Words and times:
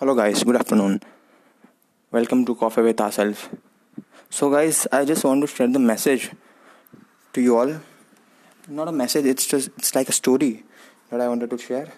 Hello, 0.00 0.14
guys. 0.14 0.44
Good 0.44 0.54
afternoon. 0.54 1.00
Welcome 2.12 2.44
to 2.46 2.54
Coffee 2.54 2.82
with 2.82 3.00
Ourselves. 3.00 3.48
So, 4.30 4.48
guys, 4.48 4.86
I 4.92 5.04
just 5.04 5.24
want 5.24 5.40
to 5.40 5.48
share 5.48 5.66
the 5.66 5.80
message 5.80 6.30
to 7.32 7.40
you 7.40 7.58
all. 7.58 7.80
Not 8.68 8.86
a 8.86 8.92
message. 8.92 9.24
It's 9.24 9.44
just 9.44 9.70
it's 9.76 9.96
like 9.96 10.08
a 10.08 10.12
story 10.12 10.62
that 11.10 11.20
I 11.20 11.26
wanted 11.26 11.50
to 11.50 11.58
share. 11.58 11.88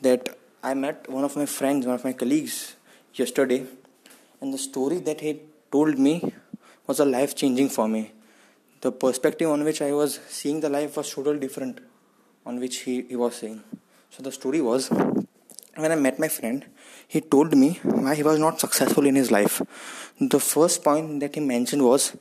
That 0.00 0.36
I 0.64 0.74
met 0.74 1.08
one 1.08 1.22
of 1.22 1.36
my 1.36 1.46
friends, 1.46 1.86
one 1.86 1.94
of 1.94 2.02
my 2.02 2.12
colleagues, 2.12 2.74
yesterday, 3.14 3.64
and 4.40 4.52
the 4.52 4.58
story 4.58 4.98
that 4.98 5.20
he 5.20 5.42
told 5.70 6.00
me 6.00 6.32
was 6.88 6.98
a 6.98 7.04
life 7.04 7.36
changing 7.36 7.68
for 7.68 7.86
me. 7.86 8.10
The 8.80 8.90
perspective 8.90 9.48
on 9.48 9.62
which 9.62 9.80
I 9.80 9.92
was 9.92 10.18
seeing 10.28 10.58
the 10.58 10.68
life 10.68 10.96
was 10.96 11.14
totally 11.14 11.38
different 11.38 11.78
on 12.44 12.58
which 12.58 12.78
he, 12.78 13.02
he 13.02 13.14
was 13.14 13.36
saying. 13.36 13.62
So 14.10 14.24
the 14.24 14.32
story 14.32 14.60
was 14.60 14.90
when 15.76 15.92
I 15.92 15.94
met 15.94 16.18
my 16.18 16.28
friend, 16.28 16.64
he 17.06 17.20
told 17.20 17.56
me 17.56 17.78
why 17.82 18.14
he 18.14 18.22
was 18.22 18.38
not 18.38 18.60
successful 18.60 19.06
in 19.06 19.14
his 19.14 19.30
life. 19.30 19.62
The 20.20 20.40
first 20.40 20.82
point 20.82 21.20
that 21.20 21.34
he 21.34 21.40
mentioned 21.40 21.82
was 21.82 22.16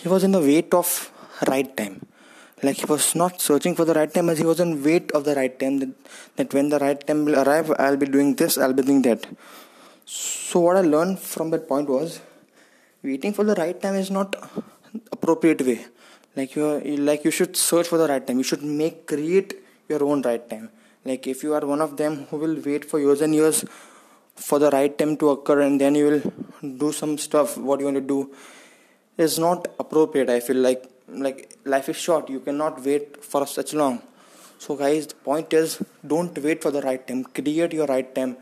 he 0.00 0.08
was 0.08 0.24
in 0.24 0.32
the 0.32 0.40
wait 0.40 0.72
of 0.74 1.10
right 1.48 1.74
time. 1.76 2.06
Like 2.62 2.76
he 2.76 2.86
was 2.86 3.14
not 3.14 3.40
searching 3.40 3.74
for 3.74 3.84
the 3.84 3.94
right 3.94 4.12
time 4.12 4.28
as 4.28 4.38
he 4.38 4.44
was 4.44 4.60
in 4.60 4.84
wait 4.84 5.10
of 5.12 5.24
the 5.24 5.34
right 5.34 5.58
time 5.58 5.78
that, 5.78 5.92
that 6.36 6.54
when 6.54 6.68
the 6.68 6.78
right 6.78 7.04
time 7.06 7.24
will 7.24 7.38
arrive 7.40 7.72
I'll 7.78 7.96
be 7.96 8.06
doing 8.06 8.34
this, 8.34 8.58
I'll 8.58 8.72
be 8.72 8.82
doing 8.82 9.02
that. 9.02 9.26
So 10.04 10.60
what 10.60 10.76
I 10.76 10.82
learned 10.82 11.18
from 11.18 11.50
that 11.50 11.66
point 11.66 11.88
was 11.88 12.20
waiting 13.02 13.32
for 13.32 13.44
the 13.44 13.54
right 13.54 13.80
time 13.80 13.96
is 13.96 14.10
not 14.10 14.36
appropriate 15.10 15.62
way. 15.62 15.86
Like 16.36 16.54
you 16.54 16.66
like 16.98 17.24
you 17.24 17.30
should 17.30 17.56
search 17.56 17.88
for 17.88 17.98
the 17.98 18.06
right 18.06 18.24
time. 18.24 18.38
You 18.38 18.44
should 18.44 18.62
make 18.62 19.06
create 19.06 19.54
your 19.88 20.04
own 20.04 20.22
right 20.22 20.48
time 20.48 20.70
like 21.04 21.26
if 21.26 21.42
you 21.42 21.54
are 21.54 21.64
one 21.74 21.80
of 21.80 21.96
them 21.96 22.26
who 22.30 22.36
will 22.36 22.56
wait 22.64 22.84
for 22.84 22.98
years 23.00 23.20
and 23.20 23.34
years 23.34 23.64
for 24.36 24.58
the 24.58 24.70
right 24.70 24.96
time 24.96 25.16
to 25.16 25.30
occur 25.30 25.60
and 25.60 25.80
then 25.80 25.94
you 25.94 26.06
will 26.10 26.32
do 26.84 26.92
some 26.92 27.18
stuff 27.18 27.56
what 27.58 27.80
you 27.80 27.86
want 27.86 27.96
to 27.96 28.08
do 28.16 28.30
is 29.18 29.38
not 29.38 29.68
appropriate 29.78 30.30
i 30.30 30.40
feel 30.40 30.56
like 30.68 30.88
like 31.08 31.58
life 31.64 31.88
is 31.88 31.96
short. 31.96 32.28
You 32.30 32.40
cannot 32.40 32.84
wait 32.84 33.22
for 33.24 33.46
such 33.46 33.74
long. 33.74 34.02
So 34.58 34.76
guys 34.76 35.06
the 35.06 35.14
point 35.14 35.52
is 35.52 35.82
don't 36.06 36.36
wait 36.38 36.62
for 36.62 36.70
the 36.70 36.82
right 36.82 37.06
time. 37.06 37.24
Create 37.24 37.72
your 37.72 37.86
right 37.86 38.14
time. 38.14 38.36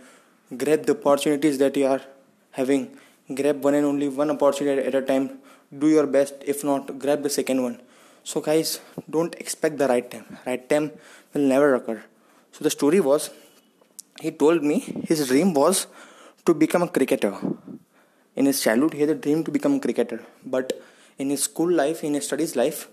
Grab 0.56 0.84
the 0.84 0.93
opportunities 0.93 1.59
that 1.59 1.77
you 1.77 1.87
are 1.87 2.03
having. 2.53 2.97
Grab 3.34 3.62
one 3.62 3.75
and 3.75 3.87
only 3.87 4.09
one 4.09 4.31
opportunity 4.31 4.83
at 4.87 4.95
a 4.95 5.03
time. 5.03 5.39
Do 5.77 5.89
your 5.89 6.06
best. 6.06 6.34
If 6.45 6.65
not 6.65 6.99
grab 6.99 7.23
the 7.23 7.31
second 7.31 7.62
one. 7.62 7.81
So 8.25 8.41
guys 8.41 8.81
don't 9.09 9.34
expect 9.37 9.79
the 9.79 9.89
right 9.89 10.09
time. 10.11 10.39
Right 10.47 10.69
time 10.69 10.93
will 11.33 11.43
never 11.43 11.75
occur 11.75 12.03
so 12.53 12.65
the 12.65 12.70
story 12.70 13.01
was 13.01 13.31
he 14.20 14.31
told 14.31 14.62
me 14.62 14.81
his 15.11 15.27
dream 15.29 15.55
was 15.55 15.87
to 16.47 16.55
become 16.55 16.83
a 16.83 16.89
cricketer. 16.89 17.34
In 18.37 18.47
his 18.47 18.61
childhood, 18.61 18.95
he 18.95 19.01
had 19.01 19.11
a 19.11 19.15
dream 19.15 19.45
to 19.45 19.51
become 19.51 19.75
a 19.75 19.81
cricketer. 19.81 20.23
But 20.45 20.73
in 21.19 21.31
his 21.31 21.43
school 21.45 21.71
life, 21.71 22.05
in 22.05 22.15
his 22.15 22.27
studies 22.27 22.55
life, 22.56 22.89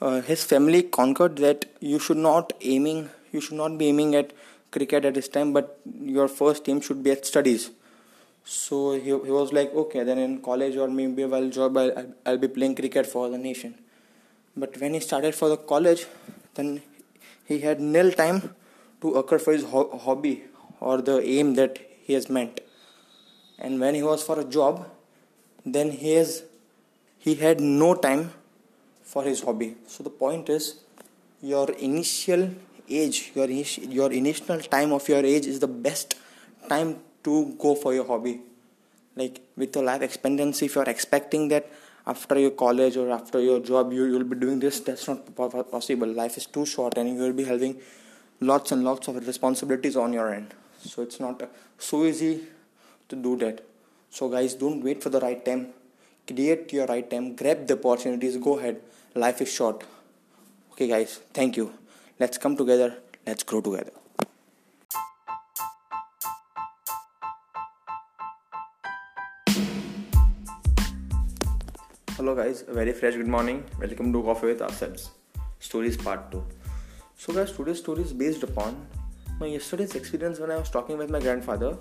uh, 0.00 0.20
his 0.20 0.44
family 0.44 0.82
conquered 0.82 1.36
that 1.36 1.66
you 1.80 1.98
should 1.98 2.16
not 2.16 2.52
aiming, 2.60 3.08
you 3.32 3.40
should 3.40 3.56
not 3.56 3.78
be 3.78 3.88
aiming 3.88 4.14
at 4.14 4.32
cricket 4.70 5.04
at 5.04 5.14
this 5.14 5.28
time, 5.28 5.52
but 5.52 5.78
your 6.00 6.28
first 6.28 6.68
aim 6.68 6.80
should 6.80 7.02
be 7.02 7.10
at 7.10 7.26
studies. 7.26 7.70
So 8.44 8.92
he, 8.92 9.10
he 9.10 9.32
was 9.40 9.52
like, 9.52 9.72
okay, 9.74 10.02
then 10.02 10.18
in 10.18 10.40
college 10.40 10.76
or 10.76 10.88
maybe 10.88 11.24
while 11.24 11.48
job, 11.48 11.76
I'll, 11.76 12.14
I'll 12.26 12.38
be 12.38 12.48
playing 12.48 12.74
cricket 12.74 13.06
for 13.06 13.28
the 13.28 13.38
nation. 13.38 13.74
But 14.56 14.78
when 14.80 14.94
he 14.94 15.00
started 15.00 15.34
for 15.34 15.48
the 15.48 15.56
college, 15.56 16.06
then 16.54 16.82
he 17.46 17.60
had 17.60 17.80
nil 17.80 18.12
time 18.12 18.54
to 19.02 19.14
occur 19.14 19.38
for 19.38 19.52
his 19.52 19.64
ho- 19.64 19.98
hobby 20.04 20.44
or 20.80 21.02
the 21.02 21.20
aim 21.22 21.54
that 21.54 21.78
he 22.02 22.14
has 22.14 22.28
meant. 22.30 22.60
And 23.58 23.80
when 23.80 23.94
he 23.94 24.02
was 24.02 24.22
for 24.22 24.40
a 24.40 24.44
job 24.44 24.88
then 25.64 25.90
he 25.92 26.14
has 26.14 26.44
he 27.18 27.34
had 27.36 27.60
no 27.60 27.94
time 27.94 28.32
for 29.02 29.22
his 29.22 29.42
hobby. 29.42 29.76
So 29.86 30.02
the 30.02 30.10
point 30.10 30.48
is 30.48 30.80
your 31.40 31.70
initial 31.72 32.50
age 32.88 33.32
your 33.34 33.48
your 33.48 34.12
initial 34.12 34.60
time 34.60 34.92
of 34.92 35.08
your 35.08 35.24
age 35.24 35.46
is 35.46 35.60
the 35.60 35.68
best 35.68 36.16
time 36.68 36.96
to 37.24 37.54
go 37.58 37.74
for 37.74 37.94
your 37.94 38.06
hobby. 38.06 38.40
Like 39.14 39.40
with 39.56 39.74
your 39.76 39.84
life 39.84 40.02
expectancy 40.02 40.66
if 40.66 40.74
you 40.74 40.80
are 40.82 40.88
expecting 40.88 41.48
that 41.48 41.70
after 42.06 42.38
your 42.38 42.50
college 42.50 42.96
or 42.96 43.10
after 43.10 43.40
your 43.40 43.60
job 43.60 43.92
you 43.92 44.02
will 44.02 44.24
be 44.24 44.36
doing 44.36 44.58
this 44.58 44.80
that's 44.80 45.06
not 45.06 45.34
possible. 45.36 46.08
Life 46.08 46.36
is 46.36 46.46
too 46.46 46.66
short 46.66 46.98
and 46.98 47.08
you 47.08 47.20
will 47.22 47.32
be 47.32 47.44
having 47.44 47.80
lots 48.42 48.72
and 48.72 48.84
lots 48.84 49.08
of 49.08 49.26
responsibilities 49.26 49.96
on 49.96 50.12
your 50.12 50.32
end. 50.34 50.54
So 50.84 51.02
it's 51.02 51.20
not 51.20 51.42
uh, 51.42 51.46
so 51.78 52.04
easy 52.04 52.40
to 53.08 53.16
do 53.16 53.36
that. 53.36 53.64
So 54.10 54.28
guys 54.28 54.54
don't 54.54 54.82
wait 54.82 55.02
for 55.02 55.10
the 55.10 55.20
right 55.20 55.44
time. 55.44 55.68
Create 56.26 56.72
your 56.72 56.86
right 56.86 57.08
time. 57.08 57.36
Grab 57.36 57.66
the 57.66 57.74
opportunities. 57.74 58.36
Go 58.36 58.58
ahead. 58.58 58.80
Life 59.14 59.40
is 59.42 59.52
short. 59.52 59.84
Okay 60.72 60.88
guys. 60.88 61.20
Thank 61.32 61.56
you. 61.56 61.72
Let's 62.18 62.38
come 62.38 62.56
together. 62.56 62.96
Let's 63.26 63.42
grow 63.42 63.60
together. 63.60 63.92
Hello 72.16 72.34
guys. 72.34 72.64
Very 72.68 72.92
fresh 72.92 73.14
good 73.14 73.28
morning. 73.28 73.64
Welcome 73.78 74.12
to 74.12 74.22
coffee 74.22 74.46
with 74.46 74.62
ourselves. 74.62 75.10
Stories 75.58 75.96
part 75.96 76.30
2 76.32 76.44
so, 77.22 77.32
guys, 77.32 77.52
today's 77.52 77.78
story 77.78 78.02
is 78.02 78.12
based 78.12 78.42
upon 78.42 78.84
my 79.38 79.46
yesterday's 79.46 79.94
experience 79.94 80.40
when 80.40 80.50
I 80.50 80.56
was 80.56 80.70
talking 80.70 80.98
with 80.98 81.08
my 81.08 81.20
grandfather. 81.20 81.76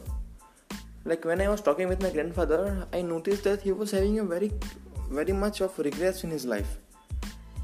Like 1.03 1.25
when 1.25 1.41
I 1.41 1.47
was 1.49 1.61
talking 1.61 1.87
with 1.87 1.99
my 1.99 2.11
grandfather, 2.11 2.85
I 2.93 3.01
noticed 3.01 3.45
that 3.45 3.63
he 3.63 3.71
was 3.71 3.89
having 3.89 4.19
a 4.19 4.23
very, 4.23 4.51
very 5.09 5.33
much 5.33 5.61
of 5.61 5.75
regrets 5.79 6.23
in 6.23 6.29
his 6.29 6.45
life. 6.45 6.77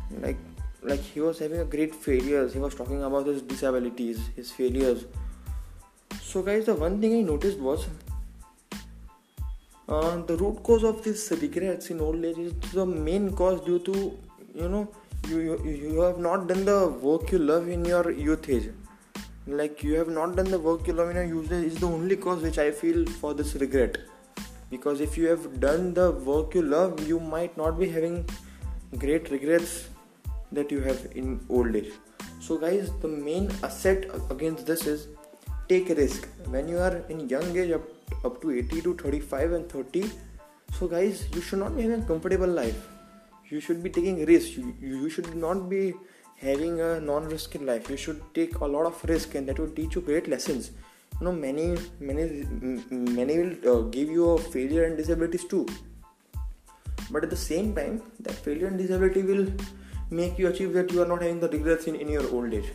Like, 0.09 0.37
like 0.81 1.01
he 1.01 1.21
was 1.21 1.37
having 1.37 1.59
a 1.59 1.65
great 1.65 1.93
failures. 1.93 2.53
He 2.53 2.57
was 2.57 2.73
talking 2.73 3.03
about 3.03 3.27
his 3.27 3.43
disabilities, 3.43 4.27
his 4.35 4.49
failures. 4.49 5.05
So, 6.19 6.41
guys, 6.41 6.65
the 6.65 6.73
one 6.73 6.99
thing 6.99 7.13
I 7.19 7.21
noticed 7.21 7.59
was 7.59 7.85
uh, 9.87 10.15
the 10.23 10.35
root 10.35 10.63
cause 10.63 10.83
of 10.83 11.03
this 11.03 11.31
regrets 11.39 11.91
in 11.91 12.01
old 12.01 12.25
age 12.25 12.39
is 12.39 12.53
the 12.73 12.87
main 12.87 13.33
cause 13.33 13.61
due 13.61 13.77
to 13.77 14.17
you 14.55 14.67
know 14.67 14.89
you, 15.29 15.39
you 15.39 15.71
you 15.93 16.01
have 16.01 16.19
not 16.19 16.47
done 16.47 16.63
the 16.65 16.87
work 17.07 17.31
you 17.31 17.39
love 17.39 17.67
in 17.67 17.83
your 17.85 18.11
youth 18.11 18.49
age. 18.49 18.69
Like 19.45 19.83
you 19.83 19.93
have 19.95 20.09
not 20.09 20.35
done 20.35 20.49
the 20.51 20.59
work 20.59 20.87
you 20.87 20.93
love 20.93 21.09
in 21.09 21.17
your 21.17 21.25
youth 21.25 21.51
age 21.51 21.65
is 21.71 21.79
the 21.83 21.87
only 21.87 22.17
cause 22.25 22.41
which 22.41 22.57
i 22.57 22.69
feel 22.71 23.05
for 23.21 23.33
this 23.33 23.55
regret. 23.55 23.97
Because 24.69 25.01
if 25.01 25.17
you 25.17 25.27
have 25.27 25.59
done 25.59 25.93
the 25.93 26.11
work 26.31 26.55
you 26.55 26.61
love 26.61 27.07
you 27.07 27.19
might 27.19 27.57
not 27.57 27.79
be 27.79 27.89
having 27.89 28.25
great 28.97 29.31
regrets 29.31 29.87
that 30.51 30.71
you 30.71 30.81
have 30.81 31.07
in 31.15 31.39
old 31.49 31.75
age. 31.75 31.91
So 32.39 32.57
guys 32.57 32.91
the 33.01 33.07
main 33.07 33.51
asset 33.63 34.09
against 34.29 34.65
this 34.65 34.85
is 34.85 35.07
take 35.69 35.89
a 35.89 35.95
risk. 35.95 36.27
When 36.55 36.67
you 36.67 36.79
are 36.79 36.97
in 37.09 37.27
young 37.29 37.57
age 37.57 37.71
up, 37.71 37.87
up 38.25 38.41
to 38.41 38.51
80 38.51 38.81
to 38.81 38.93
35 38.95 39.51
and 39.51 39.69
30 39.69 40.09
so 40.77 40.87
guys 40.87 41.27
you 41.33 41.41
should 41.41 41.59
not 41.59 41.75
be 41.75 41.83
having 41.83 42.03
a 42.03 42.05
comfortable 42.05 42.47
life 42.47 42.87
you 43.49 43.59
should 43.59 43.81
be 43.83 43.89
taking 43.89 44.25
risks 44.25 44.57
you, 44.57 44.75
you 44.81 45.09
should 45.09 45.35
not 45.35 45.69
be 45.69 45.93
having 46.37 46.79
a 46.79 46.99
non-risk 46.99 47.55
in 47.55 47.65
life. 47.65 47.89
You 47.89 47.97
should 47.97 48.21
take 48.33 48.55
a 48.57 48.65
lot 48.65 48.85
of 48.85 49.03
risk 49.05 49.35
and 49.35 49.47
that 49.49 49.59
will 49.59 49.71
teach 49.71 49.95
you 49.95 50.01
great 50.01 50.27
lessons. 50.27 50.71
You 51.19 51.25
know 51.25 51.31
many 51.31 51.77
many 51.99 52.45
many 52.91 53.39
will 53.39 53.77
uh, 53.77 53.81
give 53.89 54.09
you 54.09 54.29
a 54.31 54.37
failure 54.37 54.83
and 54.83 54.97
disabilities 54.97 55.45
too. 55.45 55.65
But 57.09 57.23
at 57.23 57.29
the 57.29 57.37
same 57.37 57.73
time 57.73 58.01
that 58.19 58.33
failure 58.33 58.67
and 58.67 58.77
disability 58.77 59.23
will 59.23 59.47
make 60.11 60.37
you 60.37 60.47
achieve 60.47 60.73
that 60.73 60.91
you 60.91 61.01
are 61.01 61.07
not 61.07 61.21
having 61.21 61.39
the 61.39 61.49
regrets 61.49 61.87
in, 61.87 61.95
in 61.95 62.07
your 62.07 62.29
old 62.31 62.53
age. 62.53 62.71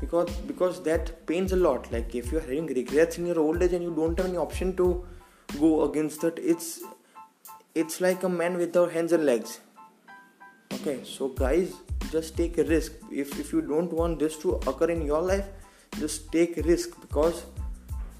Because 0.00 0.30
because 0.52 0.82
that 0.82 1.26
pains 1.26 1.52
a 1.52 1.56
lot. 1.56 1.90
Like 1.92 2.14
if 2.14 2.32
you 2.32 2.38
are 2.38 2.46
having 2.48 2.66
regrets 2.66 3.18
in 3.18 3.26
your 3.26 3.38
old 3.38 3.62
age 3.62 3.74
and 3.74 3.82
you 3.82 3.94
don't 3.94 4.18
have 4.18 4.28
any 4.28 4.38
option 4.38 4.74
to 4.76 5.06
go 5.60 5.84
against 5.84 6.22
that 6.22 6.38
it's 6.38 6.80
it's 7.76 8.00
like 8.00 8.24
a 8.24 8.28
man 8.28 8.56
without 8.56 8.90
hands 8.90 9.12
and 9.12 9.24
legs 9.24 9.60
okay 10.74 11.00
so 11.04 11.28
guys 11.28 11.74
just 12.10 12.36
take 12.36 12.58
a 12.58 12.64
risk. 12.64 12.92
If, 13.10 13.38
if 13.40 13.52
you 13.52 13.60
don't 13.60 13.92
want 13.92 14.18
this 14.18 14.36
to 14.38 14.54
occur 14.66 14.90
in 14.90 15.02
your 15.02 15.20
life 15.20 15.46
just 15.98 16.30
take 16.32 16.56
risk 16.64 17.00
because 17.00 17.44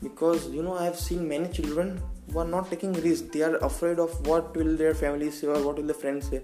because 0.03 0.49
you 0.51 0.63
know 0.63 0.77
i 0.77 0.85
have 0.85 0.99
seen 0.99 1.29
many 1.29 1.49
children 1.49 2.01
who 2.31 2.39
are 2.39 2.45
not 2.45 2.71
taking 2.71 2.93
risk. 2.93 3.33
They 3.33 3.43
are 3.43 3.57
afraid 3.57 3.99
of 3.99 4.27
what 4.27 4.57
will 4.57 4.77
their 4.77 4.95
family 4.95 5.31
say 5.31 5.47
or 5.47 5.63
what 5.63 5.77
will 5.77 5.87
the 5.87 5.95
friends 5.95 6.29
say. 6.29 6.43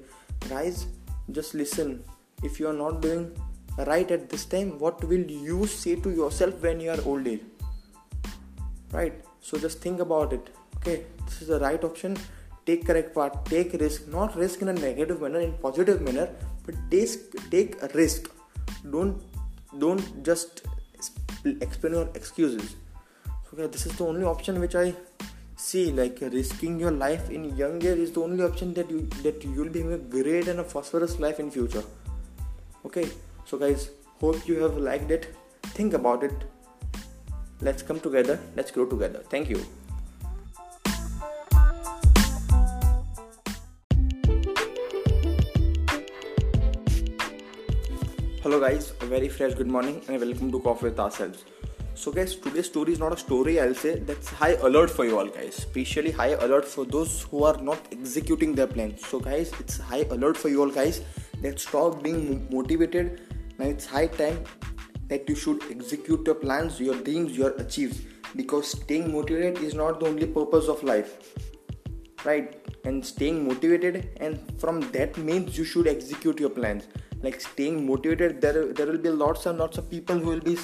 Guys 0.49 0.87
just 1.31 1.55
listen. 1.55 2.05
If 2.43 2.61
you 2.61 2.69
are 2.69 2.75
not 2.75 3.01
doing 3.01 3.31
right 3.87 4.11
at 4.11 4.29
this 4.29 4.45
time 4.45 4.79
what 4.79 5.03
will 5.05 5.31
you 5.31 5.67
say 5.67 5.97
to 5.97 6.11
yourself 6.11 6.63
when 6.63 6.81
you 6.81 6.91
are 6.91 7.01
old 7.05 7.27
age? 7.27 7.41
Right? 8.93 9.25
So 9.41 9.59
just 9.59 9.81
think 9.81 10.01
about 10.01 10.33
it. 10.33 10.51
Okay 10.77 11.05
this 11.25 11.43
is 11.43 11.49
the 11.49 11.61
right 11.61 11.83
option 11.85 12.17
take 12.67 12.87
correct 12.87 13.15
part 13.15 13.45
take 13.47 13.73
risk 13.85 14.09
not 14.09 14.37
risk 14.37 14.63
in 14.63 14.69
a 14.69 14.73
negative 14.73 15.21
manner 15.21 15.41
in 15.41 15.53
positive 15.67 16.01
manner 16.03 16.29
but 16.67 16.75
take 16.91 17.51
take 17.51 17.83
a 17.83 17.89
risk. 17.95 18.31
Don't 18.91 19.23
don't 19.79 20.25
just 20.25 20.63
explain 21.61 21.95
your 21.95 22.09
excuses. 22.15 22.77
So 23.49 23.57
guys 23.57 23.71
this 23.71 23.87
is 23.87 23.97
the 23.97 24.05
only 24.05 24.25
option 24.25 24.61
which 24.61 24.75
i 24.75 24.95
see 25.57 25.91
like 25.93 26.21
risking 26.35 26.79
your 26.81 26.91
life 26.91 27.31
in 27.31 27.45
young 27.57 27.83
is 27.83 28.13
the 28.13 28.23
only 28.27 28.43
option 28.43 28.73
that 28.75 28.91
you 28.91 29.01
that 29.25 29.45
you'll 29.45 29.75
be 29.79 29.81
having 29.81 29.93
a 29.95 30.05
great 30.17 30.49
and 30.49 30.61
a 30.61 30.65
prosperous 30.65 31.19
life 31.19 31.41
in 31.41 31.51
future. 31.51 31.85
Okay? 32.87 33.09
So 33.45 33.59
guys 33.59 33.91
hope 34.21 34.49
you 34.49 34.63
have 34.63 34.77
liked 34.77 35.11
it. 35.11 35.35
Think 35.81 35.95
about 35.95 36.23
it. 36.23 36.33
Let's 37.61 37.83
come 37.83 38.01
together. 38.01 38.41
Let's 38.57 38.71
grow 38.71 38.87
together. 38.87 39.23
Thank 39.29 39.51
you 39.51 39.65
hello 48.51 48.69
guys. 48.69 48.95
A 49.03 49.07
very 49.07 49.29
fresh 49.29 49.55
good 49.55 49.69
morning 49.69 50.03
and 50.09 50.21
welcome 50.21 50.51
to 50.51 50.59
coffee 50.59 50.87
with 50.87 50.99
ourselves. 50.99 51.45
So 51.95 52.11
guys 52.11 52.35
today's 52.35 52.67
story 52.67 52.93
is 52.95 52.99
not 52.99 53.13
a 53.13 53.17
story 53.17 53.61
i'll 53.61 53.75
say. 53.75 54.01
That's 54.01 54.29
high 54.29 54.55
alert 54.69 54.91
for 54.91 55.05
you 55.05 55.17
all 55.21 55.29
guys. 55.29 55.59
Especially 55.59 56.11
high 56.11 56.33
alert 56.47 56.65
for 56.65 56.85
those 56.85 57.23
who 57.31 57.45
are 57.45 57.57
not 57.63 57.79
executing 57.93 58.57
their 58.57 58.67
plans 58.67 59.07
so 59.07 59.21
guys 59.21 59.53
it's 59.61 59.79
high 59.79 60.05
alert 60.17 60.37
for 60.37 60.49
you 60.49 60.63
all 60.63 60.69
guys 60.69 61.01
that 61.43 61.61
stop 61.61 62.03
being 62.03 62.49
motivated. 62.51 63.21
Now 63.57 63.67
it's 63.67 63.87
high 63.87 64.09
time 64.09 64.43
that 65.07 65.29
you 65.29 65.37
should 65.37 65.63
execute 65.71 66.27
your 66.27 66.35
plans 66.35 66.81
your 66.81 66.97
dreams 66.97 67.39
your 67.39 67.51
achieves. 67.51 68.01
Because 68.35 68.73
staying 68.73 69.13
motivated 69.13 69.63
is 69.63 69.75
not 69.75 70.01
the 70.01 70.07
only 70.07 70.27
purpose 70.27 70.67
of 70.67 70.83
life 70.83 71.37
right? 72.25 72.57
And 72.85 73.07
staying 73.07 73.47
motivated 73.47 74.19
and 74.21 74.61
from 74.61 74.81
that 74.91 75.17
means 75.17 75.57
you 75.57 75.65
should 75.65 75.87
execute 75.87 76.41
your 76.41 76.51
plans 76.51 76.89
like 77.23 77.41
staying 77.41 77.87
motivated 77.87 78.41
there 78.41 78.73
there 78.73 78.87
will 78.87 79.03
be 79.09 79.11
lots 79.11 79.47
and 79.47 79.59
lots 79.59 79.79
of 79.79 79.91
people 79.91 80.19
who 80.19 80.31
will 80.31 80.47
be 80.51 80.57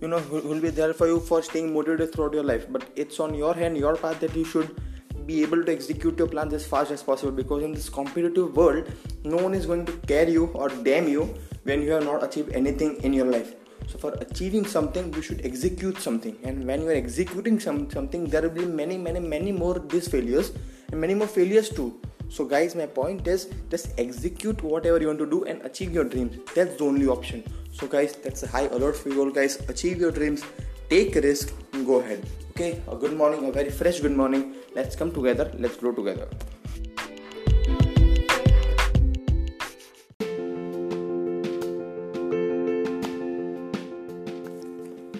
you 0.00 0.08
know 0.08 0.18
who 0.18 0.40
will 0.48 0.60
be 0.60 0.70
there 0.70 0.92
for 0.94 1.06
you 1.06 1.18
for 1.18 1.42
staying 1.42 1.72
motivated 1.72 2.12
throughout 2.12 2.32
your 2.32 2.44
life. 2.44 2.66
But 2.70 2.84
it's 2.94 3.18
on 3.20 3.34
your 3.34 3.54
hand 3.54 3.76
your 3.76 3.96
path 3.96 4.20
that 4.20 4.34
you 4.36 4.44
should 4.44 4.80
be 5.26 5.42
able 5.42 5.64
to 5.64 5.72
execute 5.72 6.18
your 6.18 6.28
plans 6.28 6.54
as 6.54 6.66
fast 6.66 6.90
as 6.90 7.02
possible. 7.02 7.32
Because 7.32 7.62
in 7.64 7.72
this 7.72 7.88
competitive 7.88 8.56
world 8.56 8.92
no 9.24 9.36
one 9.36 9.54
is 9.54 9.66
going 9.66 9.86
to 9.86 9.92
care 10.12 10.28
you 10.28 10.46
or 10.54 10.68
damn 10.68 11.08
you 11.08 11.34
when 11.64 11.82
you 11.82 11.90
have 11.90 12.04
not 12.04 12.22
achieved 12.22 12.52
anything 12.52 12.96
in 13.02 13.12
your 13.12 13.26
life. 13.26 13.54
So 13.88 13.98
for 13.98 14.12
achieving 14.20 14.66
something 14.66 15.12
you 15.14 15.22
should 15.22 15.44
execute 15.44 15.98
something. 15.98 16.36
And 16.44 16.64
when 16.64 16.82
you 16.82 16.88
are 16.88 17.00
executing 17.04 17.58
some, 17.58 17.90
something 17.90 18.26
there 18.26 18.42
will 18.42 18.50
be 18.50 18.66
many 18.66 18.96
many 18.96 19.20
many 19.20 19.50
more 19.50 19.78
these 19.78 20.06
failures 20.06 20.52
and 20.92 21.00
many 21.00 21.14
more 21.14 21.26
failures 21.26 21.70
too 21.70 22.00
so 22.28 22.44
guys 22.44 22.74
my 22.74 22.86
point 22.86 23.26
is 23.26 23.48
just 23.70 23.92
execute 23.98 24.62
whatever 24.62 25.00
you 25.00 25.06
want 25.06 25.18
to 25.18 25.26
do 25.26 25.44
and 25.44 25.62
achieve 25.62 25.92
your 25.92 26.04
dreams 26.04 26.36
that's 26.54 26.76
the 26.76 26.84
only 26.84 27.06
option 27.06 27.42
so 27.72 27.86
guys 27.86 28.16
that's 28.16 28.42
a 28.42 28.46
high 28.46 28.66
alert 28.78 28.96
for 28.96 29.08
you 29.08 29.20
all 29.22 29.30
guys 29.30 29.56
achieve 29.68 29.98
your 29.98 30.10
dreams 30.10 30.44
take 30.90 31.16
a 31.16 31.20
risk 31.22 31.54
and 31.72 31.86
go 31.86 32.00
ahead 32.00 32.22
okay 32.50 32.82
a 32.88 32.96
good 32.96 33.16
morning 33.16 33.48
a 33.48 33.52
very 33.52 33.70
fresh 33.70 34.00
good 34.00 34.16
morning 34.22 34.54
let's 34.74 34.94
come 34.94 35.10
together 35.10 35.50
let's 35.58 35.76
grow 35.76 35.92
together 35.92 36.28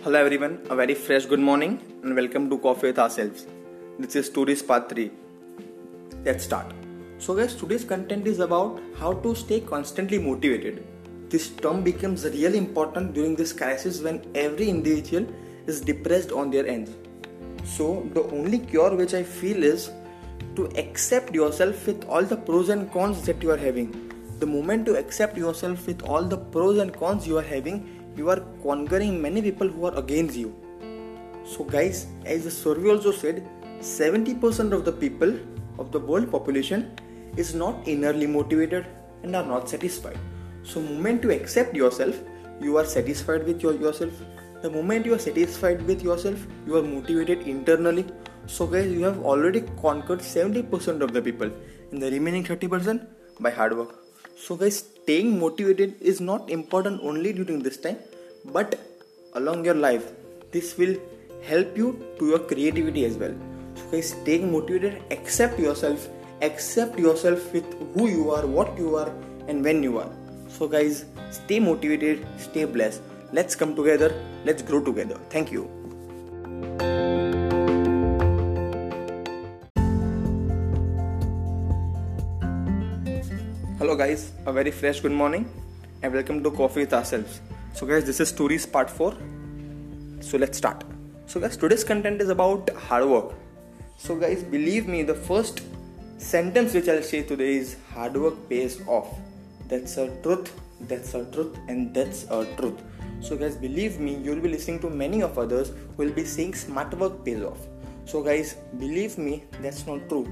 Hello 0.04 0.18
everyone, 0.18 0.60
a 0.70 0.74
very 0.74 0.94
fresh 0.94 1.26
good 1.26 1.40
morning 1.40 1.78
and 2.02 2.16
welcome 2.16 2.48
to 2.48 2.56
Coffee 2.56 2.86
with 2.86 2.98
Ourselves. 2.98 3.46
This 3.98 4.16
is 4.16 4.24
Stories 4.24 4.62
Part 4.62 4.88
3. 4.88 5.10
Let's 6.24 6.44
start. 6.44 6.77
So, 7.18 7.34
guys, 7.34 7.54
today's 7.54 7.84
content 7.84 8.26
is 8.26 8.40
about 8.40 8.80
how 8.98 9.14
to 9.14 9.34
stay 9.34 9.60
constantly 9.60 10.18
motivated 10.18 10.84
this 11.30 11.50
term 11.50 11.82
becomes 11.84 12.24
really 12.24 12.56
important 12.56 13.12
during 13.12 13.36
this 13.36 13.52
crisis 13.52 14.00
when 14.00 14.22
every 14.34 14.68
individual 14.68 15.26
is 15.66 15.80
depressed 15.80 16.32
on 16.32 16.50
their 16.50 16.66
ends. 16.66 16.90
So, 17.64 18.08
the 18.14 18.22
only 18.22 18.60
cure 18.60 18.96
which 18.96 19.12
I 19.12 19.22
feel 19.22 19.62
is 19.62 19.90
to 20.56 20.66
accept 20.78 21.34
yourself 21.34 21.86
with 21.86 22.04
all 22.06 22.22
the 22.22 22.36
pros 22.36 22.70
and 22.70 22.90
cons 22.90 23.26
that 23.26 23.42
you 23.42 23.50
are 23.50 23.58
having. 23.58 24.10
The 24.38 24.46
moment 24.46 24.86
you 24.86 24.96
accept 24.96 25.36
yourself 25.36 25.86
with 25.86 26.02
all 26.02 26.22
the 26.22 26.38
pros 26.38 26.78
and 26.78 26.96
cons 26.96 27.26
you 27.26 27.36
are 27.36 27.42
having, 27.42 28.12
you 28.16 28.30
are 28.30 28.40
conquering 28.62 29.20
many 29.20 29.42
people 29.42 29.68
who 29.68 29.84
are 29.84 29.94
against 29.96 30.34
you. 30.34 30.54
So, 31.44 31.64
guys, 31.64 32.06
as 32.24 32.44
the 32.44 32.50
survey 32.50 32.88
also 32.88 33.12
said, 33.12 33.46
70% 33.80 34.72
of 34.72 34.86
the 34.86 34.92
people 34.92 35.38
of 35.78 35.92
the 35.92 35.98
world 35.98 36.30
population 36.30 36.96
is 37.36 37.54
not 37.54 37.84
innerly 37.84 38.28
motivated 38.28 38.86
and 39.22 39.36
are 39.36 39.44
not 39.44 39.68
satisfied. 39.68 40.18
So, 40.62 40.80
moment 40.80 41.24
you 41.24 41.30
accept 41.30 41.74
yourself, 41.74 42.16
you 42.60 42.76
are 42.76 42.84
satisfied 42.84 43.44
with 43.46 43.62
your, 43.62 43.74
yourself. 43.74 44.12
The 44.62 44.70
moment 44.70 45.06
you 45.06 45.14
are 45.14 45.18
satisfied 45.18 45.82
with 45.82 46.02
yourself, 46.02 46.46
you 46.66 46.76
are 46.76 46.82
motivated 46.82 47.46
internally. 47.46 48.06
So, 48.46 48.66
guys, 48.66 48.90
you 48.90 49.02
have 49.02 49.22
already 49.24 49.62
conquered 49.80 50.20
70% 50.20 51.00
of 51.00 51.12
the 51.12 51.22
people, 51.22 51.50
and 51.90 52.02
the 52.02 52.10
remaining 52.10 52.44
30% 52.44 53.06
by 53.40 53.50
hard 53.50 53.76
work. 53.76 53.94
So, 54.36 54.56
guys, 54.56 54.78
staying 54.78 55.38
motivated 55.38 55.94
is 56.00 56.20
not 56.20 56.50
important 56.50 57.00
only 57.02 57.32
during 57.32 57.60
this 57.60 57.76
time, 57.76 57.98
but 58.44 58.78
along 59.34 59.64
your 59.64 59.74
life. 59.74 60.12
This 60.50 60.76
will 60.76 60.96
help 61.42 61.76
you 61.76 62.04
to 62.18 62.26
your 62.26 62.38
creativity 62.38 63.04
as 63.04 63.16
well. 63.16 63.34
So, 63.74 63.90
guys, 63.90 64.10
staying 64.10 64.50
motivated, 64.50 65.02
accept 65.10 65.58
yourself, 65.58 66.08
accept 66.40 66.98
yourself 66.98 67.52
with 67.52 67.66
who 67.94 68.08
you 68.08 68.30
are, 68.30 68.46
what 68.46 68.76
you 68.78 68.94
are, 68.96 69.12
and 69.48 69.64
when 69.64 69.82
you 69.82 69.98
are. 69.98 70.10
So, 70.48 70.68
guys, 70.68 71.04
stay 71.30 71.58
motivated, 71.58 72.26
stay 72.38 72.64
blessed. 72.64 73.02
Let's 73.32 73.54
come 73.56 73.74
together, 73.74 74.14
let's 74.44 74.62
grow 74.62 74.82
together. 74.82 75.18
Thank 75.30 75.50
you. 75.50 75.68
Hello, 83.78 83.96
guys, 83.96 84.32
a 84.46 84.52
very 84.52 84.70
fresh 84.70 85.00
good 85.00 85.12
morning 85.12 85.50
and 86.02 86.12
welcome 86.12 86.42
to 86.42 86.50
Coffee 86.50 86.80
with 86.80 86.92
Ourselves. 86.92 87.40
So, 87.74 87.86
guys, 87.86 88.04
this 88.04 88.20
is 88.20 88.28
Stories 88.28 88.64
Part 88.64 88.88
4. 88.90 89.16
So, 90.20 90.38
let's 90.38 90.58
start. 90.58 90.84
So, 91.26 91.40
guys, 91.40 91.56
today's 91.56 91.84
content 91.84 92.20
is 92.20 92.28
about 92.28 92.70
hard 92.70 93.06
work. 93.06 93.34
So, 93.96 94.14
guys, 94.14 94.42
believe 94.44 94.86
me, 94.86 95.02
the 95.02 95.14
first 95.14 95.62
sentence 96.18 96.74
which 96.74 96.88
I'll 96.88 97.02
say 97.02 97.22
today 97.22 97.54
is 97.56 97.76
hard 97.94 98.16
work 98.16 98.48
pays 98.48 98.80
off. 98.88 99.08
That's 99.68 99.96
a 99.98 100.08
truth 100.22 100.52
that's 100.80 101.14
a 101.14 101.24
truth 101.26 101.56
and 101.68 101.94
that's 101.94 102.24
a 102.24 102.44
truth. 102.56 102.82
So 103.20 103.36
guys 103.36 103.56
believe 103.56 104.00
me 104.00 104.16
you'll 104.16 104.40
be 104.40 104.48
listening 104.48 104.80
to 104.80 104.90
many 104.90 105.22
of 105.22 105.38
others 105.38 105.68
who 105.68 106.04
will 106.04 106.12
be 106.12 106.24
saying 106.24 106.54
smart 106.54 106.92
work 106.94 107.24
pays 107.24 107.42
off. 107.42 107.58
So 108.04 108.22
guys 108.22 108.56
believe 108.78 109.16
me 109.16 109.44
that's 109.62 109.86
not 109.86 110.08
true. 110.08 110.26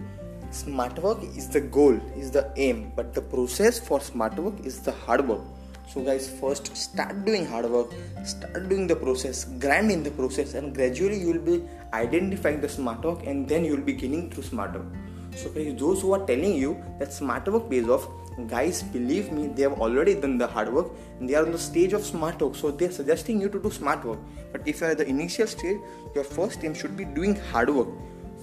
Smart 0.50 0.99
work 0.99 1.23
is 1.23 1.49
the 1.49 1.61
goal 1.61 2.00
is 2.16 2.33
the 2.33 2.52
aim 2.57 2.93
but 2.97 3.14
the 3.14 3.23
process 3.23 3.78
for 3.78 4.00
smart 4.00 4.37
work 4.37 4.59
is 4.64 4.81
the 4.81 4.93
hard 4.93 5.26
work. 5.28 5.43
So 5.88 6.02
guys 6.02 6.28
first 6.28 6.76
start 6.76 7.25
doing 7.25 7.47
hard 7.47 7.71
work 7.71 7.93
start 8.25 8.69
doing 8.69 8.88
the 8.88 8.97
process 8.97 9.45
grind 9.61 9.93
in 9.93 10.02
the 10.02 10.11
process 10.11 10.55
and 10.55 10.75
gradually 10.75 11.21
you 11.21 11.33
will 11.33 11.47
be 11.52 11.62
identifying 11.95 12.61
the 12.61 12.69
smart 12.69 13.05
work 13.05 13.25
and 13.25 13.49
then 13.49 13.64
you 13.64 13.76
will 13.76 13.85
be 13.85 13.93
gaining 13.93 14.28
through 14.28 14.43
smart 14.43 14.73
work 14.75 14.87
so 15.37 15.50
guys 15.50 15.75
those 15.83 16.00
who 16.02 16.12
are 16.16 16.25
telling 16.31 16.55
you 16.55 16.71
that 16.99 17.12
smart 17.12 17.47
work 17.55 17.69
pays 17.71 17.88
off 17.88 18.09
guys 18.45 18.83
believe 18.83 19.33
me 19.33 19.47
they 19.47 19.62
have 19.62 19.81
already 19.81 20.14
done 20.14 20.37
the 20.38 20.47
hard 20.47 20.73
work 20.73 20.88
and 21.19 21.28
they 21.28 21.35
are 21.35 21.45
on 21.45 21.52
the 21.52 21.59
stage 21.59 21.93
of 21.93 22.05
smart 22.05 22.40
work. 22.40 22.55
So 22.55 22.71
they're 22.71 22.90
suggesting 22.90 23.40
you 23.40 23.49
to 23.49 23.59
do 23.59 23.71
smart 23.71 24.05
work. 24.05 24.19
But 24.52 24.66
if 24.66 24.81
you 24.81 24.87
are 24.87 24.90
at 24.90 24.99
the 24.99 25.07
initial 25.07 25.47
stage 25.47 25.78
your 26.14 26.25
first 26.25 26.64
aim 26.64 26.75
should 26.75 26.97
be 26.97 27.05
doing 27.05 27.37
hard 27.52 27.71
work. 27.71 27.88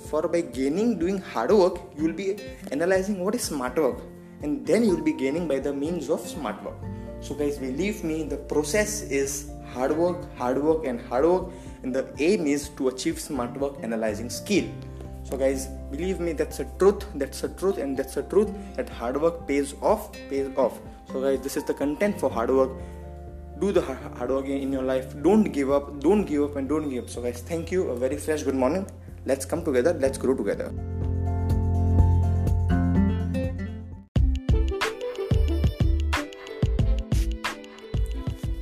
For 0.10 0.28
by 0.28 0.42
gaining 0.42 1.00
doing 1.00 1.20
hard 1.20 1.52
work 1.52 1.80
you 1.96 2.06
will 2.06 2.14
be 2.14 2.38
analyzing 2.72 3.24
what 3.24 3.36
is 3.36 3.44
smart 3.44 3.78
work 3.78 4.00
and 4.42 4.66
then 4.66 4.84
you 4.84 4.96
will 4.96 5.04
be 5.04 5.14
gaining 5.14 5.48
by 5.48 5.60
the 5.60 5.74
means 5.74 6.10
of 6.10 6.20
smart 6.22 6.64
work. 6.64 6.76
So 7.22 7.36
guys 7.36 7.58
believe 7.58 8.04
me 8.04 8.24
the 8.24 8.38
process 8.38 9.04
is 9.04 9.50
hard 9.74 9.96
work 9.96 10.18
hard 10.38 10.62
work 10.62 10.86
and 10.86 11.00
hard 11.02 11.26
work. 11.26 11.52
And 11.84 11.94
the 11.94 12.08
aim 12.18 12.48
is 12.48 12.70
to 12.78 12.88
achieve 12.88 13.20
smart 13.20 13.56
work 13.58 13.76
analyzing 13.84 14.30
skill 14.30 14.66
so 15.34 15.38
guys 15.40 15.62
believe 15.92 16.20
me 16.20 16.32
that's 16.40 16.60
a 16.60 16.66
truth 16.80 17.04
that's 17.16 17.44
a 17.46 17.50
truth 17.60 17.78
and 17.84 17.98
that's 17.98 18.18
a 18.18 18.24
truth 18.32 18.50
that 18.76 18.88
hard 18.98 19.20
work 19.20 19.48
pays 19.48 19.74
off 19.82 20.12
pays 20.30 20.48
off. 20.56 20.80
So 21.12 21.22
guys 21.22 21.42
this 21.42 21.58
is 21.58 21.64
the 21.64 21.74
content 21.74 22.20
for 22.20 22.30
hard 22.30 22.52
work. 22.52 22.70
Do 23.60 23.72
the 23.72 23.82
hard 23.82 24.30
work 24.30 24.46
in 24.46 24.72
your 24.72 24.84
life. 24.84 25.16
Don't 25.24 25.46
give 25.46 25.72
up 25.72 26.00
don't 26.02 26.26
give 26.26 26.44
up 26.44 26.56
and 26.58 26.70
don't 26.70 26.88
give 26.88 27.06
up. 27.06 27.10
So 27.10 27.24
guys 27.24 27.42
thank 27.42 27.72
you. 27.72 27.90
A 27.90 27.96
very 27.96 28.18
fresh 28.18 28.44
good 28.44 28.54
morning. 28.54 28.86
Let's 29.26 29.44
come 29.44 29.66
together. 29.66 29.94
Let's 29.94 30.20
grow 30.20 30.36
together. 30.36 30.72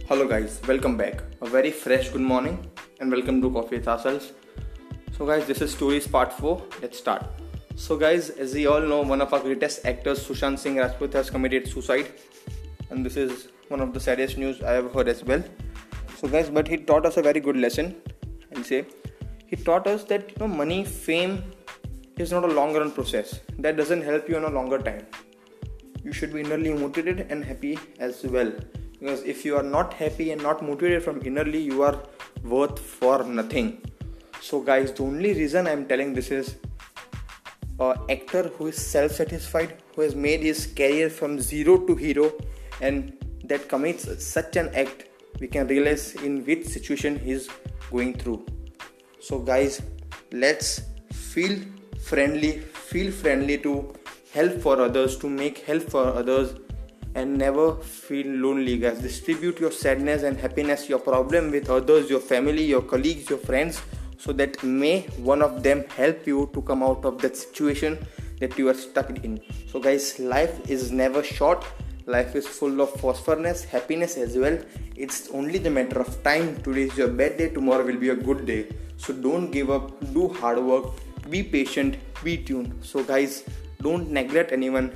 Hello 0.08 0.25
guys. 0.25 0.62
Welcome 0.66 0.96
back. 0.96 1.22
A 1.42 1.50
very 1.50 1.72
fresh 1.72 2.08
good 2.12 2.28
morning 2.34 2.66
and 3.01 3.12
welcome 3.12 3.42
to 3.42 3.51
coffee 3.51 3.80
with 3.80 3.90
ourselves 3.90 4.32
so, 5.18 5.25
guys, 5.25 5.46
this 5.46 5.62
is 5.62 5.72
stories 5.72 6.08
part 6.08 6.34
4. 6.34 6.62
Let's 6.82 6.98
start. 6.98 7.25
So, 7.75 7.98
guys, 7.98 8.30
as 8.30 8.53
we 8.53 8.68
all 8.68 8.82
know, 8.82 9.01
one 9.01 9.22
of 9.22 9.34
our 9.34 9.39
greatest 9.39 9.86
actors, 9.86 10.27
Sushant 10.27 10.60
Singh 10.60 10.77
Rajput, 10.77 11.13
has 11.13 11.30
committed 11.30 11.68
suicide, 11.68 12.12
and 12.89 13.06
this 13.06 13.18
is 13.18 13.48
one 13.70 13.82
of 13.82 13.94
the 13.94 14.00
saddest 14.00 14.38
news 14.38 14.62
I 14.62 14.74
have 14.74 14.94
heard 14.94 15.08
as 15.08 15.24
well. 15.24 15.44
So, 16.18 16.27
guys, 16.27 16.50
but 16.50 16.68
he 16.68 16.77
taught 16.77 17.06
us 17.06 17.18
a 17.18 17.22
very 17.22 17.39
good 17.39 17.58
lesson. 17.58 17.96
And 18.51 18.65
say 18.65 18.86
he 19.48 19.56
taught 19.56 19.88
us 19.88 20.03
that 20.06 20.30
you 20.30 20.36
know 20.39 20.48
money, 20.48 20.84
fame 20.84 21.44
is 22.18 22.32
not 22.32 22.44
a 22.44 22.48
long 22.48 22.74
run 22.74 22.91
process. 22.91 23.39
That 23.60 23.77
doesn't 23.77 24.01
help 24.01 24.30
you 24.30 24.38
in 24.38 24.44
a 24.44 24.50
longer 24.50 24.77
time. 24.77 25.06
You 26.03 26.13
should 26.13 26.34
be 26.34 26.44
innerly 26.44 26.77
motivated 26.77 27.27
and 27.30 27.44
happy 27.44 27.80
as 28.00 28.24
well. 28.24 28.51
Because 29.00 29.24
if 29.24 29.44
you 29.46 29.56
are 29.58 29.63
not 29.63 29.94
happy 29.94 30.32
and 30.32 30.41
not 30.41 30.62
motivated 30.62 31.03
from 31.03 31.22
innerly, 31.22 31.63
you 31.63 31.82
are 31.82 31.98
worth 32.44 32.80
for 32.80 33.24
nothing. 33.24 33.82
So, 34.42 34.60
guys, 34.60 34.92
the 34.92 35.04
only 35.04 35.34
reason 35.34 35.68
I'm 35.68 35.86
telling 35.86 36.16
this 36.16 36.32
is 36.32 36.56
an 37.80 37.96
actor 38.10 38.50
who 38.58 38.68
is 38.68 38.76
self 38.76 39.12
satisfied, 39.12 39.84
who 39.96 40.02
has 40.02 40.16
made 40.16 40.42
his 40.42 40.66
career 40.66 41.12
from 41.12 41.40
zero 41.40 41.78
to 41.86 41.96
hero, 41.96 42.34
and 42.82 43.14
that 43.46 43.70
commits 43.70 44.26
such 44.26 44.56
an 44.56 44.74
act, 44.74 45.10
we 45.40 45.48
can 45.48 45.68
realize 45.68 46.16
in 46.16 46.44
which 46.44 46.66
situation 46.66 47.20
he's 47.20 47.50
going 47.92 48.16
through. 48.16 48.44
So, 49.20 49.38
guys, 49.38 49.80
let's 50.32 50.82
feel 51.14 51.60
friendly, 52.02 52.62
feel 52.62 53.12
friendly 53.12 53.60
to 53.60 53.94
help 54.34 54.60
for 54.60 54.82
others, 54.82 55.18
to 55.18 55.30
make 55.30 55.60
help 55.60 55.84
for 55.84 56.04
others, 56.04 56.56
and 57.14 57.38
never 57.38 57.76
feel 57.76 58.26
lonely, 58.26 58.80
guys. 58.80 59.00
Distribute 59.00 59.60
your 59.60 59.72
sadness 59.72 60.24
and 60.24 60.36
happiness, 60.36 60.90
your 60.90 61.00
problem 61.00 61.52
with 61.52 61.70
others, 61.70 62.10
your 62.10 62.20
family, 62.20 62.64
your 62.64 62.82
colleagues, 62.82 63.30
your 63.30 63.40
friends, 63.40 63.84
so 64.24 64.32
that 64.40 64.62
may 64.63 65.01
one 65.32 65.42
of 65.42 65.63
them 65.63 65.84
help 65.98 66.28
you 66.28 66.50
to 66.54 66.62
come 66.62 66.84
out 66.84 67.06
of 67.06 67.22
that 67.22 67.36
situation 67.36 67.98
that 68.40 68.58
you 68.58 68.70
are 68.70 68.74
stuck 68.74 69.10
in. 69.24 69.40
So, 69.72 69.80
guys, 69.80 70.20
life 70.20 70.70
is 70.70 70.92
never 70.92 71.24
short. 71.24 71.66
Life 72.06 72.36
is 72.36 72.48
full 72.48 72.82
of 72.82 72.90
phosphorus 73.01 73.63
happiness 73.63 74.18
as 74.18 74.38
well. 74.38 74.58
It's 74.96 75.30
only 75.30 75.60
the 75.60 75.70
matter 75.70 76.00
of 76.00 76.24
time. 76.24 76.62
Today 76.63 76.84
is 76.84 76.98
your 76.98 77.08
bad 77.08 77.38
day 77.38 77.50
tomorrow 77.50 77.86
will 77.86 77.98
be 77.98 78.10
a 78.10 78.16
good 78.16 78.46
day. 78.46 78.68
So 78.98 79.13
don't 79.13 79.51
give 79.51 79.70
up. 79.70 79.92
Do 80.13 80.28
hard 80.30 80.60
work. 80.60 80.86
Be 81.30 81.44
patient. 81.44 81.98
Be 82.24 82.38
tuned. 82.38 82.74
So 82.82 83.04
guys 83.04 83.44
don't 83.82 84.10
neglect 84.10 84.51
anyone 84.51 84.92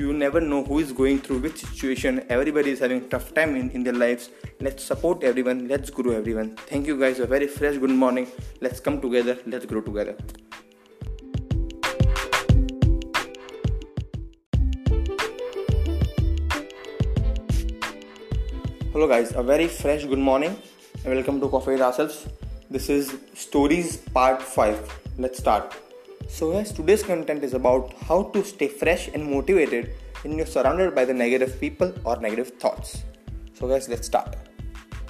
you 0.00 0.14
never 0.14 0.40
know 0.40 0.64
who 0.64 0.78
is 0.78 0.92
going 0.92 1.18
through 1.18 1.38
which 1.40 1.58
situation. 1.58 2.24
Everybody 2.30 2.70
is 2.70 2.78
having 2.78 3.08
tough 3.10 3.34
time 3.34 3.54
in, 3.54 3.70
in 3.72 3.82
their 3.84 3.92
lives. 3.92 4.30
Let's 4.60 4.82
support 4.82 5.22
everyone. 5.22 5.68
Let's 5.68 5.90
grow 5.90 6.12
everyone. 6.12 6.56
Thank 6.68 6.86
you 6.86 6.98
guys. 6.98 7.18
A 7.18 7.26
very 7.26 7.46
fresh 7.46 7.76
good 7.76 7.90
morning. 7.90 8.26
Let's 8.62 8.80
come 8.80 9.00
together. 9.00 9.38
Let's 9.46 9.66
grow 9.66 9.82
together. 9.82 10.16
Hello, 18.92 19.06
guys, 19.06 19.32
a 19.34 19.42
very 19.42 19.68
fresh 19.68 20.04
good 20.04 20.18
morning. 20.18 20.56
And 21.04 21.14
welcome 21.14 21.40
to 21.40 21.48
Coffee 21.48 21.72
with 21.72 21.82
Ourselves. 21.82 22.26
This 22.70 22.88
is 22.88 23.16
Stories 23.34 23.98
Part 23.98 24.42
5. 24.42 25.00
Let's 25.18 25.38
start. 25.38 25.89
So, 26.30 26.52
guys, 26.52 26.70
today's 26.72 27.02
content 27.02 27.42
is 27.42 27.54
about 27.54 27.92
how 28.08 28.22
to 28.34 28.44
stay 28.44 28.68
fresh 28.68 29.08
and 29.08 29.28
motivated 29.28 29.94
when 30.22 30.36
you're 30.36 30.46
surrounded 30.46 30.94
by 30.94 31.04
the 31.04 31.12
negative 31.12 31.60
people 31.60 31.92
or 32.04 32.16
negative 32.20 32.50
thoughts. 32.60 33.02
So, 33.54 33.66
guys, 33.66 33.88
let's 33.88 34.06
start. 34.06 34.36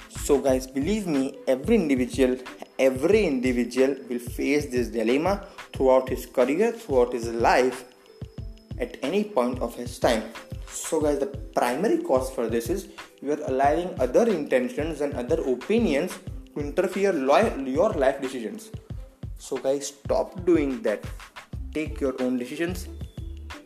So, 0.09 0.39
guys, 0.39 0.65
believe 0.65 1.05
me, 1.05 1.37
every 1.47 1.75
individual, 1.75 2.37
every 2.79 3.23
individual 3.25 3.95
will 4.09 4.17
face 4.19 4.65
this 4.65 4.87
dilemma 4.87 5.45
throughout 5.73 6.09
his 6.09 6.25
career, 6.25 6.71
throughout 6.71 7.13
his 7.13 7.27
life, 7.29 7.85
at 8.79 8.97
any 9.03 9.23
point 9.23 9.59
of 9.59 9.75
his 9.75 9.99
time. 9.99 10.23
So, 10.67 11.01
guys, 11.01 11.19
the 11.19 11.27
primary 11.27 11.99
cause 11.99 12.31
for 12.31 12.49
this 12.49 12.67
is 12.67 12.87
you 13.21 13.33
are 13.33 13.43
allowing 13.45 13.93
other 13.99 14.27
intentions 14.27 15.01
and 15.01 15.13
other 15.13 15.39
opinions 15.43 16.17
to 16.55 16.61
interfere 16.61 17.15
your 17.15 17.91
life 17.91 18.19
decisions. 18.21 18.71
So, 19.41 19.57
guys, 19.57 19.87
stop 19.87 20.45
doing 20.45 20.83
that. 20.83 21.03
Take 21.73 21.99
your 21.99 22.13
own 22.21 22.37
decisions, 22.37 22.87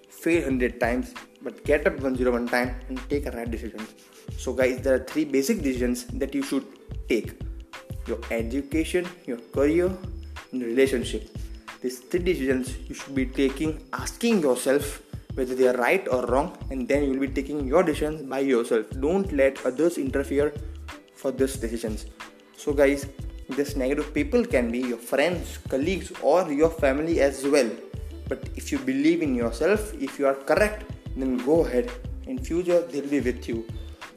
fail 0.09 0.43
100 0.43 0.79
times, 0.79 1.13
but 1.41 1.65
get 1.65 1.85
up 1.85 1.99
101 1.99 2.47
time 2.47 2.75
and 2.87 2.97
take 3.09 3.25
a 3.25 3.31
right 3.31 3.49
decision. 3.51 3.85
So, 4.37 4.53
guys, 4.53 4.79
there 4.81 4.93
are 4.95 5.03
three 5.03 5.25
basic 5.25 5.61
decisions 5.61 6.05
that 6.21 6.33
you 6.33 6.43
should 6.43 6.65
take 7.09 7.33
your 8.07 8.19
education, 8.31 9.05
your 9.25 9.39
career, 9.53 9.91
and 10.53 10.61
relationship. 10.61 11.27
These 11.81 11.99
three 11.99 12.21
decisions 12.21 12.77
you 12.87 12.95
should 12.95 13.13
be 13.13 13.25
taking, 13.25 13.83
asking 13.91 14.43
yourself 14.43 15.01
whether 15.33 15.55
they 15.55 15.67
are 15.67 15.75
right 15.75 16.07
or 16.07 16.25
wrong 16.27 16.57
and 16.71 16.87
then 16.87 17.03
you 17.03 17.09
will 17.11 17.27
be 17.27 17.33
taking 17.41 17.67
your 17.67 17.83
decisions 17.83 18.21
by 18.21 18.39
yourself 18.39 18.85
don't 19.01 19.33
let 19.33 19.59
others 19.65 19.97
interfere 19.97 20.53
for 21.13 21.31
those 21.31 21.57
decisions 21.57 22.05
so 22.55 22.71
guys 22.71 23.05
this 23.49 23.75
negative 23.75 24.13
people 24.13 24.45
can 24.45 24.71
be 24.71 24.79
your 24.79 24.97
friends 24.97 25.57
colleagues 25.69 26.11
or 26.21 26.51
your 26.51 26.69
family 26.69 27.21
as 27.21 27.45
well. 27.45 27.69
But 28.27 28.49
if 28.55 28.71
you 28.71 28.79
believe 28.79 29.21
in 29.21 29.35
yourself 29.35 29.93
if 29.93 30.17
you 30.19 30.27
are 30.27 30.35
correct 30.35 30.91
then 31.15 31.37
go 31.37 31.65
ahead. 31.65 31.91
In 32.27 32.39
future 32.39 32.81
they'll 32.81 33.07
be 33.07 33.19
with 33.19 33.47
you. 33.47 33.67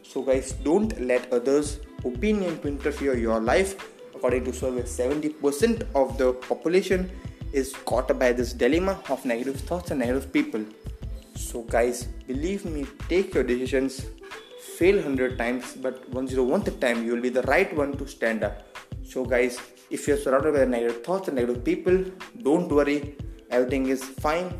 So 0.02 0.23
guys 0.23 0.52
don't 0.52 0.99
let 1.00 1.32
others 1.32 1.80
opinion 2.04 2.58
to 2.61 2.68
interfere 2.68 3.16
your 3.16 3.40
life. 3.40 3.76
According 4.14 4.44
to 4.47 4.52
survey 4.52 4.82
70% 4.82 5.87
of 5.94 6.18
the 6.18 6.32
population 6.32 7.11
is 7.52 7.75
caught 7.85 8.18
by 8.18 8.32
this 8.32 8.52
dilemma 8.52 9.00
of 9.08 9.25
negative 9.25 9.61
thoughts 9.61 9.90
and 9.90 10.00
negative 10.00 10.32
people. 10.32 10.64
So, 11.35 11.62
guys, 11.62 12.04
believe 12.26 12.64
me, 12.64 12.87
take 13.08 13.32
your 13.32 13.44
decisions, 13.44 14.06
fail 14.76 14.97
100 14.97 15.38
times, 15.38 15.76
but 15.76 16.08
once 16.11 16.32
you 16.32 16.42
want 16.42 16.64
the 16.64 16.73
time, 16.73 17.06
you 17.06 17.12
will 17.14 17.23
be 17.23 17.28
the 17.28 17.42
right 17.42 17.75
one 17.75 17.97
to 17.97 18.06
stand 18.06 18.44
up. 18.44 18.67
So, 19.10 19.24
guys, 19.24 19.58
if 19.88 20.06
you're 20.06 20.18
surrounded 20.18 20.52
by 20.52 20.66
negative 20.66 21.02
thoughts 21.02 21.28
and 21.28 21.36
negative 21.36 21.64
people, 21.64 22.04
don't 22.42 22.68
worry, 22.68 23.16
everything 23.50 23.86
is 23.86 24.04
fine. 24.04 24.52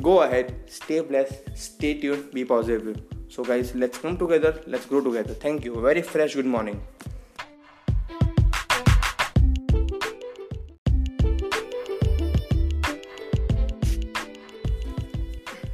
Go 0.00 0.22
ahead, 0.22 0.54
stay 0.66 1.00
blessed, 1.00 1.50
stay 1.56 1.94
tuned, 1.94 2.30
be 2.30 2.44
positive. 2.44 3.02
So, 3.28 3.42
guys, 3.42 3.74
let's 3.74 3.98
come 3.98 4.16
together, 4.16 4.62
let's 4.68 4.86
grow 4.86 5.00
together. 5.00 5.34
Thank 5.34 5.64
you. 5.64 5.80
Very 5.80 6.02
fresh 6.02 6.36
good 6.36 6.46
morning. 6.46 6.80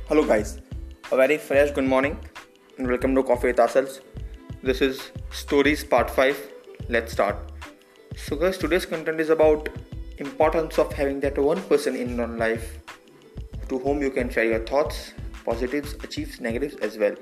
Hello, 0.09 0.25
guys. 0.25 0.59
A 1.13 1.17
very 1.17 1.37
fresh 1.37 1.71
good 1.73 1.85
morning 1.85 2.19
and 2.79 2.89
welcome 2.89 3.15
to 3.15 3.23
Coffee 3.23 3.49
with 3.49 3.61
Ourselves. 3.61 4.01
This 4.63 4.81
is 4.81 5.11
Stories 5.31 5.85
Part 5.85 6.09
5. 6.09 6.47
Let's 6.89 7.13
start. 7.13 7.50
So, 8.25 8.37
guys, 8.37 8.59
today's 8.59 8.87
content 8.87 9.21
is 9.21 9.31
about 9.31 9.69
importance 10.19 10.79
of 10.79 10.93
having 10.93 11.21
that 11.21 11.39
one 11.39 11.61
person 11.63 11.97
in 11.97 12.17
your 12.17 12.27
life 12.27 12.79
to 13.69 13.79
whom 13.79 14.03
you 14.03 14.11
can 14.11 14.31
share 14.31 14.45
your 14.45 14.61
thoughts, 14.61 15.15
positives, 15.45 15.95
achieves, 16.05 16.41
negatives 16.41 16.77
as 16.77 16.99
well. 16.99 17.15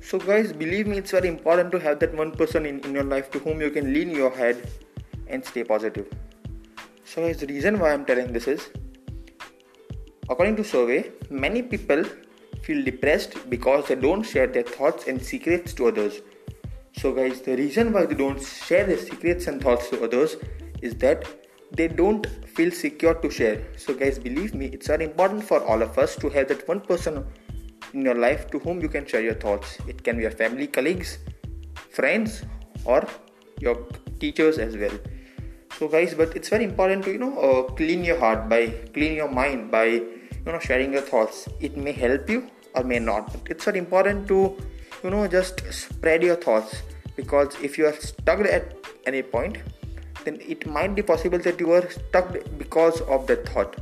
So, 0.00 0.18
guys, 0.18 0.52
believe 0.52 0.86
me, 0.86 0.98
it's 0.98 1.12
very 1.12 1.28
important 1.28 1.70
to 1.72 1.78
have 1.78 2.00
that 2.00 2.14
one 2.14 2.32
person 2.32 2.66
in, 2.66 2.80
in 2.80 2.92
your 2.92 3.04
life 3.04 3.30
to 3.30 3.38
whom 3.38 3.60
you 3.60 3.70
can 3.70 3.94
lean 3.94 4.10
your 4.10 4.30
head 4.30 4.68
and 5.28 5.44
stay 5.44 5.64
positive. 5.64 6.06
So, 7.04 7.22
guys, 7.22 7.38
the 7.38 7.46
reason 7.46 7.78
why 7.78 7.92
I'm 7.92 8.04
telling 8.04 8.32
this 8.32 8.48
is 8.48 8.68
According 10.28 10.56
to 10.56 10.64
survey, 10.64 11.12
many 11.30 11.62
people 11.62 12.02
feel 12.62 12.84
depressed 12.84 13.48
because 13.48 13.86
they 13.86 13.94
don't 13.94 14.24
share 14.24 14.48
their 14.48 14.64
thoughts 14.64 15.06
and 15.06 15.22
secrets 15.22 15.72
to 15.74 15.86
others. 15.86 16.20
So 16.98 17.12
guys, 17.12 17.40
the 17.42 17.56
reason 17.56 17.92
why 17.92 18.06
they 18.06 18.14
don't 18.14 18.42
share 18.42 18.86
their 18.86 18.98
secrets 18.98 19.46
and 19.46 19.62
thoughts 19.62 19.88
to 19.90 20.02
others 20.02 20.36
is 20.82 20.94
that 20.96 21.26
they 21.72 21.88
don't 21.88 22.26
feel 22.56 22.70
secure 22.70 23.14
to 23.14 23.30
share. 23.30 23.62
So 23.76 23.94
guys, 23.94 24.18
believe 24.18 24.54
me, 24.54 24.66
it's 24.66 24.86
very 24.86 25.04
important 25.04 25.44
for 25.44 25.62
all 25.64 25.82
of 25.82 25.98
us 25.98 26.16
to 26.16 26.28
have 26.30 26.48
that 26.48 26.66
one 26.66 26.80
person 26.80 27.26
in 27.92 28.02
your 28.02 28.14
life 28.14 28.50
to 28.50 28.58
whom 28.58 28.80
you 28.80 28.88
can 28.88 29.06
share 29.06 29.22
your 29.22 29.34
thoughts. 29.34 29.78
It 29.86 30.02
can 30.02 30.16
be 30.16 30.22
your 30.22 30.30
family, 30.30 30.66
colleagues, 30.66 31.18
friends, 31.90 32.42
or 32.84 33.06
your 33.60 33.76
teachers 34.20 34.58
as 34.58 34.76
well 34.76 34.96
so 35.78 35.88
guys 35.88 36.14
but 36.14 36.34
it's 36.36 36.48
very 36.48 36.64
important 36.64 37.04
to 37.04 37.12
you 37.12 37.18
know 37.18 37.38
uh, 37.38 37.62
clean 37.78 38.04
your 38.04 38.18
heart 38.18 38.48
by 38.48 38.68
clean 38.94 39.14
your 39.14 39.28
mind 39.28 39.70
by 39.70 39.86
you 39.86 40.52
know 40.52 40.58
sharing 40.58 40.92
your 40.92 41.02
thoughts 41.02 41.48
it 41.60 41.76
may 41.76 41.92
help 41.92 42.30
you 42.30 42.48
or 42.74 42.82
may 42.84 42.98
not 42.98 43.30
but 43.32 43.50
it's 43.50 43.64
very 43.64 43.78
important 43.78 44.26
to 44.28 44.38
you 45.02 45.10
know 45.10 45.26
just 45.26 45.62
spread 45.72 46.22
your 46.22 46.36
thoughts. 46.36 46.82
Because 47.16 47.56
if 47.62 47.78
you 47.78 47.86
are 47.86 47.94
stuck 47.94 48.40
at 48.40 48.74
any 49.06 49.22
point 49.22 49.58
then 50.24 50.38
it 50.40 50.66
might 50.66 50.94
be 50.94 51.02
possible 51.02 51.38
that 51.38 51.60
you 51.60 51.72
are 51.72 51.88
stuck 51.88 52.36
because 52.58 53.00
of 53.02 53.26
that 53.28 53.48
thought. 53.48 53.76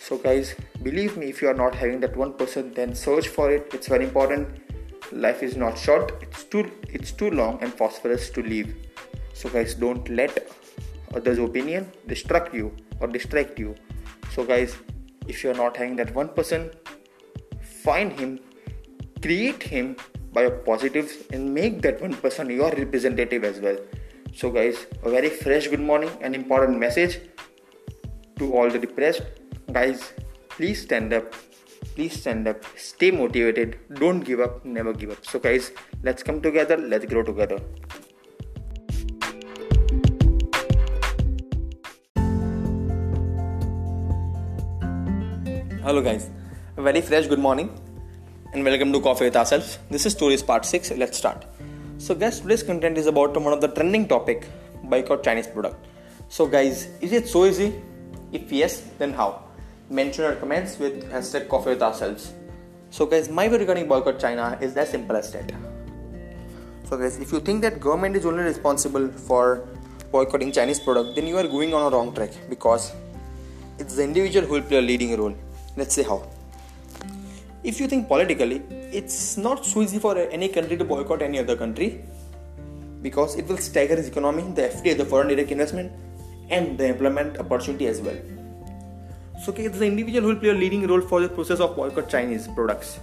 So 0.00 0.18
guys 0.18 0.54
believe 0.82 1.16
me 1.16 1.26
if 1.26 1.42
you 1.42 1.48
are 1.48 1.54
not 1.54 1.74
having 1.74 2.00
that 2.00 2.16
one 2.16 2.32
person 2.32 2.72
then 2.74 2.94
search 2.94 3.28
for 3.28 3.50
it. 3.50 3.70
It's 3.72 3.88
very 3.88 4.04
important. 4.04 4.48
Life 5.12 5.42
is 5.42 5.56
not 5.56 5.78
short. 5.78 6.12
It's 6.22 6.44
too 6.44 6.70
it's 6.88 7.12
too 7.12 7.30
long 7.30 7.62
and 7.62 7.72
phosphorus 7.72 8.30
to 8.30 8.42
live. 8.42 8.74
So 9.34 9.48
guys 9.48 9.74
don't 9.74 10.08
let 10.08 10.48
others' 11.14 11.38
opinion 11.38 11.90
distract 12.06 12.54
you 12.54 12.74
or 13.00 13.08
distract 13.08 13.58
you. 13.58 13.74
So, 14.34 14.44
guys, 14.44 14.76
if 15.28 15.44
you're 15.44 15.54
not 15.54 15.76
having 15.76 15.96
that 15.96 16.14
one 16.14 16.28
person, 16.28 16.70
find 17.84 18.12
him, 18.12 18.40
create 19.20 19.62
him 19.62 19.96
by 20.32 20.42
your 20.42 20.56
positives, 20.70 21.18
and 21.32 21.54
make 21.54 21.82
that 21.82 22.00
one 22.00 22.14
person 22.14 22.50
your 22.50 22.70
representative 22.70 23.44
as 23.44 23.60
well. 23.60 23.78
So, 24.34 24.50
guys, 24.50 24.86
a 25.02 25.10
very 25.10 25.28
fresh 25.28 25.68
good 25.68 25.80
morning, 25.80 26.10
and 26.20 26.34
important 26.34 26.78
message 26.78 27.20
to 28.38 28.52
all 28.54 28.70
the 28.70 28.78
depressed. 28.78 29.22
Guys 29.70 30.12
please 30.56 30.82
stand 30.82 31.12
up. 31.12 31.34
Please 31.94 32.20
stand 32.20 32.48
up. 32.48 32.64
Stay 32.76 33.10
motivated. 33.10 33.78
Don't 33.94 34.20
give 34.20 34.40
up. 34.40 34.64
Never 34.64 34.92
give 34.92 35.10
up. 35.10 35.24
So 35.24 35.38
guys 35.38 35.72
let's 36.02 36.22
come 36.22 36.40
together. 36.40 36.76
Let's 36.76 37.06
grow 37.06 37.22
together. 37.22 37.58
Hello 45.82 46.00
guys. 46.00 46.30
A 46.76 46.82
very 46.82 47.00
fresh 47.00 47.26
good 47.26 47.38
morning 47.38 47.70
and 48.52 48.64
welcome 48.64 48.92
to 48.92 49.00
coffee 49.00 49.24
with 49.24 49.36
ourselves 49.36 49.78
this 49.90 50.06
is 50.06 50.12
stories 50.12 50.42
part 50.42 50.64
6 50.64 50.92
let's 51.02 51.18
start 51.18 51.44
so 51.98 52.14
guys 52.14 52.40
today's 52.40 52.62
content 52.62 52.98
is 52.98 53.06
about 53.06 53.40
one 53.46 53.52
of 53.52 53.60
the 53.60 53.68
trending 53.68 54.06
topic 54.08 54.48
boycott 54.84 55.22
chinese 55.24 55.46
product 55.46 55.86
so 56.28 56.46
guys 56.46 56.88
is 57.00 57.12
it 57.20 57.28
so 57.36 57.46
easy 57.46 57.70
if 58.32 58.52
yes 58.52 58.74
then 58.98 59.12
how 59.20 59.30
mention 59.92 60.24
our 60.24 60.34
comments 60.36 60.78
with 60.78 61.10
hashtag 61.12 61.48
coffee 61.48 61.70
with 61.70 61.82
ourselves. 61.82 62.32
So 62.90 63.06
guys, 63.06 63.28
my 63.28 63.48
view 63.48 63.58
regarding 63.58 63.88
boycott 63.88 64.18
China 64.18 64.58
is 64.60 64.76
as 64.76 64.90
simple 64.90 65.16
as 65.16 65.32
that. 65.32 65.52
So 66.88 66.96
guys, 66.96 67.18
if 67.18 67.32
you 67.32 67.40
think 67.40 67.62
that 67.62 67.80
government 67.80 68.16
is 68.16 68.26
only 68.26 68.42
responsible 68.42 69.08
for 69.08 69.68
boycotting 70.10 70.52
Chinese 70.52 70.80
product, 70.80 71.14
then 71.14 71.26
you 71.26 71.38
are 71.38 71.46
going 71.46 71.72
on 71.74 71.92
a 71.92 71.94
wrong 71.94 72.14
track 72.14 72.30
because 72.48 72.92
it's 73.78 73.96
the 73.96 74.04
individual 74.04 74.46
who 74.46 74.54
will 74.54 74.62
play 74.62 74.78
a 74.78 74.82
leading 74.82 75.16
role. 75.16 75.34
Let's 75.76 75.94
see 75.94 76.02
how. 76.02 76.22
If 77.64 77.78
you 77.78 77.86
think 77.86 78.08
politically, 78.08 78.60
it's 78.92 79.36
not 79.36 79.64
so 79.64 79.82
easy 79.82 80.00
for 80.00 80.18
any 80.18 80.48
country 80.48 80.76
to 80.76 80.84
boycott 80.84 81.22
any 81.22 81.38
other 81.38 81.54
country 81.54 82.02
because 83.02 83.36
it 83.36 83.46
will 83.46 83.56
stagger 83.56 83.94
its 83.94 84.08
economy, 84.08 84.42
the 84.54 84.62
FDI, 84.62 84.96
the 84.96 85.04
foreign 85.04 85.28
direct 85.28 85.52
investment, 85.52 85.92
and 86.50 86.76
the 86.76 86.86
employment 86.86 87.38
opportunity 87.38 87.86
as 87.86 88.00
well. 88.00 88.16
So 89.44 89.52
okay, 89.52 89.68
the 89.68 89.86
individual 89.86 90.22
who 90.22 90.28
will 90.28 90.40
play 90.40 90.48
a 90.48 90.54
leading 90.54 90.84
role 90.88 91.00
for 91.00 91.20
the 91.20 91.28
process 91.28 91.60
of 91.60 91.76
boycott 91.76 92.08
Chinese 92.08 92.48
products. 92.48 92.98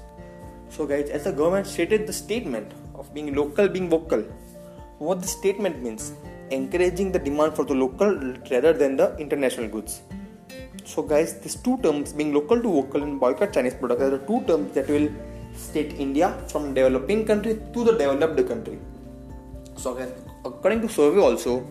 So 0.69 0.85
guys, 0.85 1.09
as 1.09 1.23
the 1.23 1.31
government 1.31 1.65
stated 1.65 2.05
the 2.05 2.13
statement 2.13 2.73
of 2.95 3.13
being 3.13 3.33
local, 3.33 3.69
being 3.69 3.89
vocal, 3.89 4.23
what 4.97 5.21
the 5.21 5.27
statement 5.27 5.81
means, 5.81 6.11
encouraging 6.51 7.13
the 7.13 7.19
demand 7.19 7.55
for 7.55 7.63
the 7.63 7.73
local 7.73 8.13
rather 8.51 8.73
than 8.73 8.97
the 8.97 9.15
international 9.17 9.69
goods. 9.69 10.01
So 10.91 11.03
guys, 11.03 11.33
these 11.41 11.55
two 11.65 11.77
terms, 11.83 12.13
being 12.13 12.33
local 12.33 12.59
to 12.59 12.69
vocal 12.77 13.03
and 13.03 13.19
boycott 13.19 13.53
Chinese 13.53 13.75
products, 13.75 14.01
are 14.01 14.09
the 14.09 14.21
two 14.29 14.43
terms 14.47 14.73
that 14.73 14.87
will 14.89 15.07
state 15.55 15.93
India 16.05 16.27
from 16.47 16.73
developing 16.73 17.25
country 17.25 17.61
to 17.73 17.83
the 17.83 17.91
developed 17.91 18.47
country. 18.47 18.79
So 19.77 19.93
guys, 19.93 20.11
according 20.43 20.81
to 20.81 20.89
survey 20.89 21.19
also, 21.19 21.67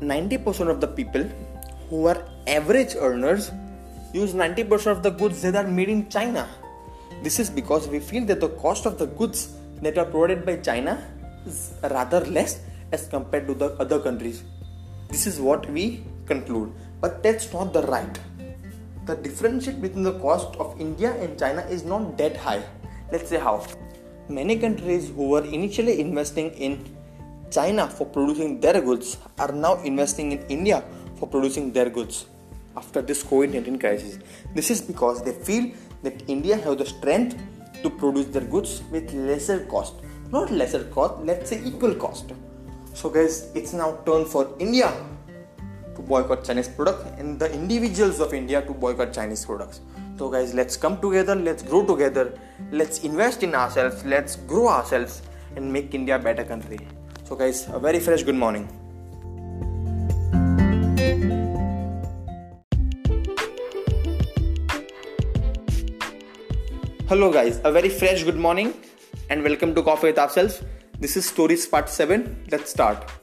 90% 0.00 0.70
of 0.70 0.80
the 0.80 0.86
people 0.86 1.24
who 1.90 2.06
are 2.06 2.24
average 2.46 2.94
earners 2.94 3.50
use 4.12 4.32
90% 4.32 4.86
of 4.86 5.02
the 5.02 5.10
goods 5.10 5.42
that 5.42 5.56
are 5.56 5.66
made 5.66 5.88
in 5.88 6.08
China. 6.08 6.48
This 7.24 7.40
is 7.40 7.50
because 7.50 7.88
we 7.88 7.98
feel 7.98 8.24
that 8.26 8.40
the 8.40 8.50
cost 8.50 8.86
of 8.86 8.96
the 8.96 9.06
goods 9.06 9.56
that 9.80 9.98
are 9.98 10.04
provided 10.04 10.46
by 10.46 10.56
China 10.58 11.04
is 11.44 11.74
rather 11.82 12.20
less 12.26 12.60
as 12.92 13.08
compared 13.08 13.48
to 13.48 13.54
the 13.54 13.70
other 13.80 13.98
countries. 13.98 14.44
This 15.08 15.26
is 15.26 15.40
what 15.40 15.68
we 15.68 16.04
conclude, 16.26 16.72
but 17.02 17.22
that's 17.22 17.52
not 17.52 17.72
the 17.74 17.82
right. 17.82 18.18
The 19.06 19.16
difference 19.16 19.66
between 19.66 20.04
the 20.04 20.18
cost 20.20 20.56
of 20.56 20.80
India 20.80 21.12
and 21.20 21.38
China 21.38 21.62
is 21.62 21.84
not 21.84 22.16
that 22.18 22.36
high. 22.36 22.62
Let's 23.10 23.28
say 23.28 23.38
how. 23.38 23.66
Many 24.28 24.56
countries 24.56 25.08
who 25.08 25.28
were 25.28 25.44
initially 25.44 26.00
investing 26.00 26.52
in 26.52 26.84
China 27.50 27.88
for 27.88 28.06
producing 28.06 28.60
their 28.60 28.80
goods 28.80 29.18
are 29.38 29.50
now 29.50 29.82
investing 29.82 30.30
in 30.32 30.38
India 30.46 30.84
for 31.16 31.26
producing 31.28 31.72
their 31.72 31.90
goods 31.90 32.26
after 32.76 33.02
this 33.02 33.24
COVID 33.24 33.52
19 33.52 33.78
crisis. 33.80 34.18
This 34.54 34.70
is 34.70 34.80
because 34.80 35.22
they 35.24 35.32
feel 35.32 35.72
that 36.04 36.22
India 36.28 36.56
have 36.56 36.78
the 36.78 36.86
strength 36.86 37.36
to 37.82 37.90
produce 37.90 38.26
their 38.26 38.44
goods 38.44 38.82
with 38.92 39.12
lesser 39.12 39.64
cost. 39.66 39.94
Not 40.30 40.52
lesser 40.52 40.84
cost, 40.84 41.24
let's 41.24 41.50
say 41.50 41.60
equal 41.64 41.94
cost. 41.96 42.32
So, 42.94 43.10
guys, 43.10 43.50
it's 43.54 43.72
now 43.72 43.98
turn 44.06 44.24
for 44.24 44.54
India 44.58 44.92
to 45.96 46.02
boycott 46.02 46.44
Chinese 46.44 46.68
product 46.68 47.18
and 47.18 47.38
the 47.38 47.52
individuals 47.52 48.20
of 48.20 48.34
India 48.34 48.62
to 48.62 48.72
boycott 48.72 49.12
Chinese 49.12 49.44
products. 49.44 49.80
So, 50.18 50.28
guys, 50.28 50.54
let's 50.54 50.76
come 50.76 51.00
together, 51.00 51.34
let's 51.34 51.62
grow 51.62 51.84
together, 51.84 52.38
let's 52.70 53.00
invest 53.00 53.42
in 53.42 53.54
ourselves, 53.54 54.04
let's 54.04 54.36
grow 54.36 54.68
ourselves 54.68 55.22
and 55.56 55.72
make 55.72 55.94
India 55.94 56.16
a 56.16 56.18
better 56.18 56.44
country. 56.44 56.78
So, 57.24 57.36
guys, 57.36 57.68
a 57.68 57.78
very 57.78 58.00
fresh 58.00 58.22
good 58.22 58.36
morning. 58.36 58.68
Hello, 67.08 67.30
guys, 67.30 67.60
a 67.64 67.70
very 67.70 67.90
fresh 67.90 68.22
good 68.22 68.36
morning 68.36 68.72
and 69.28 69.42
welcome 69.42 69.74
to 69.74 69.82
Coffee 69.82 70.08
with 70.08 70.18
Ourselves. 70.18 70.62
This 70.98 71.16
is 71.16 71.26
Stories 71.26 71.66
Part 71.66 71.88
7. 71.88 72.46
Let's 72.50 72.70
start. 72.70 73.21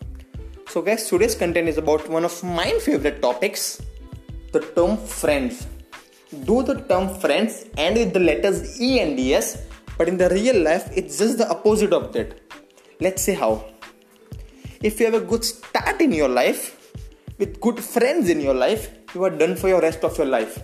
So, 0.72 0.84
guys, 0.84 1.08
today's 1.10 1.34
content 1.34 1.68
is 1.68 1.80
about 1.80 2.08
one 2.08 2.24
of 2.24 2.44
my 2.44 2.70
favorite 2.86 3.24
topics 3.24 3.82
the 4.52 4.60
term 4.76 4.98
friends. 4.98 5.66
Do 6.46 6.62
the 6.62 6.76
term 6.90 7.10
friends 7.22 7.66
end 7.76 7.98
with 7.98 8.14
the 8.14 8.20
letters 8.20 8.80
E 8.80 9.00
and 9.00 9.20
S, 9.20 9.64
but 9.98 10.08
in 10.08 10.18
the 10.18 10.30
real 10.30 10.62
life, 10.62 10.92
it's 10.96 11.18
just 11.18 11.40
the 11.40 11.50
opposite 11.50 11.92
of 11.92 12.14
that. 12.14 12.40
Let's 13.00 13.24
see 13.24 13.34
how. 13.34 13.66
If 14.82 15.00
you 15.00 15.08
have 15.08 15.16
a 15.16 15.26
good 15.26 15.44
start 15.44 16.02
in 16.02 16.12
your 16.12 16.30
life, 16.30 16.94
with 17.40 17.60
good 17.60 17.80
friends 17.80 18.30
in 18.30 18.40
your 18.40 18.54
life, 18.54 18.90
you 19.16 19.24
are 19.24 19.32
done 19.32 19.56
for 19.56 19.70
your 19.70 19.82
rest 19.82 20.04
of 20.04 20.18
your 20.20 20.28
life 20.28 20.60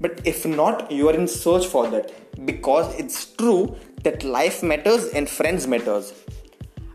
but 0.00 0.20
if 0.24 0.46
not 0.46 0.90
you 0.90 1.08
are 1.08 1.14
in 1.14 1.28
search 1.28 1.66
for 1.66 1.86
that 1.88 2.10
because 2.46 2.94
it's 2.98 3.26
true 3.34 3.76
that 4.02 4.24
life 4.24 4.62
matters 4.62 5.06
and 5.08 5.28
friends 5.28 5.66
matters 5.66 6.14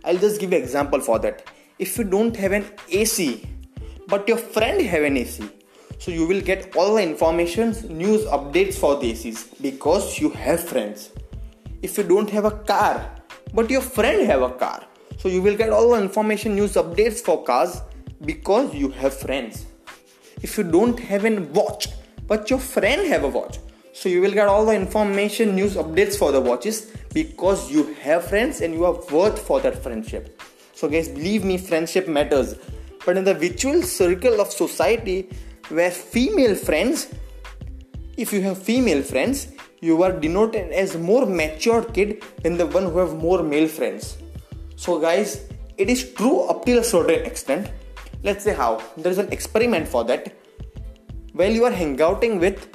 i'll 0.06 0.18
just 0.18 0.40
give 0.40 0.52
an 0.52 0.62
example 0.62 1.00
for 1.00 1.20
that 1.20 1.52
if 1.78 1.98
you 1.98 2.06
don't 2.06 2.38
have 2.38 2.54
an 2.54 2.66
ac 2.90 3.46
but 4.08 4.26
your 4.30 4.38
friend 4.38 4.82
have 4.82 5.04
an 5.04 5.18
ac 5.18 5.44
so 6.00 6.10
you 6.10 6.26
will 6.26 6.40
get 6.40 6.74
all 6.78 6.96
the 6.96 7.04
informations 7.04 7.84
news 7.90 8.24
updates 8.38 8.76
for 8.76 8.96
the 8.96 9.12
acs 9.12 9.62
because 9.62 10.20
you 10.20 10.30
have 10.30 10.62
friends. 10.62 11.10
If 11.82 11.98
you 11.98 12.04
don't 12.04 12.30
have 12.30 12.46
a 12.46 12.52
car 12.52 13.12
but 13.54 13.70
your 13.70 13.82
friend 13.82 14.26
have 14.26 14.42
a 14.42 14.52
car 14.52 14.86
so 15.18 15.28
you 15.28 15.42
will 15.42 15.58
get 15.58 15.70
all 15.70 15.90
the 15.90 16.02
information 16.02 16.56
news 16.56 16.76
updates 16.76 17.20
for 17.20 17.44
cars 17.44 17.82
because 18.22 18.74
you 18.74 18.90
have 18.92 19.14
friends. 19.14 19.66
If 20.42 20.58
you 20.58 20.64
don't 20.64 20.98
have 21.00 21.26
a 21.26 21.42
watch 21.42 21.90
but 22.26 22.50
your 22.50 22.60
friend 22.60 23.06
have 23.08 23.26
a 23.26 23.28
watch 23.28 23.60
so 23.92 24.08
you 24.08 24.22
will 24.22 24.32
get 24.32 24.48
all 24.48 24.66
the 24.66 24.76
information 24.76 25.56
news 25.56 25.76
updates 25.76 26.18
for 26.18 26.32
the 26.32 26.40
watches 26.40 26.92
because 27.14 27.70
you 27.70 27.94
have 27.96 28.26
friends 28.26 28.62
and 28.62 28.74
you 28.74 28.86
are 28.86 28.98
worth 29.12 29.40
for 29.40 29.60
that 29.60 29.84
friendship 29.84 30.35
so 30.76 30.90
guys 30.90 31.08
believe 31.08 31.46
me 31.46 31.58
friendship 31.58 32.08
matters. 32.08 32.56
But 33.06 33.18
in 33.18 33.24
the 33.24 33.34
virtual 33.34 33.82
circle 33.82 34.42
of 34.42 34.52
society 34.52 35.30
where 35.70 35.90
female 35.90 36.56
friends 36.56 37.08
if 38.18 38.34
you 38.34 38.42
have 38.42 38.58
female 38.62 39.02
friends 39.02 39.48
you 39.80 40.04
are 40.04 40.12
denoted 40.12 40.72
as 40.72 40.98
more 40.98 41.26
mature 41.26 41.84
kid 41.84 42.24
than 42.44 42.58
the 42.58 42.66
one 42.66 42.84
who 42.92 42.98
have 43.00 43.16
more 43.16 43.42
male 43.42 43.68
friends. 43.68 44.18
So 44.76 45.00
guys 45.00 45.48
it 45.78 45.90
is 45.90 46.12
true 46.14 46.42
up 46.42 46.66
till 46.66 46.80
a 46.80 46.84
certain 46.84 47.26
extent. 47.26 47.72
Let's 48.24 48.44
say 48.44 48.54
how 48.54 48.82
there 48.98 49.12
is 49.12 49.18
an 49.18 49.32
experiment 49.32 49.88
for 49.88 50.04
that. 50.06 50.34
While 51.34 51.52
you 51.52 51.64
are 51.66 51.72
hangouting 51.72 52.40
with 52.40 52.68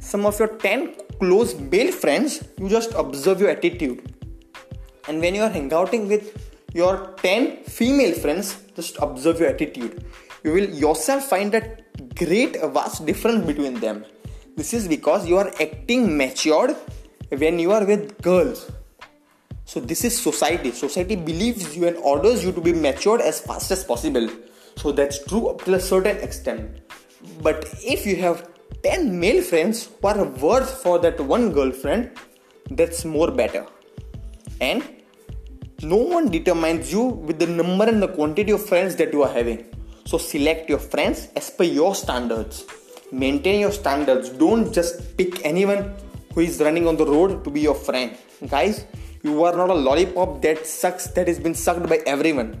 some 0.00 0.26
of 0.26 0.38
your 0.38 0.48
10 0.48 0.94
close 1.20 1.54
male 1.54 1.92
friends, 1.92 2.42
you 2.58 2.68
just 2.68 2.92
observe 2.94 3.40
your 3.40 3.50
attitude. 3.50 4.14
And 5.06 5.20
when 5.20 5.34
you 5.34 5.42
are 5.42 5.50
hangouting 5.50 6.08
with 6.08 6.49
your 6.72 7.14
10 7.22 7.64
female 7.64 8.14
friends, 8.14 8.62
just 8.76 8.96
observe 9.00 9.40
your 9.40 9.50
attitude. 9.50 10.04
You 10.44 10.52
will 10.52 10.70
yourself 10.70 11.24
find 11.24 11.54
a 11.54 11.76
great 12.14 12.60
vast 12.60 13.04
difference 13.06 13.44
between 13.46 13.80
them. 13.80 14.04
This 14.56 14.74
is 14.74 14.88
because 14.88 15.26
you 15.28 15.38
are 15.38 15.48
acting 15.60 16.16
matured 16.16 16.76
when 17.30 17.58
you 17.58 17.72
are 17.72 17.84
with 17.84 18.20
girls. 18.22 18.70
So 19.64 19.80
this 19.80 20.04
is 20.04 20.20
society. 20.20 20.72
Society 20.72 21.16
believes 21.16 21.76
you 21.76 21.86
and 21.86 21.96
orders 21.98 22.44
you 22.44 22.52
to 22.52 22.60
be 22.60 22.72
matured 22.72 23.20
as 23.20 23.40
fast 23.40 23.70
as 23.70 23.84
possible. 23.84 24.28
So 24.76 24.92
that's 24.92 25.24
true 25.26 25.48
up 25.48 25.64
to 25.64 25.74
a 25.74 25.80
certain 25.80 26.16
extent. 26.18 26.80
But 27.42 27.64
if 27.82 28.06
you 28.06 28.16
have 28.16 28.48
10 28.82 29.18
male 29.18 29.42
friends 29.42 29.88
who 30.00 30.08
are 30.08 30.24
worth 30.24 30.82
for 30.82 30.98
that 31.00 31.20
one 31.20 31.52
girlfriend, 31.52 32.10
that's 32.70 33.04
more 33.04 33.30
better. 33.30 33.66
And 34.60 34.82
no 35.82 35.96
one 35.96 36.30
determines 36.30 36.92
you 36.92 37.02
with 37.02 37.38
the 37.38 37.46
number 37.46 37.84
and 37.84 38.02
the 38.02 38.08
quantity 38.08 38.52
of 38.52 38.64
friends 38.64 38.96
that 38.96 39.12
you 39.12 39.22
are 39.22 39.32
having. 39.32 39.64
So 40.04 40.18
select 40.18 40.68
your 40.68 40.78
friends 40.78 41.28
as 41.36 41.50
per 41.50 41.64
your 41.64 41.94
standards. 41.94 42.64
Maintain 43.12 43.60
your 43.60 43.72
standards. 43.72 44.28
Don't 44.28 44.72
just 44.72 45.16
pick 45.16 45.44
anyone 45.44 45.94
who 46.34 46.40
is 46.40 46.60
running 46.60 46.86
on 46.86 46.96
the 46.96 47.06
road 47.06 47.44
to 47.44 47.50
be 47.50 47.60
your 47.60 47.74
friend. 47.74 48.16
Guys, 48.48 48.84
you 49.22 49.44
are 49.44 49.56
not 49.56 49.70
a 49.70 49.74
lollipop 49.74 50.42
that 50.42 50.66
sucks 50.66 51.06
that 51.08 51.28
has 51.28 51.38
been 51.38 51.54
sucked 51.54 51.88
by 51.88 52.00
everyone. 52.06 52.60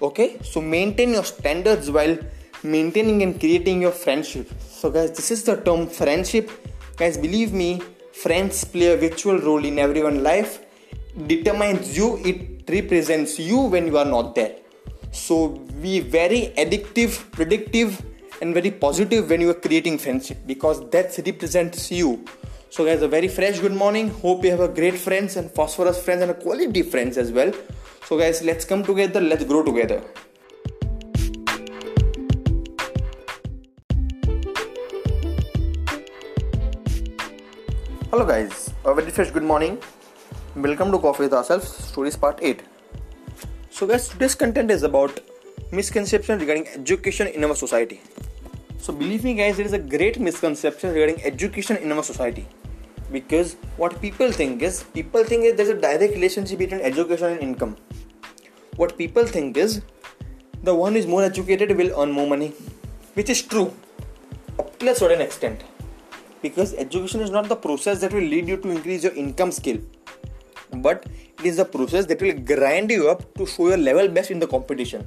Okay? 0.00 0.38
So 0.42 0.60
maintain 0.60 1.10
your 1.10 1.24
standards 1.24 1.90
while 1.90 2.18
maintaining 2.62 3.22
and 3.22 3.38
creating 3.38 3.82
your 3.82 3.92
friendship. 3.92 4.50
So, 4.60 4.90
guys, 4.90 5.12
this 5.12 5.30
is 5.30 5.42
the 5.44 5.56
term 5.56 5.86
friendship. 5.86 6.50
Guys, 6.96 7.16
believe 7.16 7.52
me, 7.52 7.80
friends 8.12 8.64
play 8.64 8.92
a 8.92 8.96
virtual 8.96 9.38
role 9.38 9.64
in 9.64 9.78
everyone's 9.78 10.22
life. 10.22 10.61
Determines 11.14 11.94
you, 11.94 12.16
it 12.24 12.64
represents 12.70 13.38
you 13.38 13.60
when 13.60 13.86
you 13.86 13.98
are 13.98 14.04
not 14.06 14.34
there. 14.34 14.56
So, 15.10 15.48
be 15.82 16.00
very 16.00 16.54
addictive, 16.56 17.30
predictive, 17.32 18.02
and 18.40 18.54
very 18.54 18.70
positive 18.70 19.28
when 19.28 19.42
you 19.42 19.50
are 19.50 19.60
creating 19.60 19.98
friendship 19.98 20.38
because 20.46 20.88
that 20.88 21.14
represents 21.26 21.90
you. 21.92 22.24
So, 22.70 22.86
guys, 22.86 23.02
a 23.02 23.08
very 23.08 23.28
fresh 23.28 23.58
good 23.58 23.74
morning. 23.74 24.08
Hope 24.08 24.42
you 24.42 24.50
have 24.52 24.60
a 24.60 24.68
great 24.68 24.96
friends 24.96 25.36
and 25.36 25.50
phosphorus 25.50 26.02
friends 26.02 26.22
and 26.22 26.30
a 26.30 26.34
quality 26.34 26.80
friends 26.80 27.18
as 27.18 27.30
well. 27.30 27.52
So, 28.06 28.18
guys, 28.18 28.42
let's 28.42 28.64
come 28.64 28.82
together, 28.82 29.20
let's 29.20 29.44
grow 29.44 29.62
together. 29.62 30.02
Hello 38.10 38.26
guys, 38.26 38.70
a 38.84 38.94
very 38.94 39.10
fresh 39.10 39.30
good 39.30 39.42
morning. 39.42 39.78
Welcome 40.54 40.92
to 40.92 40.98
Coffee 40.98 41.22
with 41.22 41.32
Ourselves, 41.32 41.66
Stories 41.66 42.14
Part 42.14 42.38
8. 42.42 42.62
So 43.70 43.86
guys, 43.86 44.08
today's 44.08 44.34
content 44.34 44.70
is 44.70 44.82
about 44.82 45.18
misconception 45.70 46.40
regarding 46.40 46.68
education 46.68 47.26
in 47.28 47.42
our 47.42 47.54
society. 47.54 48.02
So 48.76 48.92
believe 48.92 49.24
me 49.24 49.32
guys, 49.32 49.56
there 49.56 49.64
is 49.64 49.72
a 49.72 49.78
great 49.78 50.20
misconception 50.20 50.92
regarding 50.92 51.24
education 51.24 51.78
in 51.78 51.90
our 51.90 52.02
society. 52.02 52.46
Because 53.10 53.56
what 53.78 53.98
people 54.02 54.30
think 54.30 54.60
is, 54.60 54.82
people 54.82 55.24
think 55.24 55.44
is 55.44 55.56
there's 55.56 55.70
a 55.70 55.80
direct 55.80 56.12
relationship 56.12 56.58
between 56.58 56.82
education 56.82 57.28
and 57.28 57.40
income. 57.40 57.78
What 58.76 58.98
people 58.98 59.24
think 59.24 59.56
is, 59.56 59.80
the 60.62 60.74
one 60.74 60.92
who 60.92 60.98
is 60.98 61.06
more 61.06 61.22
educated 61.22 61.74
will 61.78 61.98
earn 61.98 62.12
more 62.12 62.28
money. 62.28 62.48
Which 63.14 63.30
is 63.30 63.40
true, 63.40 63.74
up 64.58 64.78
to 64.80 64.90
a 64.90 64.94
certain 64.94 65.22
extent 65.22 65.64
because 66.42 66.74
education 66.74 67.22
is 67.22 67.30
not 67.30 67.48
the 67.48 67.56
process 67.56 68.02
that 68.02 68.12
will 68.12 68.20
lead 68.20 68.46
you 68.48 68.58
to 68.58 68.68
increase 68.68 69.02
your 69.02 69.14
income 69.14 69.50
skill 69.50 69.78
but 70.76 71.06
it 71.38 71.46
is 71.46 71.58
a 71.58 71.64
process 71.64 72.06
that 72.06 72.20
will 72.20 72.38
grind 72.38 72.90
you 72.90 73.08
up 73.10 73.34
to 73.34 73.46
show 73.46 73.68
your 73.68 73.76
level 73.76 74.08
best 74.08 74.30
in 74.30 74.38
the 74.38 74.46
competition. 74.46 75.06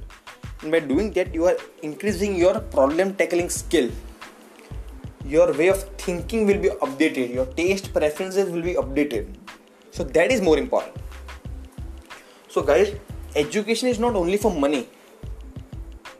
And 0.62 0.70
by 0.70 0.80
doing 0.80 1.12
that 1.12 1.34
you 1.34 1.44
are 1.46 1.56
increasing 1.82 2.36
your 2.36 2.60
problem 2.60 3.14
tackling 3.14 3.50
skill. 3.50 3.90
Your 5.24 5.52
way 5.52 5.68
of 5.68 5.82
thinking 5.98 6.46
will 6.46 6.58
be 6.58 6.68
updated. 6.68 7.34
Your 7.34 7.46
taste 7.46 7.92
preferences 7.92 8.50
will 8.50 8.62
be 8.62 8.74
updated. 8.74 9.34
So 9.90 10.04
that 10.04 10.30
is 10.30 10.40
more 10.40 10.58
important. 10.58 10.94
So 12.48 12.62
guys 12.62 12.94
education 13.34 13.88
is 13.88 13.98
not 13.98 14.14
only 14.14 14.36
for 14.36 14.52
money. 14.52 14.88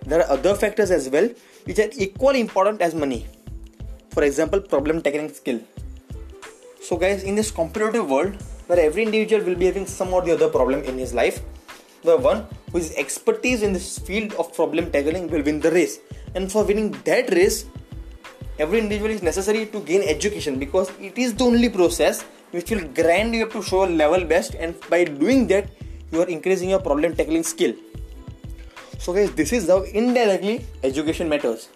There 0.02 0.20
are 0.20 0.30
other 0.30 0.54
factors 0.54 0.90
as 0.90 1.08
well 1.08 1.30
which 1.64 1.78
are 1.78 1.88
equally 1.96 2.40
important 2.40 2.80
as 2.80 2.94
money. 2.94 3.26
For 4.10 4.24
example 4.24 4.60
problem 4.60 5.02
tackling 5.02 5.32
skill. 5.32 5.60
So 6.82 6.96
guys 6.96 7.22
in 7.22 7.34
this 7.34 7.50
competitive 7.50 8.08
world 8.08 8.36
where 8.66 8.80
every 8.80 9.02
individual 9.02 9.44
will 9.44 9.54
be 9.54 9.66
having 9.66 9.86
some 9.86 10.12
or 10.12 10.22
the 10.22 10.32
other 10.32 10.48
problem 10.48 10.82
in 10.84 10.98
his 10.98 11.14
life. 11.14 11.40
The 12.02 12.16
one 12.16 12.46
who 12.72 12.78
is 12.78 12.94
expertise 12.96 13.62
in 13.62 13.72
this 13.72 13.98
field 13.98 14.32
of 14.34 14.54
problem 14.54 14.90
tackling 14.90 15.28
will 15.28 15.42
win 15.42 15.60
the 15.60 15.70
race. 15.70 15.98
And 16.34 16.50
for 16.50 16.64
winning 16.64 16.90
that 17.04 17.30
race 17.30 17.66
every 18.58 18.78
individual 18.78 19.10
is 19.10 19.22
necessary 19.22 19.66
to 19.66 19.80
gain 19.80 20.02
education 20.02 20.58
because 20.58 20.90
it 20.98 21.18
is 21.18 21.34
the 21.34 21.44
only 21.44 21.68
process 21.68 22.22
which 22.52 22.70
will 22.70 22.86
grind 22.98 23.34
you 23.34 23.44
up 23.44 23.52
to 23.52 23.62
show 23.62 23.84
a 23.84 23.90
level 24.02 24.24
best 24.24 24.54
and 24.54 24.74
by 24.88 25.04
doing 25.04 25.46
that 25.46 25.68
you 26.10 26.22
are 26.22 26.28
increasing 26.28 26.70
your 26.70 26.80
problem 26.80 27.14
tackling 27.14 27.42
skill. 27.42 27.74
So 28.98 29.12
guys 29.12 29.30
this 29.32 29.52
is 29.52 29.68
how 29.68 29.82
indirectly 29.82 30.64
education 30.82 31.28
matters. 31.28 31.68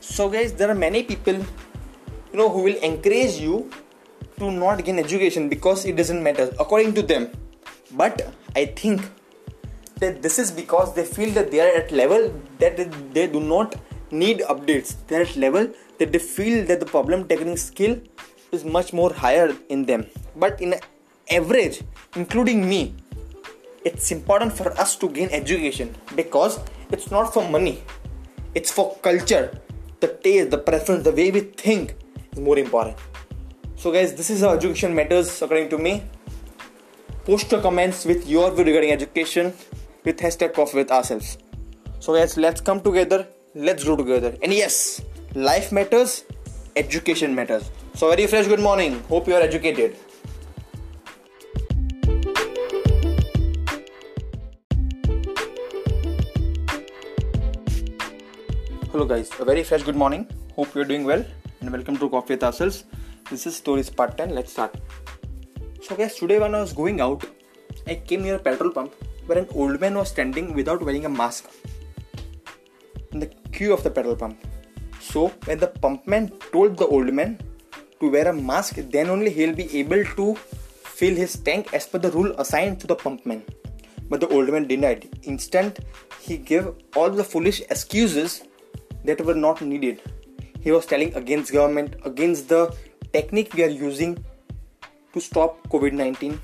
So 0.00 0.28
guys 0.28 0.52
there 0.52 0.70
are 0.70 0.74
many 0.74 1.04
people 1.04 1.34
you 1.34 2.38
know 2.38 2.48
who 2.48 2.62
will 2.62 2.76
encourage 2.82 3.36
you 3.36 3.70
to 4.42 4.50
not 4.50 4.84
gain 4.84 4.98
education 4.98 5.48
because 5.48 5.84
it 5.84 5.96
doesn't 5.96 6.22
matter 6.22 6.50
according 6.58 6.94
to 7.00 7.02
them. 7.02 7.30
But 8.02 8.22
i 8.60 8.64
think 8.80 9.02
that 10.00 10.22
this 10.22 10.38
is 10.42 10.50
because 10.60 10.94
they 10.94 11.04
feel 11.16 11.30
that 11.34 11.50
they 11.50 11.60
are 11.64 11.72
at 11.80 11.92
level 12.00 12.24
that 12.62 12.80
they 13.14 13.26
do 13.26 13.40
not 13.40 13.76
need 14.10 14.40
updates. 14.54 14.94
They're 15.06 15.22
at 15.22 15.36
level 15.36 15.68
that 15.98 16.12
they 16.12 16.18
feel 16.18 16.64
that 16.66 16.80
the 16.80 16.86
problem 16.86 17.28
tackling 17.28 17.56
skill 17.56 18.00
is 18.50 18.64
much 18.64 18.92
more 18.92 19.12
higher 19.12 19.54
in 19.68 19.86
them. 19.86 20.06
But 20.36 20.60
in 20.60 20.74
average 21.30 21.82
including 22.16 22.68
me 22.68 22.94
it's 23.84 24.10
important 24.12 24.52
for 24.52 24.72
us 24.78 24.96
to 24.96 25.08
gain 25.08 25.28
education 25.30 25.94
because 26.14 26.58
it's 26.90 27.10
not 27.10 27.32
for 27.34 27.48
money. 27.48 27.82
It's 28.54 28.70
for 28.70 28.96
culture. 29.02 29.58
The 30.00 30.08
taste, 30.08 30.50
the 30.50 30.58
preference, 30.58 31.04
the 31.04 31.12
way 31.12 31.30
we 31.30 31.40
think 31.40 31.96
is 32.32 32.40
more 32.40 32.58
important. 32.58 32.96
So, 33.82 33.90
guys, 33.90 34.14
this 34.14 34.30
is 34.30 34.42
how 34.42 34.50
education 34.54 34.94
matters 34.94 35.42
according 35.42 35.68
to 35.70 35.76
me. 35.76 36.04
Post 37.24 37.50
your 37.50 37.60
comments 37.60 38.04
with 38.04 38.28
your 38.28 38.48
view 38.52 38.64
regarding 38.64 38.92
education 38.92 39.52
with 40.04 40.18
hashtag 40.18 40.54
coffee 40.54 40.76
with 40.76 40.92
ourselves. 40.92 41.36
So, 41.98 42.14
guys, 42.14 42.36
let's 42.36 42.60
come 42.60 42.80
together, 42.80 43.26
let's 43.56 43.82
grow 43.82 43.96
together. 43.96 44.36
And 44.40 44.52
yes, 44.52 45.02
life 45.34 45.72
matters, 45.72 46.24
education 46.76 47.34
matters. 47.34 47.72
So, 47.94 48.08
very 48.08 48.28
fresh 48.28 48.46
good 48.46 48.60
morning. 48.60 49.02
Hope 49.08 49.26
you 49.26 49.34
are 49.34 49.40
educated. 49.40 49.96
Hello, 58.92 59.06
guys. 59.06 59.28
A 59.40 59.44
very 59.44 59.64
fresh 59.64 59.82
good 59.82 59.96
morning. 59.96 60.28
Hope 60.54 60.72
you're 60.72 60.84
doing 60.84 61.02
well 61.02 61.24
and 61.60 61.72
welcome 61.72 61.96
to 61.96 62.08
Coffee 62.08 62.34
with 62.34 62.44
Ourselves. 62.44 62.84
This 63.30 63.46
is 63.46 63.56
Stories 63.56 63.88
Part 63.88 64.18
10. 64.18 64.34
Let's 64.34 64.52
start. 64.52 64.74
So, 65.80 65.96
guys, 65.96 66.16
today 66.16 66.38
when 66.38 66.54
I 66.54 66.60
was 66.60 66.72
going 66.72 67.00
out, 67.00 67.24
I 67.86 67.94
came 67.94 68.22
near 68.22 68.34
a 68.34 68.38
petrol 68.38 68.70
pump 68.70 68.94
where 69.26 69.38
an 69.38 69.48
old 69.54 69.80
man 69.80 69.94
was 69.94 70.10
standing 70.10 70.52
without 70.54 70.82
wearing 70.82 71.06
a 71.06 71.08
mask 71.08 71.50
in 73.12 73.20
the 73.20 73.26
queue 73.52 73.72
of 73.72 73.82
the 73.82 73.90
petrol 73.90 74.16
pump. 74.16 74.38
So, 75.00 75.28
when 75.44 75.58
the 75.58 75.68
pumpman 75.68 76.30
told 76.52 76.76
the 76.76 76.86
old 76.86 77.12
man 77.12 77.40
to 78.00 78.10
wear 78.10 78.28
a 78.28 78.32
mask, 78.32 78.76
then 78.76 79.08
only 79.08 79.30
he'll 79.30 79.54
be 79.54 79.78
able 79.78 80.04
to 80.04 80.34
fill 80.34 81.14
his 81.14 81.36
tank 81.36 81.72
as 81.72 81.86
per 81.86 81.98
the 81.98 82.10
rule 82.10 82.32
assigned 82.38 82.80
to 82.80 82.86
the 82.86 82.96
pumpman. 82.96 83.42
But 84.10 84.20
the 84.20 84.28
old 84.28 84.50
man 84.50 84.66
denied. 84.66 85.08
Instant, 85.22 85.78
he 86.20 86.36
gave 86.36 86.68
all 86.96 87.08
the 87.08 87.24
foolish 87.24 87.60
excuses 87.70 88.42
that 89.04 89.24
were 89.24 89.34
not 89.34 89.62
needed. 89.62 90.02
He 90.60 90.70
was 90.70 90.86
telling 90.86 91.14
against 91.14 91.52
government, 91.52 91.96
against 92.04 92.48
the 92.48 92.74
technique 93.12 93.54
we 93.54 93.62
are 93.64 93.74
using 93.84 94.12
to 95.12 95.20
stop 95.20 95.68
COVID 95.68 95.92
19. 95.92 96.40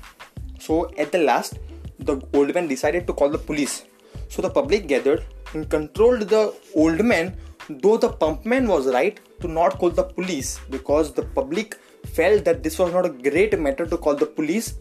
So 0.59 0.91
at 0.97 1.11
the 1.11 1.19
last, 1.19 1.59
the 1.99 2.21
old 2.33 2.53
man 2.53 2.67
decided 2.67 3.07
to 3.07 3.13
call 3.13 3.29
the 3.29 3.37
police. 3.37 3.83
So 4.27 4.41
the 4.41 4.49
public 4.49 4.87
gathered 4.87 5.25
and 5.53 5.69
controlled 5.69 6.21
the 6.29 6.53
old 6.75 7.03
man, 7.03 7.35
though 7.69 7.97
the 7.97 8.09
pumpman 8.09 8.67
was 8.67 8.87
right 8.87 9.19
to 9.41 9.47
not 9.47 9.79
call 9.79 9.89
the 9.89 10.03
police 10.03 10.59
because 10.69 11.13
the 11.13 11.23
public 11.23 11.75
felt 12.13 12.45
that 12.45 12.63
this 12.63 12.77
was 12.77 12.93
not 12.93 13.05
a 13.05 13.09
great 13.09 13.57
matter 13.59 13.85
to 13.85 13.97
call 13.97 14.15
the 14.15 14.25
police 14.25 14.75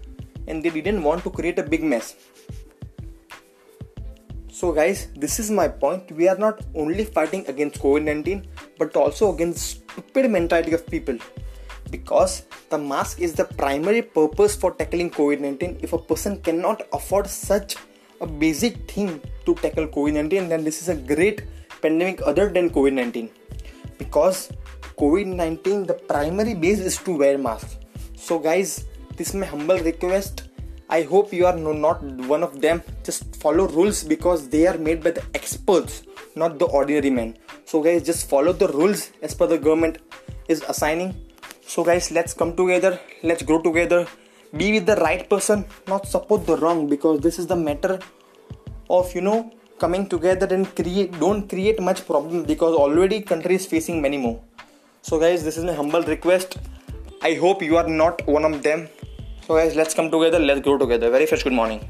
and 0.46 0.62
they 0.62 0.70
didn't 0.70 1.02
want 1.02 1.22
to 1.24 1.30
create 1.30 1.58
a 1.58 1.62
big 1.62 1.82
mess. 1.82 2.16
So, 4.50 4.72
guys, 4.72 5.08
this 5.14 5.38
is 5.38 5.50
my 5.52 5.68
point. 5.68 6.10
We 6.10 6.28
are 6.28 6.36
not 6.36 6.60
only 6.74 7.04
fighting 7.04 7.44
against 7.46 7.80
COVID 7.80 8.02
19 8.02 8.46
but 8.78 8.96
also 8.96 9.32
against 9.32 9.82
stupid 9.90 10.30
mentality 10.30 10.72
of 10.72 10.86
people 10.86 11.18
because 11.90 12.42
the 12.70 12.78
mask 12.78 13.20
is 13.20 13.34
the 13.34 13.44
primary 13.44 14.02
purpose 14.02 14.56
for 14.56 14.72
tackling 14.72 15.10
COVID 15.10 15.40
19. 15.40 15.78
If 15.82 15.92
a 15.92 15.98
person 15.98 16.40
cannot 16.40 16.82
afford 16.92 17.26
such 17.26 17.76
a 18.20 18.26
basic 18.26 18.90
thing 18.90 19.20
to 19.46 19.54
tackle 19.54 19.86
COVID 19.86 20.14
19, 20.14 20.48
then 20.48 20.64
this 20.64 20.82
is 20.82 20.88
a 20.88 20.96
great 20.96 21.42
pandemic 21.82 22.20
other 22.24 22.48
than 22.48 22.70
COVID 22.70 22.92
19 22.92 23.30
because 23.98 24.50
COVID 24.98 25.26
19 25.26 25.86
the 25.86 25.94
primary 25.94 26.54
base 26.54 26.80
is 26.80 26.98
to 26.98 27.16
wear 27.16 27.38
mask. 27.38 27.78
So, 28.16 28.38
guys, 28.38 28.84
this 29.16 29.28
is 29.30 29.34
my 29.34 29.46
humble 29.46 29.78
request 29.78 30.48
I 30.90 31.02
hope 31.02 31.34
you 31.34 31.44
are 31.44 31.54
not 31.54 32.02
one 32.02 32.42
of 32.42 32.62
them. 32.62 32.82
Just 33.04 33.36
follow 33.36 33.68
rules 33.68 34.02
because 34.02 34.48
they 34.48 34.66
are 34.66 34.78
made 34.78 35.04
by 35.04 35.10
the 35.10 35.22
experts, 35.34 36.04
not 36.34 36.58
the 36.58 36.64
ordinary 36.64 37.10
man. 37.10 37.36
So, 37.66 37.82
guys, 37.82 38.02
just 38.04 38.26
follow 38.26 38.54
the 38.54 38.68
rules 38.68 39.12
as 39.20 39.34
per 39.34 39.46
the 39.46 39.58
government 39.58 39.98
is 40.48 40.64
assigning. 40.66 41.14
So, 41.72 41.84
guys, 41.88 42.10
let's 42.16 42.32
come 42.40 42.52
together, 42.60 42.92
let's 43.22 43.42
grow 43.48 43.60
together, 43.68 44.00
be 44.56 44.72
with 44.74 44.86
the 44.86 44.96
right 45.06 45.24
person, 45.32 45.64
not 45.86 46.06
support 46.14 46.46
the 46.46 46.56
wrong 46.56 46.88
because 46.94 47.20
this 47.20 47.38
is 47.38 47.46
the 47.46 47.56
matter 47.68 47.98
of 48.98 49.14
you 49.14 49.20
know 49.20 49.52
coming 49.78 50.08
together 50.14 50.46
and 50.54 50.64
create 50.78 51.18
don't 51.24 51.48
create 51.52 51.80
much 51.88 52.00
problem 52.06 52.44
because 52.52 52.74
already 52.84 53.20
country 53.32 53.56
is 53.60 53.66
facing 53.74 54.00
many 54.06 54.18
more. 54.26 54.38
So, 55.02 55.20
guys, 55.20 55.44
this 55.44 55.58
is 55.58 55.64
my 55.64 55.74
humble 55.82 56.02
request. 56.14 56.58
I 57.22 57.34
hope 57.34 57.62
you 57.62 57.76
are 57.76 57.88
not 57.88 58.26
one 58.38 58.44
of 58.50 58.62
them 58.62 58.88
so, 59.48 59.56
guys, 59.56 59.74
let's 59.74 59.94
come 59.94 60.10
together, 60.10 60.38
let's 60.38 60.60
grow 60.60 60.76
together. 60.76 61.08
Very 61.08 61.24
first 61.24 61.42
good 61.42 61.54
morning. 61.54 61.80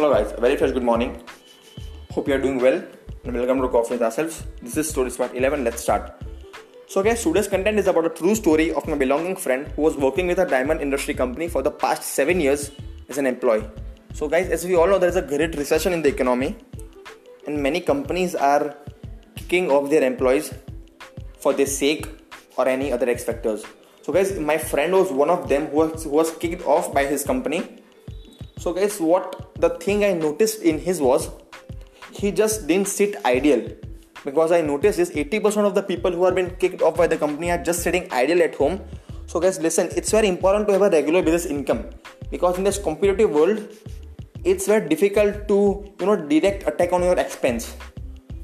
Hello 0.00 0.14
guys, 0.14 0.32
very 0.40 0.56
fresh 0.56 0.70
good 0.72 0.82
morning. 0.82 1.10
Hope 2.12 2.26
you 2.26 2.32
are 2.32 2.40
doing 2.40 2.58
well 2.58 2.82
and 3.24 3.34
welcome 3.34 3.60
to 3.60 3.68
Coffee 3.68 3.96
with 3.96 4.02
Ourselves. 4.02 4.44
This 4.62 4.78
is 4.78 4.88
story 4.88 5.10
part 5.10 5.34
11. 5.34 5.62
Let's 5.62 5.82
start. 5.82 6.22
So 6.86 7.02
guys, 7.02 7.22
today's 7.22 7.48
content 7.48 7.78
is 7.78 7.86
about 7.86 8.06
a 8.06 8.08
true 8.08 8.34
story 8.34 8.72
of 8.72 8.88
my 8.88 8.96
belonging 8.96 9.36
friend 9.36 9.66
who 9.76 9.82
was 9.82 9.98
working 9.98 10.26
with 10.26 10.38
a 10.38 10.46
diamond 10.46 10.80
industry 10.80 11.12
company 11.12 11.48
for 11.48 11.60
the 11.60 11.70
past 11.70 12.02
7 12.14 12.40
years 12.40 12.70
as 13.10 13.18
an 13.18 13.26
employee. 13.26 13.62
So 14.14 14.26
guys, 14.26 14.48
as 14.48 14.64
we 14.64 14.74
all 14.74 14.86
know 14.86 14.98
there 14.98 15.10
is 15.10 15.16
a 15.16 15.26
great 15.34 15.54
recession 15.54 15.92
in 15.92 16.00
the 16.00 16.08
economy 16.08 16.56
and 17.46 17.62
many 17.62 17.82
companies 17.82 18.34
are 18.34 18.74
kicking 19.36 19.70
off 19.70 19.90
their 19.90 20.02
employees 20.02 20.54
for 21.40 21.52
their 21.52 21.66
sake 21.66 22.06
or 22.56 22.66
any 22.66 22.90
other 22.90 23.06
X 23.06 23.24
factors. 23.24 23.66
So 24.00 24.14
guys, 24.14 24.32
my 24.38 24.56
friend 24.56 24.94
was 24.94 25.12
one 25.12 25.28
of 25.28 25.50
them 25.50 25.66
who 25.66 25.76
was, 25.76 26.04
who 26.04 26.10
was 26.10 26.34
kicked 26.38 26.64
off 26.64 26.90
by 26.94 27.04
his 27.04 27.22
company 27.22 27.79
so, 28.60 28.74
guys, 28.74 29.00
what 29.00 29.54
the 29.58 29.70
thing 29.70 30.04
I 30.04 30.12
noticed 30.12 30.60
in 30.60 30.78
his 30.78 31.00
was 31.00 31.30
he 32.12 32.30
just 32.30 32.66
didn't 32.66 32.88
sit 32.88 33.16
ideal 33.24 33.62
because 34.22 34.52
I 34.52 34.60
noticed 34.60 34.98
is 34.98 35.10
80% 35.10 35.64
of 35.64 35.74
the 35.74 35.82
people 35.82 36.10
who 36.12 36.24
are 36.24 36.32
being 36.32 36.50
kicked 36.56 36.82
off 36.82 36.98
by 36.98 37.06
the 37.06 37.16
company 37.16 37.50
are 37.50 37.56
just 37.56 37.82
sitting 37.82 38.06
idle 38.10 38.42
at 38.42 38.54
home. 38.54 38.82
So, 39.26 39.40
guys, 39.40 39.58
listen, 39.60 39.88
it's 39.96 40.10
very 40.10 40.28
important 40.28 40.66
to 40.66 40.74
have 40.74 40.82
a 40.82 40.90
regular 40.90 41.22
business 41.22 41.46
income 41.46 41.86
because 42.30 42.58
in 42.58 42.64
this 42.64 42.78
competitive 42.78 43.30
world, 43.30 43.66
it's 44.44 44.66
very 44.66 44.86
difficult 44.86 45.48
to 45.48 45.94
you 45.98 46.04
know 46.04 46.16
direct 46.16 46.68
attack 46.68 46.92
on 46.92 47.02
your 47.02 47.18
expense. 47.18 47.74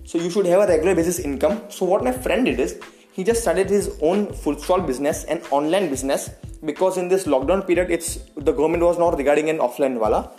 So 0.05 0.17
you 0.17 0.31
should 0.31 0.47
have 0.47 0.61
a 0.61 0.67
regular 0.67 0.95
business 0.95 1.19
income. 1.19 1.61
So 1.69 1.85
what 1.85 2.03
my 2.03 2.13
friend 2.13 2.47
did 2.47 2.59
is 2.59 2.81
he 3.17 3.25
just 3.25 3.41
started 3.41 3.71
his 3.71 3.87
own 4.03 4.31
full 4.31 4.59
stall 4.59 4.83
business 4.89 5.25
and 5.25 5.43
online 5.51 5.89
business. 5.89 6.29
Because 6.63 6.99
in 6.99 7.09
this 7.09 7.25
lockdown 7.25 7.67
period 7.67 7.91
it's 7.91 8.19
the 8.37 8.53
government 8.53 8.83
was 8.83 8.99
not 8.99 9.17
regarding 9.17 9.49
an 9.49 9.59
offline 9.59 9.99
wala. 9.99 10.33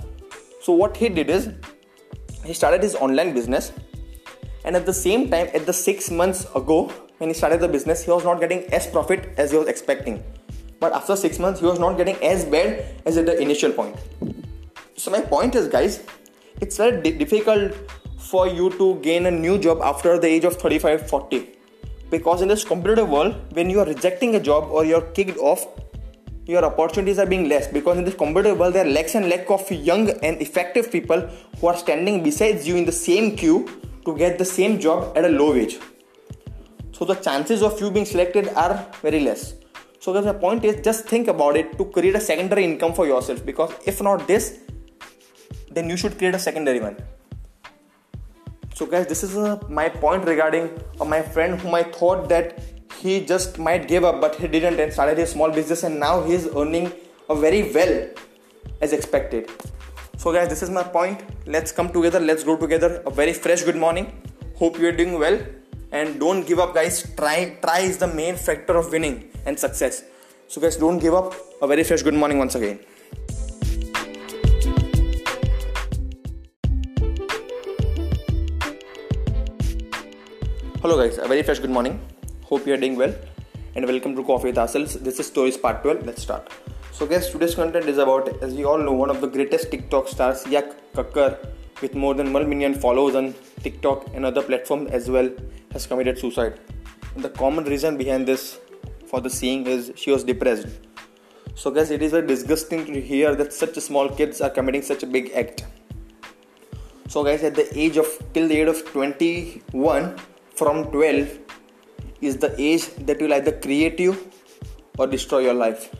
So 0.62 0.74
what 0.74 0.96
he 0.96 1.10
did 1.10 1.32
is 1.32 1.50
he 2.46 2.54
started 2.54 2.84
his 2.84 2.94
online 2.94 3.34
business. 3.34 3.72
And 4.63 4.76
at 4.76 4.86
the 4.86 4.94
same 4.94 5.32
time 5.32 5.50
at 5.56 5.66
the 5.66 5.74
6 5.74 6.12
months 6.12 6.46
ago 6.54 6.92
when 7.18 7.32
he 7.32 7.34
started 7.34 7.62
the 7.62 7.68
business 7.68 8.06
he 8.06 8.12
was 8.12 8.24
not 8.24 8.40
getting 8.40 8.63
as 8.72 8.86
profit 8.86 9.28
as 9.38 9.50
he 9.50 9.58
was 9.58 9.68
expecting. 9.68 10.24
But 10.80 10.94
after 10.94 11.16
6 11.16 11.40
months 11.40 11.60
he 11.60 11.66
was 11.66 11.80
not 11.80 11.98
getting 11.98 12.24
as 12.32 12.46
bad 12.46 12.86
as 13.08 13.18
at 13.18 13.26
the 13.26 13.40
initial 13.42 13.72
point. 13.72 13.96
So 14.96 15.10
my 15.10 15.22
point 15.22 15.56
is 15.56 15.68
guys 15.68 16.02
it's 16.62 16.78
very 16.78 17.02
difficult 17.26 17.74
for 18.32 18.48
you 18.48 18.70
to 18.82 18.96
gain 19.12 19.26
a 19.26 19.32
new 19.32 19.58
job 19.58 19.82
after 19.82 20.20
the 20.20 20.28
age 20.28 20.44
of 20.44 20.58
35 20.58 21.10
40 21.10 21.57
because 22.10 22.41
in 22.41 22.48
this 22.48 22.63
competitive 22.63 23.10
world 23.10 23.36
when 23.52 23.70
you 23.70 23.80
are 23.80 23.86
rejecting 23.86 24.36
a 24.36 24.39
job 24.39 24.70
or 24.72 24.86
you're 24.86 25.02
kicked 25.17 25.38
off 25.38 25.67
your 26.48 26.63
opportunities 26.63 27.20
are 27.20 27.26
being 27.26 27.50
less. 27.50 27.67
Because 27.67 27.98
in 27.98 28.06
this 28.06 28.15
competitive 28.15 28.58
world 28.58 28.74
there 28.74 28.86
are 28.86 28.89
lacks 28.89 29.15
and 29.15 29.30
lack 29.30 29.50
of 29.50 29.70
young 29.72 30.10
and 30.10 30.41
effective 30.41 30.91
people 30.91 31.22
who 31.60 31.67
are 31.67 31.78
standing 31.78 32.24
besides 32.24 32.67
you 32.67 32.78
in 32.78 32.86
the 32.86 32.91
same 32.91 33.36
queue 33.36 33.67
to 34.06 34.17
get 34.17 34.38
the 34.38 34.46
same 34.46 34.80
job 34.80 35.17
at 35.17 35.26
a 35.26 35.30
low 35.30 35.54
wage. 35.54 35.78
So 36.93 37.06
the 37.06 37.15
chances 37.15 37.62
of 37.62 37.80
you 37.82 37.91
being 37.91 38.06
selected 38.06 38.48
are 38.50 38.86
very 39.02 39.20
less. 39.20 39.56
So 40.00 40.13
the 40.13 40.34
point 40.34 40.63
is 40.63 40.82
just 40.84 41.06
think 41.06 41.28
about 41.28 41.58
it 41.58 41.78
to 41.78 41.86
create 41.86 42.15
a 42.15 42.22
secondary 42.22 42.63
income 42.63 42.93
for 42.93 43.06
yourself. 43.06 43.46
Because 43.46 43.74
if 43.86 44.02
not 44.02 44.28
this 44.28 44.60
then 45.70 45.89
you 45.89 45.98
should 45.98 46.17
create 46.17 46.34
a 46.34 46.39
secondary 46.39 46.80
one 46.80 46.98
so 48.78 48.86
guys 48.86 49.06
this 49.12 49.24
is 49.24 49.36
uh, 49.36 49.58
my 49.68 49.90
point 49.90 50.26
regarding 50.26 50.66
uh, 51.02 51.06
my 51.13 51.22
friend 51.36 51.60
whom 51.62 51.74
i 51.82 51.84
thought 52.00 52.28
that 52.34 52.60
he 53.02 53.13
just 53.32 53.60
might 53.68 53.88
give 53.88 54.04
up 54.10 54.20
but 54.22 54.36
he 54.36 54.48
didn't 54.48 54.80
and 54.80 54.92
started 54.94 55.20
a 55.20 55.28
small 55.34 55.52
business 55.52 55.84
and 55.84 56.00
now 56.00 56.16
he's 56.24 56.48
earning 56.56 56.92
a 57.30 57.36
very 57.36 57.72
well 57.74 58.10
as 58.82 58.94
expected. 58.94 59.50
So 60.18 60.34
guys 60.34 60.50
this 60.50 60.63
is 60.63 60.70
my 60.70 60.84
point. 60.84 61.24
Let's 61.46 61.72
come 61.72 61.90
together. 61.92 62.20
Let's 62.20 62.44
go 62.44 62.58
together. 62.58 63.02
A 63.06 63.12
very 63.12 63.34
fresh 63.34 63.63
good 63.63 63.76
morning. 63.76 64.12
Hope 64.56 64.80
you 64.80 64.88
are 64.88 64.98
doing 65.04 65.20
well. 65.20 65.40
And 65.92 66.20
don't 66.20 66.46
give 66.46 66.60
up 66.60 66.74
guys. 66.74 67.04
Try 67.16 67.58
try 67.62 67.80
is 67.80 67.98
the 67.98 68.08
main 68.08 68.36
factor 68.36 68.76
of 68.78 68.92
winning 68.92 69.30
and 69.46 69.60
success. 69.60 70.04
So 70.48 70.62
guys 70.62 70.78
don't 70.78 71.00
give 71.00 71.13
up. 71.13 71.34
A 71.62 71.68
very 71.68 71.84
fresh 71.84 72.02
good 72.02 72.20
morning 72.24 72.40
once 72.40 72.56
again 72.56 72.80
hello 80.88 81.00
guys 81.00 81.17
a 81.23 81.28
very 81.30 81.43
fresh 81.43 81.60
good 81.63 81.73
morning 81.78 81.95
Hope 82.50 82.65
you 82.65 82.73
are 82.73 82.82
doing 82.84 82.95
well 83.00 83.13
and 83.76 83.86
welcome 83.86 84.15
to 84.15 84.23
Coffee 84.23 84.47
with 84.47 84.58
Ourselves. 84.58 84.93
This 84.93 85.19
is 85.19 85.28
Stories 85.28 85.58
Part 85.58 85.82
12. 85.84 86.06
Let's 86.06 86.21
start. 86.21 86.50
So, 86.93 87.06
guys, 87.06 87.30
today's 87.30 87.56
content 87.56 87.88
is 87.88 87.97
about, 87.97 88.41
as 88.41 88.54
we 88.54 88.63
all 88.63 88.78
know, 88.78 88.93
one 88.93 89.10
of 89.10 89.19
the 89.19 89.28
greatest 89.28 89.69
TikTok 89.69 90.08
stars, 90.08 90.45
Siya 90.45 90.73
Kakkar, 90.93 91.45
with 91.82 91.93
more 91.93 92.13
than 92.13 92.32
1 92.32 92.47
million 92.47 92.73
followers 92.73 93.15
on 93.15 93.36
TikTok 93.63 94.08
and 94.13 94.23
other 94.23 94.41
platforms 94.41 94.89
as 94.91 95.10
well, 95.10 95.30
has 95.73 95.86
committed 95.86 96.17
suicide. 96.17 96.58
And 97.15 97.21
the 97.26 97.32
common 97.32 97.65
reason 97.65 97.97
behind 97.97 98.26
this 98.26 98.58
for 99.08 99.19
the 99.19 99.30
seeing 99.30 99.67
is 99.67 99.91
she 99.97 100.10
was 100.12 100.23
depressed. 100.23 100.69
So, 101.56 101.69
guys, 101.69 101.91
it 101.91 102.02
is 102.02 102.12
very 102.12 102.26
disgusting 102.26 102.86
to 102.86 103.02
hear 103.02 103.36
that 103.36 103.52
such 103.52 103.76
small 103.76 104.08
kids 104.08 104.39
are 104.39 104.50
committing 104.50 104.84
such 104.84 105.04
a 105.04 105.08
big 105.08 105.34
act. 105.34 105.65
So, 107.10 107.26
guys, 107.26 107.43
at 107.43 107.56
the 107.56 107.67
age 107.78 107.97
of 107.97 108.08
till 108.34 108.47
the 108.47 108.62
age 108.62 108.69
of 108.69 108.86
21, 108.86 110.17
from 110.58 110.86
12 110.91 111.39
is 112.22 112.38
the 112.38 112.54
age 112.60 112.86
that 113.08 113.22
will 113.22 113.34
either 113.34 113.52
create 113.52 114.00
you 114.00 114.17
or 114.98 115.08
destroy 115.08 115.39
your 115.39 115.54
life. 115.54 115.96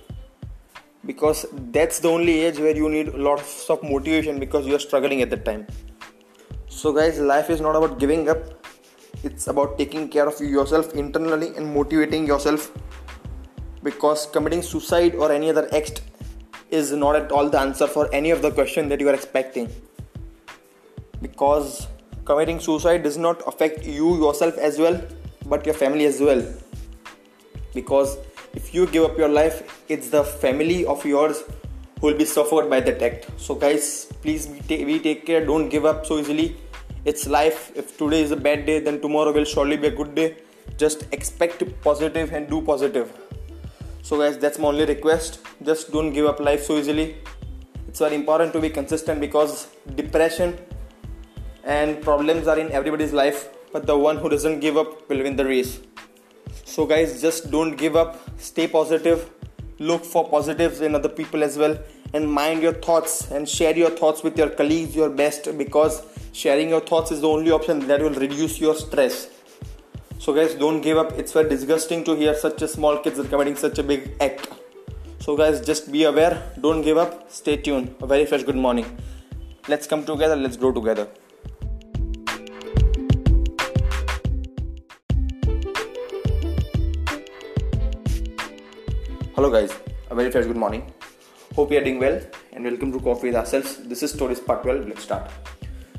Because 1.06 1.46
that's 1.72 2.00
the 2.00 2.10
only 2.10 2.40
age 2.46 2.60
where 2.60 2.76
you 2.76 2.90
need 2.90 3.14
lots 3.14 3.70
of 3.70 3.84
motivation 3.84 4.40
because 4.40 4.66
you 4.66 4.76
are 4.76 4.80
struggling 4.80 5.22
at 5.22 5.30
that 5.30 5.46
time. 5.46 5.68
So 6.68 6.92
guys 6.92 7.20
life 7.20 7.50
is 7.50 7.62
not 7.62 7.76
about 7.76 8.00
giving 8.00 8.30
up. 8.30 8.40
It's 9.24 9.48
about 9.48 9.78
taking 9.78 10.10
care 10.10 10.28
of 10.28 10.40
yourself 10.40 10.94
internally 10.94 11.56
and 11.56 11.74
motivating 11.74 12.28
yourself. 12.28 12.72
Because 13.84 14.26
committing 14.26 14.62
suicide 14.62 15.16
or 15.16 15.32
any 15.32 15.50
other 15.50 15.70
act 15.74 16.02
is 16.70 16.92
not 16.92 17.16
at 17.16 17.32
all 17.32 17.50
the 17.50 17.60
answer 17.60 17.88
for 17.88 18.14
any 18.14 18.32
of 18.32 18.42
the 18.42 18.52
question 18.52 18.90
that 18.90 19.00
you 19.00 19.08
are 19.08 19.14
expecting. 19.14 19.70
Because 21.22 21.88
committing 22.28 22.60
suicide 22.60 23.04
does 23.04 23.18
not 23.18 23.44
affect 23.48 23.86
you 23.98 24.08
yourself 24.24 24.58
as 24.70 24.78
well 24.78 25.02
but 25.46 25.66
your 25.66 25.76
family 25.76 26.06
as 26.06 26.20
well. 26.20 26.42
Because 27.74 28.18
if 28.54 28.74
you 28.74 28.86
give 28.88 29.06
up 29.06 29.18
your 29.18 29.30
life 29.30 29.62
it's 29.88 30.10
the 30.10 30.24
family 30.24 30.86
of 30.86 31.06
yours 31.06 31.44
who 32.00 32.08
will 32.08 32.18
be 32.18 32.26
suffered 32.26 32.70
by 32.70 32.80
that 32.82 33.02
act. 33.02 33.30
So 33.38 33.56
guys 33.56 34.12
please 34.22 34.48
we 34.48 34.60
take, 34.60 34.86
we 34.86 35.00
take 35.00 35.26
care. 35.26 35.46
Don't 35.46 35.70
give 35.70 35.86
up 35.86 36.06
so 36.06 36.20
easily. 36.20 36.58
It's 37.06 37.28
life. 37.28 37.72
If 37.76 37.98
today 37.98 38.22
is 38.22 38.32
a 38.32 38.36
bad 38.36 38.66
day 38.66 38.80
then 38.80 39.00
tomorrow 39.00 39.32
will 39.32 39.46
surely 39.46 39.78
be 39.78 39.88
a 39.88 39.96
good 40.02 40.14
day. 40.14 40.38
Just 40.78 41.08
expect 41.14 41.64
positive 41.82 42.34
and 42.34 42.50
do 42.50 42.62
positive. 42.62 43.18
So 44.02 44.20
guys 44.20 44.38
that's 44.38 44.60
my 44.60 44.68
only 44.68 44.86
request. 44.86 45.40
Just 45.64 45.94
don't 45.94 46.12
give 46.12 46.26
up 46.26 46.42
life 46.42 46.66
so 46.66 46.78
easily. 46.78 47.16
It's 47.88 48.00
very 48.00 48.16
important 48.16 48.52
to 48.54 48.60
be 48.60 48.70
consistent 48.70 49.22
because 49.22 49.68
depression 49.96 50.58
and 51.68 52.02
problems 52.02 52.48
are 52.48 52.58
in 52.58 52.72
everybody's 52.72 53.14
life 53.14 53.50
but 53.72 53.86
the 53.86 53.98
one 53.98 54.18
who 54.18 54.30
doesn't 54.30 54.60
give 54.60 54.78
up 54.78 55.10
will 55.10 55.22
win 55.24 55.36
the 55.36 55.46
race. 55.46 55.80
So, 56.66 56.86
guys, 56.86 57.22
just 57.22 57.52
don't 57.52 57.76
give 57.76 57.96
up, 57.96 58.18
stay 58.38 58.68
positive, 58.68 59.30
look 59.80 60.06
for 60.06 60.28
positives 60.28 60.82
in 60.82 60.96
other 60.96 61.10
people 61.10 61.44
as 61.44 61.58
well, 61.58 61.78
and 62.14 62.32
mind 62.32 62.62
your 62.62 62.74
thoughts 62.74 63.32
and 63.32 63.48
share 63.48 63.76
your 63.78 63.90
thoughts 63.90 64.24
with 64.24 64.38
your 64.38 64.50
colleagues, 64.50 64.96
your 64.96 65.10
best, 65.10 65.58
because 65.58 66.02
sharing 66.32 66.70
your 66.70 66.82
thoughts 66.82 67.12
is 67.12 67.22
the 67.22 67.28
only 67.28 67.52
option 67.52 67.86
that 67.88 68.02
will 68.02 68.14
reduce 68.14 68.60
your 68.60 68.76
stress. 68.76 69.30
So, 70.20 70.34
guys, 70.34 70.56
don't 70.56 70.82
give 70.82 70.98
up. 70.98 71.14
It's 71.14 71.34
very 71.34 71.50
disgusting 71.50 72.04
to 72.06 72.16
hear 72.16 72.34
such 72.34 72.62
a 72.62 72.68
small 72.68 72.98
kids 72.98 73.20
committing 73.28 73.56
such 73.56 73.78
a 73.78 73.84
big 73.84 74.14
act. 74.20 74.48
So, 75.20 75.36
guys, 75.36 75.64
just 75.66 75.92
be 75.92 76.04
aware, 76.04 76.52
don't 76.62 76.82
give 76.82 76.98
up, 76.98 77.32
stay 77.32 77.58
tuned. 77.58 77.96
A 78.02 78.08
very 78.08 78.26
fresh 78.26 78.44
good 78.44 78.56
morning. 78.56 78.86
Let's 79.68 79.88
come 79.88 80.06
together, 80.06 80.36
let's 80.36 80.58
grow 80.58 80.72
together. 80.72 81.08
Hello 89.38 89.52
guys, 89.52 89.72
a 90.10 90.16
very 90.16 90.32
fresh 90.32 90.46
good 90.48 90.58
morning. 90.58 90.92
Hope 91.56 91.72
you 91.72 91.78
are 91.78 91.84
doing 91.84 92.00
well 92.00 92.20
and 92.54 92.64
welcome 92.64 92.92
to 92.92 93.00
Coffee 93.00 93.28
with 93.28 93.36
Ourselves. 93.36 93.76
This 93.90 94.02
is 94.02 94.12
Stories 94.12 94.40
Part 94.40 94.64
12. 94.64 94.88
Let's 94.88 95.04
start. 95.04 95.30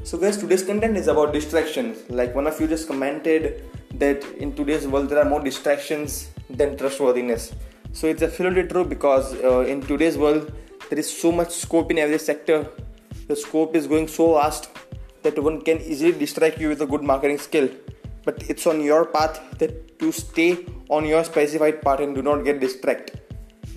So 0.03 0.19
guys, 0.19 0.39
today's 0.39 0.65
content 0.65 0.97
is 0.97 1.07
about 1.07 1.33
distractions. 1.33 1.99
Like 2.11 2.35
one 2.35 2.49
of 2.49 2.61
you 2.61 2.67
just 2.67 2.89
commented 2.89 3.63
that 3.95 4.25
in 4.39 4.57
today's 4.57 4.89
world 4.89 5.09
there 5.09 5.21
are 5.21 5.25
more 5.25 5.39
distractions 5.41 6.31
than 6.51 6.77
trustworthiness. 6.77 7.55
So 7.93 8.09
it's 8.09 8.23
absolutely 8.23 8.65
true 8.65 8.85
because 8.85 9.33
uh, 9.35 9.61
in 9.61 9.83
today's 9.83 10.19
world 10.19 10.53
there 10.91 10.99
is 10.99 11.09
so 11.09 11.31
much 11.31 11.53
scope 11.53 11.93
in 11.93 11.99
every 11.99 12.19
sector. 12.19 12.69
The 13.29 13.37
scope 13.37 13.77
is 13.77 13.87
going 13.87 14.09
so 14.09 14.35
vast 14.35 14.69
that 15.23 15.41
one 15.41 15.61
can 15.61 15.81
easily 15.83 16.11
distract 16.11 16.59
you 16.59 16.71
with 16.71 16.83
a 16.83 16.87
good 16.87 17.05
marketing 17.05 17.39
skill. 17.39 17.69
But 18.25 18.51
it's 18.51 18.67
on 18.67 18.81
your 18.81 19.05
path 19.05 19.41
that 19.59 19.97
to 20.01 20.11
stay 20.11 20.67
on 20.89 21.07
your 21.07 21.23
specified 21.23 21.81
path 21.83 22.01
and 22.01 22.17
do 22.17 22.23
not 22.23 22.45
get 22.45 22.59
distracted 22.59 23.21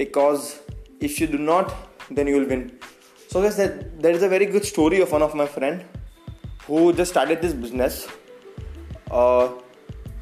because 0.04 0.60
if 1.00 1.20
you 1.22 1.28
do 1.36 1.40
not 1.52 1.76
then 2.16 2.28
you 2.28 2.36
will 2.40 2.50
win 2.54 2.64
So 3.32 3.42
guys, 3.42 3.56
that 3.56 4.02
there 4.04 4.12
is 4.12 4.24
a 4.24 4.28
very 4.28 4.46
good 4.46 4.66
story 4.66 5.00
of 5.00 5.12
one 5.16 5.22
of 5.22 5.34
my 5.34 5.46
friend 5.48 5.86
who 6.66 6.92
just 6.94 7.12
started 7.12 7.42
this 7.42 7.54
business. 7.54 8.08
Uh, 9.10 9.48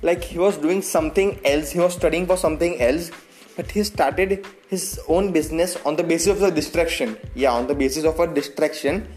like 0.03 0.23
he 0.23 0.37
was 0.37 0.57
doing 0.57 0.83
something 0.83 1.39
else. 1.43 1.71
He 1.71 1.79
was 1.79 1.95
studying 1.95 2.27
for 2.27 2.37
something 2.37 2.79
else, 2.79 3.09
but 3.55 3.71
he 3.71 3.83
started 3.83 4.45
his 4.67 4.99
own 5.07 5.31
business 5.31 5.75
on 5.87 5.95
the 5.95 6.03
basis 6.03 6.27
of 6.35 6.43
a 6.43 6.51
distraction. 6.51 7.17
Yeah, 7.33 7.51
on 7.51 7.65
the 7.65 7.73
basis 7.73 8.03
of 8.03 8.19
a 8.19 8.27
distraction. 8.27 9.07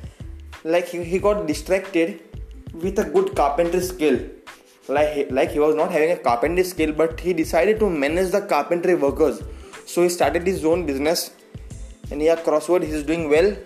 Like 0.65 0.89
he, 0.89 1.05
he 1.05 1.19
got 1.19 1.47
distracted 1.47 2.23
with 2.73 2.99
a 2.99 3.05
good 3.05 3.37
carpentry 3.37 3.83
skill. 3.83 4.21
Like 4.89 5.31
like 5.31 5.51
he 5.51 5.59
was 5.59 5.75
not 5.75 5.93
having 5.93 6.13
a 6.13 6.17
carpentry 6.17 6.65
skill, 6.65 6.93
but 6.93 7.21
he 7.21 7.35
decided 7.35 7.79
to 7.81 7.91
manage 7.91 8.31
the 8.31 8.41
carpentry 8.41 8.95
workers. 8.95 9.43
So 9.87 10.03
he 10.03 10.09
started 10.09 10.47
his 10.47 10.65
own 10.65 10.87
business, 10.87 11.33
and 12.11 12.23
yeah, 12.23 12.37
crossword 12.37 12.85
he's 12.85 13.03
doing 13.03 13.29
well 13.29 13.57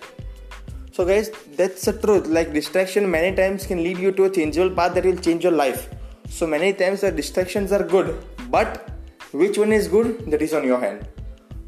so, 0.96 1.04
guys, 1.04 1.30
that's 1.58 1.84
the 1.84 1.92
truth. 1.92 2.26
Like, 2.26 2.54
distraction 2.54 3.10
many 3.10 3.36
times 3.36 3.66
can 3.66 3.82
lead 3.84 3.98
you 3.98 4.12
to 4.12 4.24
a 4.24 4.30
changeable 4.30 4.74
path 4.74 4.94
that 4.94 5.04
will 5.04 5.18
change 5.18 5.44
your 5.44 5.52
life. 5.52 5.90
So, 6.30 6.46
many 6.46 6.72
times 6.72 7.02
the 7.02 7.10
distractions 7.10 7.70
are 7.70 7.82
good, 7.82 8.24
but 8.50 8.88
which 9.32 9.58
one 9.58 9.72
is 9.72 9.88
good 9.88 10.30
that 10.30 10.40
is 10.40 10.54
on 10.54 10.64
your 10.64 10.80
hand. 10.80 11.06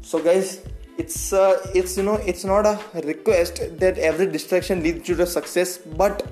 So, 0.01 0.19
guys, 0.19 0.65
it's 0.97 1.31
uh, 1.31 1.63
it's 1.75 1.95
you 1.95 2.01
know 2.01 2.15
it's 2.31 2.43
not 2.43 2.65
a 2.65 2.79
request 3.03 3.61
that 3.83 3.99
every 3.99 4.25
distraction 4.25 4.81
leads 4.81 5.07
you 5.07 5.15
to 5.17 5.27
success, 5.27 5.77
but 5.77 6.25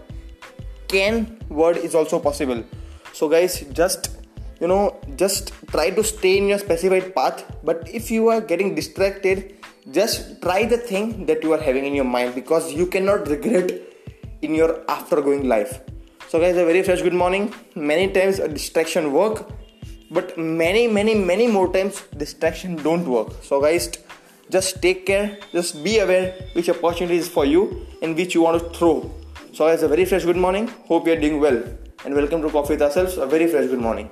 can 0.87 1.37
word 1.49 1.77
is 1.77 1.93
also 1.93 2.17
possible. 2.17 2.63
So, 3.13 3.29
guys, 3.29 3.59
just 3.81 4.09
you 4.59 4.67
know 4.67 4.99
just 5.15 5.53
try 5.67 5.89
to 5.89 6.03
stay 6.03 6.37
in 6.37 6.47
your 6.47 6.57
specified 6.59 7.13
path. 7.15 7.43
But 7.63 7.87
if 7.89 8.09
you 8.11 8.29
are 8.29 8.41
getting 8.41 8.75
distracted 8.75 9.57
just 9.91 10.41
try 10.41 10.65
the 10.65 10.77
thing 10.77 11.25
that 11.27 11.43
you 11.43 11.53
are 11.53 11.61
having 11.61 11.85
in 11.85 11.95
your 11.95 12.05
mind 12.05 12.35
because 12.35 12.73
you 12.73 12.87
cannot 12.87 13.27
regret 13.27 13.71
in 14.41 14.53
your 14.53 14.83
after 14.89 15.21
going 15.21 15.47
life. 15.47 15.79
So 16.27 16.39
guys 16.39 16.57
a 16.57 16.65
very 16.65 16.83
fresh 16.83 17.01
good 17.01 17.13
morning. 17.13 17.53
Many 17.75 18.11
times 18.11 18.39
a 18.39 18.47
distraction 18.47 19.13
work 19.13 19.49
but 20.11 20.37
many 20.37 20.87
many 20.87 21.15
many 21.15 21.47
more 21.47 21.71
times 21.71 22.01
distraction 22.17 22.75
don't 22.77 23.07
work. 23.07 23.33
So 23.43 23.61
guys 23.61 23.91
just 24.49 24.81
take 24.81 25.05
care. 25.05 25.37
Just 25.51 25.83
be 25.83 25.99
aware 25.99 26.33
which 26.53 26.69
opportunity 26.69 27.17
is 27.17 27.27
for 27.29 27.45
you 27.45 27.85
and 28.01 28.15
which 28.15 28.33
you 28.33 28.41
want 28.41 28.61
to 28.61 28.69
throw. 28.77 29.11
So 29.53 29.67
guys 29.67 29.83
a 29.83 29.87
very 29.87 30.05
fresh 30.05 30.23
good 30.23 30.37
morning. 30.37 30.67
Hope 30.87 31.07
you 31.07 31.13
are 31.13 31.19
doing 31.19 31.39
well. 31.39 31.63
And 32.05 32.13
welcome 32.13 32.41
to 32.41 32.49
coffee 32.49 32.73
with 32.73 32.81
ourselves. 32.81 33.17
A 33.17 33.25
very 33.25 33.47
fresh 33.47 33.67
good 33.67 33.79
morning 33.79 34.09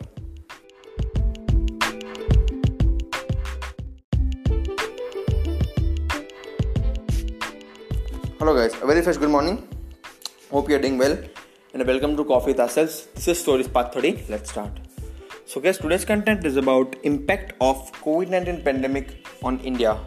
Hello 8.45 8.57
guys, 8.57 8.79
a 8.79 8.85
very 8.85 9.01
fresh 9.01 9.17
good 9.17 9.31
morning. 9.31 9.55
Hope 10.51 10.69
you 10.69 10.75
are 10.75 10.79
doing 10.79 10.99
well 10.99 11.17
and 11.73 11.87
welcome 11.87 12.15
to 12.15 12.23
Coffee 12.23 12.51
with 12.51 12.59
Ourselves. 12.59 13.07
This 13.15 13.27
is 13.29 13.39
Stories 13.39 13.67
Part 13.67 13.91
30. 13.91 14.25
Let's 14.29 14.51
start. 14.51 14.69
So 15.47 15.59
guys, 15.59 15.79
today's 15.79 16.05
content 16.05 16.45
is 16.45 16.55
about 16.55 16.95
impact 17.01 17.53
of 17.59 17.91
COVID-19 18.03 18.63
pandemic 18.63 19.25
on 19.41 19.57
India. 19.61 19.97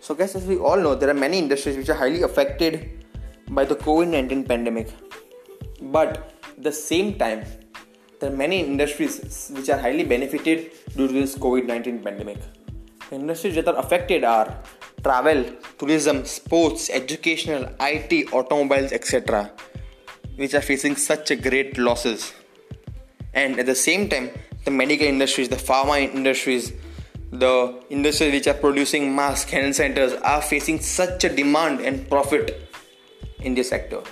So 0.00 0.14
guys, 0.14 0.36
as 0.36 0.44
we 0.44 0.56
all 0.56 0.76
know, 0.76 0.94
there 0.94 1.10
are 1.10 1.20
many 1.26 1.36
industries 1.36 1.76
which 1.76 1.88
are 1.88 1.96
highly 1.96 2.22
affected 2.22 3.04
by 3.48 3.64
the 3.64 3.74
COVID-19 3.74 4.46
pandemic. 4.46 4.92
But 5.82 6.32
the 6.56 6.70
same 6.70 7.18
time, 7.18 7.44
there 8.20 8.32
are 8.32 8.36
many 8.36 8.60
industries 8.60 9.50
which 9.52 9.68
are 9.68 9.78
highly 9.78 10.04
benefited 10.04 10.70
due 10.96 11.08
to 11.08 11.12
this 11.12 11.36
COVID-19 11.36 12.04
pandemic. 12.04 12.38
The 13.10 13.16
industries 13.16 13.56
that 13.56 13.66
are 13.66 13.78
affected 13.78 14.22
are 14.22 14.62
travel, 15.04 15.44
tourism, 15.78 16.24
sports, 16.24 16.90
educational, 16.90 17.68
IT, 17.78 18.32
automobiles, 18.32 18.90
etc., 18.90 19.52
which 20.36 20.54
are 20.54 20.62
facing 20.62 20.96
such 20.96 21.30
great 21.42 21.78
losses. 21.78 22.32
And 23.34 23.60
at 23.60 23.66
the 23.66 23.74
same 23.74 24.08
time, 24.08 24.30
the 24.64 24.70
medical 24.70 25.06
industries, 25.06 25.48
the 25.48 25.56
pharma 25.56 26.02
industries, 26.02 26.72
the 27.30 27.82
industries 27.90 28.32
which 28.32 28.46
are 28.46 28.54
producing 28.54 29.14
masks, 29.14 29.50
hand 29.50 29.76
centers 29.76 30.14
are 30.14 30.40
facing 30.40 30.80
such 30.80 31.24
a 31.24 31.28
demand 31.28 31.80
and 31.80 32.08
profit 32.08 32.68
in 33.40 33.54
this 33.54 33.68
sector. 33.68 34.02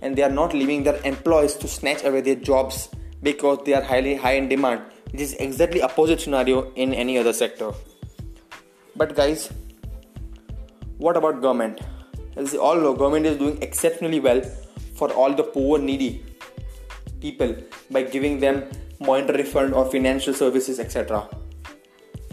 And 0.00 0.16
they 0.16 0.22
are 0.22 0.30
not 0.30 0.54
leaving 0.54 0.84
their 0.84 1.00
employees 1.04 1.54
to 1.56 1.68
snatch 1.68 2.04
away 2.04 2.20
their 2.20 2.36
jobs 2.36 2.88
because 3.22 3.58
they 3.64 3.74
are 3.74 3.82
highly 3.82 4.14
high 4.14 4.34
in 4.34 4.48
demand, 4.48 4.82
which 5.10 5.20
is 5.20 5.34
exactly 5.34 5.82
opposite 5.82 6.20
scenario 6.20 6.72
in 6.74 6.94
any 6.94 7.18
other 7.18 7.32
sector. 7.32 7.72
But 8.96 9.16
guys, 9.16 9.50
what 11.04 11.16
about 11.16 11.40
government? 11.40 11.80
As 12.36 12.52
you 12.52 12.60
all 12.60 12.76
know, 12.76 12.92
government 12.94 13.24
is 13.24 13.38
doing 13.38 13.60
exceptionally 13.62 14.20
well 14.20 14.42
for 14.94 15.10
all 15.12 15.32
the 15.34 15.42
poor, 15.42 15.78
needy 15.78 16.22
people 17.22 17.56
by 17.90 18.02
giving 18.02 18.38
them 18.38 18.64
monetary 19.00 19.44
fund 19.44 19.72
or 19.72 19.90
financial 19.90 20.34
services, 20.34 20.78
etc. 20.78 21.26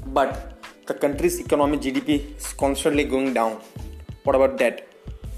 But 0.07 0.59
the 0.85 0.93
country's 0.93 1.39
economic 1.39 1.79
GDP 1.79 2.37
is 2.37 2.51
constantly 2.53 3.05
going 3.05 3.33
down. 3.33 3.61
What 4.23 4.35
about 4.35 4.57
that? 4.57 4.85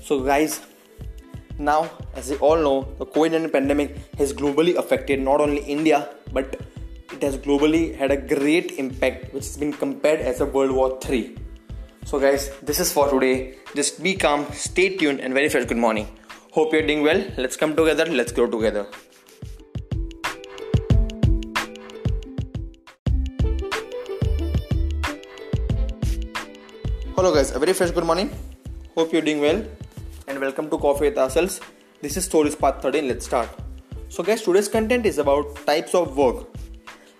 So, 0.03 0.23
guys, 0.23 0.61
now 1.59 1.91
as 2.15 2.31
you 2.31 2.37
all 2.37 2.57
know, 2.57 2.87
the 2.97 3.05
COVID-19 3.05 3.51
pandemic 3.51 3.95
has 4.17 4.33
globally 4.33 4.75
affected 4.75 5.19
not 5.19 5.39
only 5.39 5.61
India 5.61 6.09
but 6.33 6.59
it 7.13 7.21
has 7.21 7.37
globally 7.37 7.95
had 7.95 8.09
a 8.09 8.17
great 8.17 8.71
impact, 8.79 9.33
which 9.35 9.43
has 9.43 9.57
been 9.57 9.73
compared 9.73 10.19
as 10.19 10.41
a 10.41 10.45
World 10.45 10.71
War 10.71 10.97
III 11.07 11.37
so, 12.09 12.19
guys, 12.19 12.49
this 12.63 12.79
is 12.79 12.91
for 12.91 13.07
today. 13.07 13.53
Just 13.75 14.01
be 14.01 14.15
calm, 14.15 14.51
stay 14.51 14.97
tuned, 14.97 15.19
and 15.19 15.31
very 15.31 15.47
fresh 15.47 15.65
good 15.65 15.77
morning. 15.77 16.07
Hope 16.53 16.73
you're 16.73 16.87
doing 16.87 17.03
well. 17.03 17.23
Let's 17.37 17.55
come 17.55 17.75
together, 17.75 18.05
let's 18.05 18.31
grow 18.31 18.47
together. 18.49 18.87
Hello, 27.15 27.31
guys, 27.31 27.51
a 27.51 27.59
very 27.59 27.73
fresh 27.73 27.91
good 27.91 28.05
morning. 28.05 28.31
Hope 28.95 29.13
you're 29.13 29.21
doing 29.21 29.39
well, 29.39 29.63
and 30.27 30.39
welcome 30.39 30.67
to 30.71 30.79
Coffee 30.79 31.09
with 31.09 31.17
Ourselves. 31.19 31.61
This 32.01 32.17
is 32.17 32.25
Stories 32.25 32.55
Part 32.55 32.81
13. 32.81 33.07
Let's 33.07 33.27
start. 33.27 33.49
So, 34.07 34.23
guys, 34.23 34.41
today's 34.41 34.67
content 34.67 35.05
is 35.05 35.19
about 35.19 35.63
types 35.67 35.93
of 35.93 36.17
work. 36.17 36.47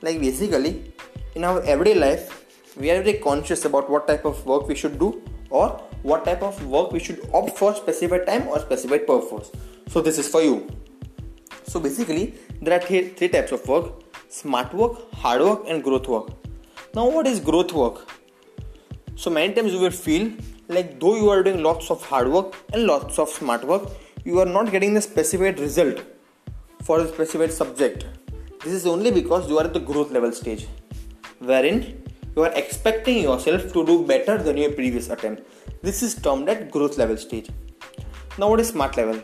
Like, 0.01 0.19
basically, 0.19 0.91
in 1.35 1.43
our 1.43 1.61
everyday 1.61 1.93
life, 1.93 2.38
we 2.77 2.91
are 2.91 3.01
very 3.01 3.17
conscious 3.19 3.65
about 3.65 3.89
what 3.89 4.07
type 4.07 4.25
of 4.25 4.45
work 4.45 4.67
we 4.67 4.75
should 4.75 4.99
do 4.99 5.21
or 5.49 5.69
what 6.03 6.25
type 6.25 6.41
of 6.41 6.65
work 6.67 6.91
we 6.91 6.99
should 6.99 7.27
opt 7.33 7.57
for 7.57 7.73
specified 7.75 8.25
time 8.25 8.47
or 8.47 8.59
specified 8.59 9.05
purpose. 9.07 9.51
So 9.87 10.01
this 10.01 10.17
is 10.17 10.27
for 10.27 10.41
you. 10.41 10.67
So 11.63 11.79
basically 11.79 12.35
there 12.61 12.77
are 12.77 12.81
three, 12.81 13.09
three 13.09 13.29
types 13.29 13.51
of 13.51 13.67
work 13.67 14.03
smart 14.29 14.73
work 14.73 15.11
hard 15.13 15.41
work 15.41 15.63
and 15.67 15.83
growth 15.83 16.07
work. 16.07 16.29
Now 16.93 17.09
what 17.09 17.25
is 17.27 17.39
growth 17.39 17.73
work? 17.73 18.07
So 19.15 19.29
many 19.29 19.53
times 19.53 19.73
you 19.73 19.79
will 19.79 19.91
feel 19.91 20.31
like 20.67 20.99
though 20.99 21.15
you 21.15 21.29
are 21.29 21.41
doing 21.43 21.63
lots 21.63 21.89
of 21.89 22.03
hard 22.03 22.27
work 22.27 22.55
and 22.73 22.85
lots 22.85 23.17
of 23.17 23.29
smart 23.29 23.63
work 23.63 23.89
you 24.23 24.39
are 24.39 24.45
not 24.45 24.71
getting 24.71 24.93
the 24.93 25.01
specified 25.01 25.59
result 25.59 26.03
for 26.83 26.99
a 26.99 27.07
specified 27.07 27.51
subject. 27.51 28.05
This 28.63 28.73
is 28.73 28.85
only 28.85 29.11
because 29.11 29.49
you 29.49 29.57
are 29.57 29.65
at 29.65 29.73
the 29.73 29.79
growth 29.79 30.11
level 30.11 30.31
stage 30.31 30.67
wherein 31.39 32.03
you 32.35 32.43
are 32.43 32.53
expecting 32.53 33.19
yourself 33.23 33.73
to 33.73 33.85
do 33.85 34.05
better 34.05 34.37
than 34.37 34.57
your 34.57 34.71
previous 34.71 35.09
attempt. 35.09 35.43
This 35.81 36.03
is 36.03 36.15
termed 36.15 36.49
at 36.49 36.71
growth 36.71 36.97
level 36.97 37.17
stage. 37.17 37.49
Now, 38.37 38.49
what 38.49 38.59
is 38.59 38.69
smart 38.69 38.95
level? 38.97 39.21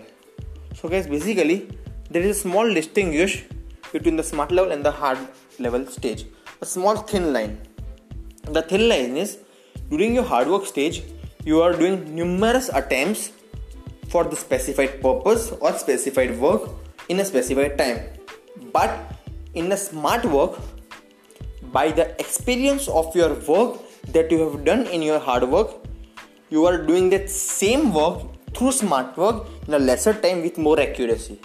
So, 0.73 0.89
guys, 0.89 1.07
basically, 1.07 1.69
there 2.09 2.21
is 2.21 2.37
a 2.37 2.39
small 2.39 2.73
distinguish 2.73 3.45
between 3.91 4.15
the 4.15 4.23
smart 4.23 4.51
level 4.51 4.71
and 4.71 4.83
the 4.83 4.91
hard 4.91 5.17
level 5.59 5.85
stage. 5.87 6.25
A 6.61 6.65
small 6.65 6.95
thin 6.97 7.33
line. 7.33 7.59
The 8.43 8.61
thin 8.61 8.89
line 8.89 9.17
is 9.17 9.39
during 9.89 10.15
your 10.15 10.23
hard 10.23 10.47
work 10.47 10.65
stage, 10.65 11.03
you 11.43 11.61
are 11.61 11.73
doing 11.73 12.15
numerous 12.15 12.69
attempts 12.69 13.31
for 14.09 14.23
the 14.23 14.35
specified 14.35 15.01
purpose 15.01 15.51
or 15.51 15.71
specified 15.73 16.39
work 16.39 16.69
in 17.09 17.19
a 17.19 17.25
specified 17.25 17.77
time. 17.77 17.99
But 18.73 18.97
in 19.53 19.69
the 19.69 19.77
smart 19.77 20.25
work, 20.25 20.59
by 21.77 21.87
the 21.99 22.05
experience 22.23 22.87
of 22.87 23.15
your 23.15 23.33
work 23.51 23.79
that 24.15 24.31
you 24.31 24.39
have 24.45 24.63
done 24.69 24.87
in 24.87 25.01
your 25.09 25.19
hard 25.27 25.43
work 25.55 25.69
you 26.49 26.65
are 26.69 26.77
doing 26.89 27.09
that 27.09 27.29
same 27.29 27.93
work 27.93 28.17
through 28.55 28.71
smart 28.71 29.17
work 29.17 29.47
in 29.67 29.73
a 29.73 29.79
lesser 29.79 30.13
time 30.13 30.41
with 30.41 30.57
more 30.57 30.79
accuracy. 30.79 31.39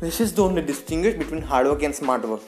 This 0.00 0.20
is 0.20 0.34
the 0.34 0.42
only 0.42 0.62
distinguish 0.62 1.14
between 1.14 1.42
hard 1.42 1.66
work 1.66 1.82
and 1.82 1.94
smart 1.94 2.26
work. 2.28 2.40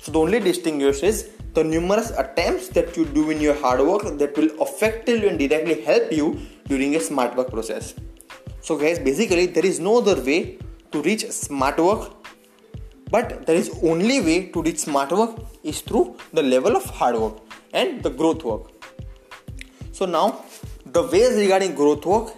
So 0.00 0.12
the 0.12 0.20
only 0.20 0.40
distinguish 0.40 1.02
is 1.02 1.30
the 1.54 1.64
numerous 1.64 2.10
attempts 2.10 2.68
that 2.68 2.96
you 2.96 3.06
do 3.06 3.30
in 3.30 3.40
your 3.40 3.54
hard 3.54 3.80
work 3.80 4.18
that 4.18 4.36
will 4.36 4.50
effectively 4.60 5.28
and 5.28 5.38
directly 5.38 5.80
help 5.80 6.12
you 6.12 6.38
during 6.66 6.94
a 6.96 7.00
smart 7.00 7.34
work 7.34 7.50
process. 7.50 7.94
So 8.60 8.76
guys 8.76 8.98
basically 8.98 9.46
there 9.46 9.64
is 9.64 9.80
no 9.80 9.98
other 9.98 10.22
way 10.22 10.58
to 10.92 11.02
reach 11.02 11.28
smart 11.30 11.78
work 11.78 12.17
but 13.10 13.46
there 13.46 13.58
is 13.62 13.70
only 13.82 14.20
way 14.28 14.38
to 14.54 14.62
reach 14.62 14.80
smart 14.88 15.12
work 15.20 15.34
is 15.62 15.80
through 15.80 16.06
the 16.32 16.42
level 16.54 16.76
of 16.80 16.84
hard 17.00 17.16
work 17.24 17.36
and 17.72 18.02
the 18.02 18.10
growth 18.20 18.44
work 18.50 18.64
so 19.98 20.06
now 20.18 20.26
the 20.96 21.02
ways 21.12 21.32
regarding 21.44 21.74
growth 21.74 22.04
work 22.06 22.28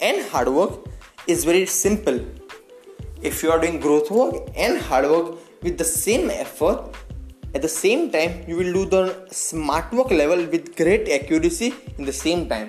and 0.00 0.24
hard 0.30 0.48
work 0.48 0.72
is 1.26 1.44
very 1.44 1.66
simple. 1.66 2.18
If 3.22 3.42
you 3.42 3.50
are 3.50 3.60
doing 3.60 3.80
growth 3.80 4.10
work 4.10 4.34
and 4.56 4.78
hard 4.78 5.06
work 5.10 5.38
with 5.62 5.78
the 5.78 5.84
same 5.84 6.30
effort, 6.30 6.94
at 7.54 7.62
the 7.62 7.68
same 7.68 8.10
time, 8.10 8.44
you 8.46 8.56
will 8.56 8.72
do 8.72 8.84
the 8.84 9.26
smart 9.30 9.90
work 9.92 10.10
level 10.10 10.44
with 10.46 10.76
great 10.76 11.08
accuracy 11.08 11.74
in 11.96 12.04
the 12.04 12.12
same 12.12 12.48
time. 12.48 12.68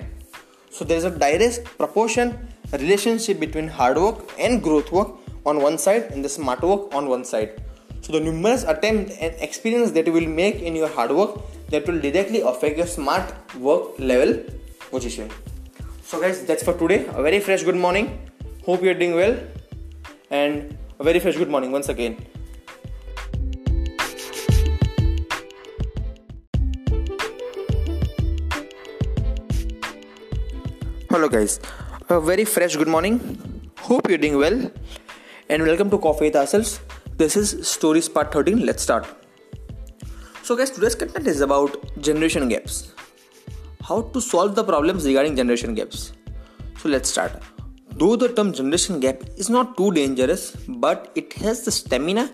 So 0.70 0.84
there 0.84 0.96
is 0.96 1.04
a 1.04 1.10
direct 1.10 1.64
proportion 1.76 2.36
relationship 2.72 3.40
between 3.40 3.68
hard 3.68 3.96
work 3.98 4.18
and 4.38 4.62
growth 4.62 4.90
work 4.90 5.10
on 5.50 5.60
one 5.66 5.76
side 5.84 6.04
and 6.12 6.24
the 6.24 6.32
smart 6.38 6.62
work 6.62 6.94
on 6.94 7.08
one 7.08 7.24
side. 7.24 7.50
So 8.02 8.12
the 8.12 8.20
numerous 8.20 8.62
attempts 8.72 9.16
and 9.18 9.34
experience 9.46 9.90
that 9.92 10.06
you 10.06 10.12
will 10.12 10.30
make 10.40 10.56
in 10.70 10.76
your 10.76 10.88
hard 10.88 11.10
work 11.20 11.32
that 11.70 11.86
will 11.86 12.00
directly 12.00 12.40
affect 12.40 12.78
your 12.78 12.86
smart 12.86 13.34
work 13.68 13.98
level 13.98 14.32
position. 14.90 15.30
So 16.04 16.20
guys, 16.20 16.44
that's 16.44 16.62
for 16.62 16.74
today. 16.74 17.06
A 17.14 17.22
very 17.22 17.40
fresh 17.40 17.62
good 17.62 17.80
morning. 17.86 18.18
Hope 18.64 18.82
you're 18.82 19.00
doing 19.02 19.14
well. 19.14 19.36
And 20.30 20.76
a 20.98 21.04
very 21.04 21.20
fresh 21.20 21.36
good 21.36 21.50
morning 21.50 21.72
once 21.72 21.88
again. 21.88 22.16
Hello 31.10 31.28
guys. 31.28 31.60
A 32.08 32.20
very 32.20 32.44
fresh 32.44 32.76
good 32.76 32.88
morning. 32.88 33.18
Hope 33.78 34.08
you're 34.08 34.22
doing 34.24 34.38
well. 34.38 34.70
And 35.52 35.64
welcome 35.64 35.90
to 35.90 35.98
Coffee 35.98 36.26
with 36.26 36.36
Ourselves. 36.36 36.78
This 37.16 37.36
is 37.36 37.68
Stories 37.68 38.08
Part 38.08 38.30
13. 38.32 38.64
Let's 38.64 38.84
start. 38.84 39.04
So, 40.44 40.54
guys, 40.54 40.70
today's 40.70 40.94
content 40.94 41.26
is 41.26 41.40
about 41.40 41.74
generation 42.00 42.48
gaps. 42.48 42.94
How 43.82 44.02
to 44.02 44.20
solve 44.20 44.54
the 44.54 44.62
problems 44.62 45.04
regarding 45.06 45.34
generation 45.34 45.74
gaps. 45.74 46.12
So, 46.78 46.88
let's 46.88 47.10
start. 47.10 47.32
Though 47.96 48.14
the 48.14 48.28
term 48.32 48.52
generation 48.52 49.00
gap 49.00 49.24
is 49.36 49.50
not 49.50 49.76
too 49.76 49.90
dangerous, 49.90 50.54
but 50.68 51.10
it 51.16 51.32
has 51.32 51.64
the 51.64 51.72
stamina 51.72 52.30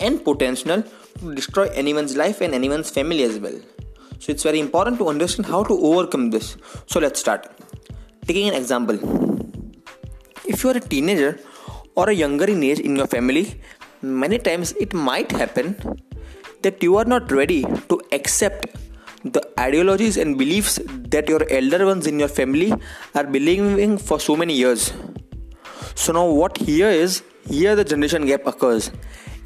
and 0.00 0.24
potential 0.24 0.82
to 1.20 1.34
destroy 1.36 1.68
anyone's 1.68 2.16
life 2.16 2.40
and 2.40 2.52
anyone's 2.52 2.90
family 2.90 3.22
as 3.22 3.38
well. 3.38 3.60
So, 4.18 4.32
it's 4.32 4.42
very 4.42 4.58
important 4.58 4.98
to 4.98 5.08
understand 5.08 5.46
how 5.46 5.62
to 5.62 5.72
overcome 5.72 6.30
this. 6.30 6.56
So, 6.86 6.98
let's 6.98 7.20
start. 7.20 7.46
Taking 8.26 8.48
an 8.48 8.54
example 8.54 8.98
if 10.48 10.64
you 10.64 10.70
are 10.70 10.76
a 10.76 10.80
teenager 10.80 11.38
or 11.96 12.10
a 12.10 12.12
younger 12.12 12.44
in 12.44 12.62
age 12.62 12.80
in 12.80 12.96
your 12.96 13.06
family, 13.06 13.60
many 14.02 14.38
times 14.38 14.72
it 14.72 14.92
might 14.92 15.30
happen 15.32 15.76
that 16.62 16.82
you 16.82 16.96
are 16.96 17.04
not 17.04 17.30
ready 17.32 17.62
to 17.90 18.00
accept 18.12 18.66
the 19.24 19.42
ideologies 19.58 20.16
and 20.16 20.38
beliefs 20.38 20.78
that 21.14 21.28
your 21.28 21.42
elder 21.50 21.84
ones 21.86 22.06
in 22.06 22.18
your 22.18 22.28
family 22.28 22.72
are 23.14 23.24
believing 23.24 23.98
for 23.98 24.20
so 24.20 24.36
many 24.36 24.54
years. 24.54 24.92
So, 25.94 26.12
now 26.12 26.26
what 26.26 26.58
here 26.58 26.88
is 26.88 27.22
here 27.48 27.74
the 27.74 27.84
generation 27.84 28.26
gap 28.26 28.46
occurs, 28.46 28.90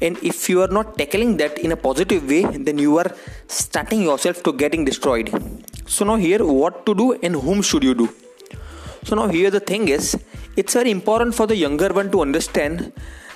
and 0.01 0.17
if 0.21 0.49
you 0.49 0.61
are 0.61 0.67
not 0.67 0.97
tackling 0.97 1.37
that 1.37 1.57
in 1.59 1.71
a 1.71 1.77
positive 1.77 2.27
way, 2.27 2.43
then 2.43 2.77
you 2.77 2.97
are 2.97 3.11
starting 3.47 4.01
yourself 4.01 4.43
to 4.43 4.53
getting 4.53 4.85
destroyed. 4.85 5.31
So, 5.87 6.05
now 6.05 6.15
here 6.15 6.45
what 6.45 6.85
to 6.85 6.95
do 6.95 7.13
and 7.23 7.35
whom 7.35 7.61
should 7.61 7.83
you 7.83 7.95
do? 7.95 8.09
So, 9.05 9.15
now 9.15 9.27
here 9.27 9.49
the 9.49 9.59
thing 9.59 9.87
is 9.87 10.15
it's 10.55 10.73
very 10.73 10.91
important 10.91 11.35
for 11.35 11.47
the 11.47 11.55
younger 11.55 11.89
one 11.89 12.11
to 12.11 12.21
understand 12.21 12.91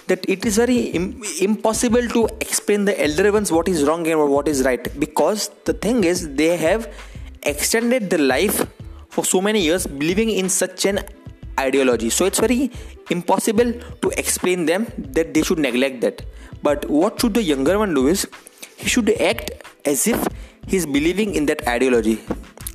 that 0.07 0.27
it 0.29 0.45
is 0.45 0.57
very 0.57 0.79
Im- 0.99 1.21
impossible 1.41 2.07
to 2.09 2.27
explain 2.39 2.85
the 2.85 3.01
elder 3.01 3.31
ones 3.31 3.51
what 3.51 3.67
is 3.67 3.83
wrong 3.83 4.05
and 4.07 4.29
what 4.29 4.47
is 4.47 4.63
right. 4.63 4.87
Because 4.99 5.49
the 5.65 5.73
thing 5.73 6.03
is 6.03 6.35
they 6.35 6.57
have 6.57 6.93
extended 7.43 8.09
their 8.09 8.19
life 8.19 8.67
for 9.09 9.23
so 9.25 9.41
many 9.41 9.61
years 9.61 9.87
believing 9.87 10.29
in 10.29 10.49
such 10.49 10.85
an 10.85 10.99
ideology. 11.59 12.09
So 12.09 12.25
it's 12.25 12.39
very 12.39 12.71
impossible 13.09 13.73
to 14.01 14.09
explain 14.17 14.65
them 14.65 14.87
that 14.97 15.33
they 15.33 15.41
should 15.41 15.59
neglect 15.59 16.01
that. 16.01 16.21
But 16.61 16.89
what 16.89 17.19
should 17.21 17.33
the 17.33 17.43
younger 17.43 17.79
one 17.79 17.93
do 17.93 18.07
is 18.07 18.27
he 18.77 18.89
should 18.89 19.09
act 19.21 19.51
as 19.85 20.07
if 20.07 20.27
he's 20.67 20.85
believing 20.85 21.35
in 21.35 21.45
that 21.47 21.67
ideology. 21.67 22.21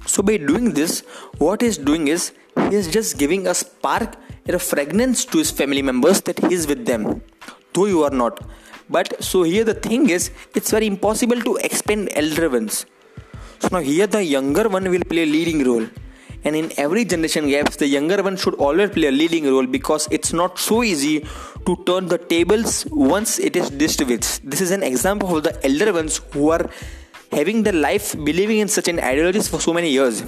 So 0.06 0.22
by 0.22 0.38
doing 0.38 0.72
this 0.72 1.00
what 1.38 1.60
he's 1.60 1.78
doing 1.78 2.08
is 2.08 2.32
he's 2.70 2.90
just 2.90 3.18
giving 3.18 3.46
a 3.46 3.54
spark 3.54 4.16
a 4.54 4.58
fragrance 4.58 5.24
to 5.24 5.38
his 5.38 5.50
family 5.50 5.82
members 5.82 6.20
that 6.22 6.38
he 6.38 6.54
is 6.54 6.66
with 6.66 6.86
them, 6.86 7.22
though 7.72 7.86
you 7.86 8.02
are 8.02 8.10
not. 8.10 8.40
But 8.88 9.22
so 9.22 9.42
here 9.44 9.64
the 9.64 9.74
thing 9.74 10.10
is, 10.10 10.30
it's 10.54 10.70
very 10.70 10.86
impossible 10.86 11.40
to 11.42 11.56
explain 11.56 12.08
elder 12.12 12.48
ones. 12.50 12.86
So 13.60 13.68
now 13.72 13.80
here 13.80 14.06
the 14.06 14.24
younger 14.24 14.68
one 14.68 14.90
will 14.90 15.04
play 15.04 15.22
a 15.22 15.26
leading 15.26 15.64
role. 15.64 15.86
And 16.42 16.56
in 16.56 16.72
every 16.78 17.04
generation 17.04 17.48
gaps, 17.48 17.76
the 17.76 17.86
younger 17.86 18.22
one 18.22 18.36
should 18.36 18.54
always 18.54 18.90
play 18.90 19.08
a 19.08 19.12
leading 19.12 19.44
role 19.44 19.66
because 19.66 20.08
it's 20.10 20.32
not 20.32 20.58
so 20.58 20.82
easy 20.82 21.26
to 21.66 21.76
turn 21.84 22.06
the 22.06 22.16
tables 22.16 22.86
once 22.90 23.38
it 23.38 23.56
is 23.56 23.70
with. 23.70 24.40
This 24.42 24.60
is 24.62 24.70
an 24.70 24.82
example 24.82 25.36
of 25.36 25.42
the 25.44 25.64
elder 25.64 25.92
ones 25.92 26.22
who 26.32 26.50
are 26.50 26.70
having 27.30 27.62
their 27.62 27.74
life 27.74 28.14
believing 28.14 28.58
in 28.58 28.68
such 28.68 28.88
an 28.88 28.98
ideologies 28.98 29.48
for 29.48 29.60
so 29.60 29.74
many 29.74 29.90
years. 29.90 30.24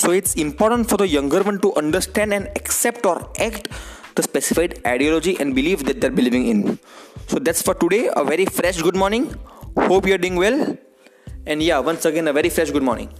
So 0.00 0.12
it's 0.12 0.34
important 0.36 0.88
for 0.88 0.96
the 0.96 1.06
younger 1.06 1.42
one 1.42 1.60
to 1.60 1.74
understand 1.74 2.32
and 2.32 2.46
accept 2.56 3.04
or 3.04 3.16
act 3.38 3.68
the 4.14 4.22
specified 4.22 4.80
ideology 4.86 5.36
and 5.38 5.54
belief 5.54 5.84
that 5.84 6.00
they're 6.00 6.16
believing 6.20 6.46
in. 6.46 6.78
So 7.26 7.38
that's 7.38 7.60
for 7.60 7.74
today. 7.74 8.08
A 8.16 8.24
very 8.24 8.46
fresh 8.46 8.80
good 8.80 8.96
morning. 8.96 9.34
Hope 9.76 10.06
you're 10.06 10.16
doing 10.16 10.36
well. 10.36 10.78
And 11.44 11.62
yeah, 11.62 11.80
once 11.80 12.06
again, 12.06 12.28
a 12.28 12.32
very 12.32 12.48
fresh 12.48 12.70
good 12.70 12.82
morning. 12.82 13.12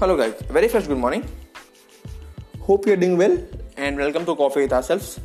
Hello, 0.00 0.16
guys. 0.16 0.34
Very 0.50 0.66
fresh 0.66 0.88
good 0.88 0.98
morning. 0.98 1.24
Hope 2.62 2.84
you're 2.84 2.96
doing 2.96 3.16
well 3.16 3.38
and 3.76 3.96
welcome 3.96 4.26
to 4.26 4.34
Coffee 4.34 4.62
with 4.62 4.72
Ourselves. 4.72 5.20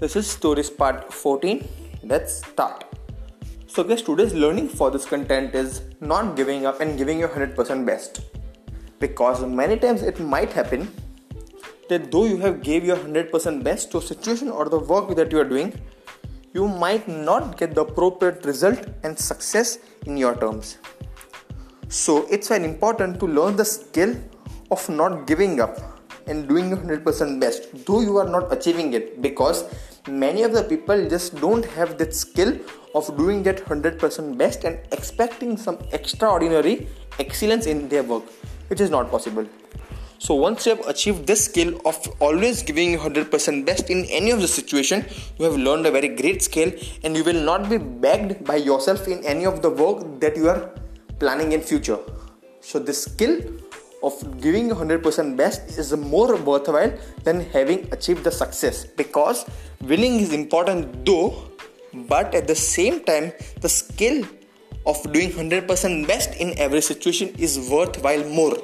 This 0.00 0.16
is 0.16 0.26
Stories 0.26 0.70
Part 0.70 1.12
14 1.12 1.83
let's 2.06 2.44
start. 2.46 2.84
So, 3.66 3.82
guys, 3.82 4.02
today's 4.02 4.34
learning 4.34 4.68
for 4.68 4.90
this 4.90 5.06
content 5.06 5.54
is 5.54 5.82
not 6.00 6.36
giving 6.36 6.66
up 6.66 6.80
and 6.80 6.98
giving 6.98 7.18
your 7.18 7.28
100% 7.28 7.86
best. 7.86 8.20
Because 8.98 9.44
many 9.44 9.76
times 9.78 10.02
it 10.02 10.20
might 10.20 10.52
happen 10.52 10.90
that 11.88 12.10
though 12.12 12.24
you 12.24 12.36
have 12.38 12.62
gave 12.62 12.84
your 12.84 12.96
100% 12.96 13.64
best 13.64 13.90
to 13.92 13.98
a 13.98 14.02
situation 14.02 14.50
or 14.50 14.68
the 14.68 14.78
work 14.78 15.14
that 15.16 15.32
you 15.32 15.40
are 15.40 15.48
doing, 15.48 15.72
you 16.52 16.68
might 16.68 17.08
not 17.08 17.58
get 17.58 17.74
the 17.74 17.80
appropriate 17.80 18.44
result 18.44 18.86
and 19.02 19.18
success 19.18 19.78
in 20.06 20.16
your 20.16 20.34
terms. 20.36 20.78
So, 21.88 22.26
it's 22.30 22.48
very 22.48 22.64
important 22.64 23.18
to 23.20 23.26
learn 23.26 23.56
the 23.56 23.64
skill 23.64 24.14
of 24.70 24.88
not 24.88 25.26
giving 25.26 25.60
up 25.60 25.78
and 26.26 26.48
doing 26.48 26.68
your 26.68 26.78
100% 26.78 27.40
best, 27.40 27.86
though 27.86 28.00
you 28.00 28.16
are 28.18 28.28
not 28.28 28.52
achieving 28.52 28.92
it 28.94 29.20
because 29.20 29.64
many 30.08 30.42
of 30.42 30.52
the 30.52 30.62
people 30.62 31.08
just 31.08 31.34
don't 31.40 31.64
have 31.64 31.96
that 31.96 32.14
skill 32.14 32.58
of 32.94 33.16
doing 33.16 33.42
that 33.42 33.56
100% 33.64 34.36
best 34.36 34.64
and 34.64 34.78
expecting 34.92 35.56
some 35.56 35.78
extraordinary 35.92 36.86
excellence 37.18 37.66
in 37.66 37.88
their 37.88 38.02
work 38.02 38.24
which 38.68 38.80
is 38.80 38.90
not 38.90 39.10
possible. 39.10 39.46
So 40.18 40.34
once 40.34 40.66
you 40.66 40.76
have 40.76 40.86
achieved 40.86 41.26
this 41.26 41.44
skill 41.46 41.80
of 41.86 41.96
always 42.20 42.62
giving 42.62 42.98
100% 42.98 43.66
best 43.66 43.90
in 43.90 44.04
any 44.06 44.30
of 44.30 44.40
the 44.40 44.48
situation 44.48 45.04
you 45.38 45.44
have 45.46 45.56
learned 45.56 45.86
a 45.86 45.90
very 45.90 46.08
great 46.08 46.42
skill 46.42 46.72
and 47.02 47.16
you 47.16 47.24
will 47.24 47.42
not 47.42 47.68
be 47.68 47.78
begged 47.78 48.44
by 48.44 48.56
yourself 48.56 49.08
in 49.08 49.24
any 49.24 49.44
of 49.46 49.62
the 49.62 49.70
work 49.70 50.20
that 50.20 50.36
you 50.36 50.48
are 50.48 50.70
planning 51.18 51.52
in 51.52 51.60
future. 51.60 51.98
So 52.60 52.78
this 52.78 53.04
skill 53.04 53.40
of 54.08 54.40
giving 54.40 54.68
100% 54.70 55.36
best 55.36 55.78
is 55.78 55.92
more 55.96 56.36
worthwhile 56.36 56.92
than 57.24 57.40
having 57.56 57.88
achieved 57.92 58.24
the 58.24 58.30
success. 58.30 58.84
Because 58.84 59.44
winning 59.80 60.20
is 60.20 60.32
important 60.32 61.04
though 61.04 61.50
but 62.08 62.34
at 62.34 62.46
the 62.46 62.54
same 62.54 63.04
time 63.04 63.32
the 63.60 63.68
skill 63.68 64.24
of 64.86 65.00
doing 65.12 65.30
100% 65.30 66.06
best 66.06 66.34
in 66.36 66.58
every 66.58 66.80
situation 66.80 67.28
is 67.38 67.70
worthwhile 67.70 68.24
more. 68.24 68.56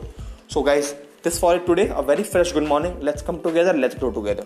So 0.48 0.62
guys 0.62 0.94
this 1.22 1.38
for 1.38 1.56
it 1.56 1.66
today. 1.66 1.92
A 1.94 2.02
very 2.02 2.22
fresh 2.22 2.52
good 2.52 2.66
morning. 2.66 2.98
Let's 3.00 3.22
come 3.22 3.42
together. 3.42 3.72
Let's 3.72 3.94
grow 3.94 4.10
together 4.10 4.44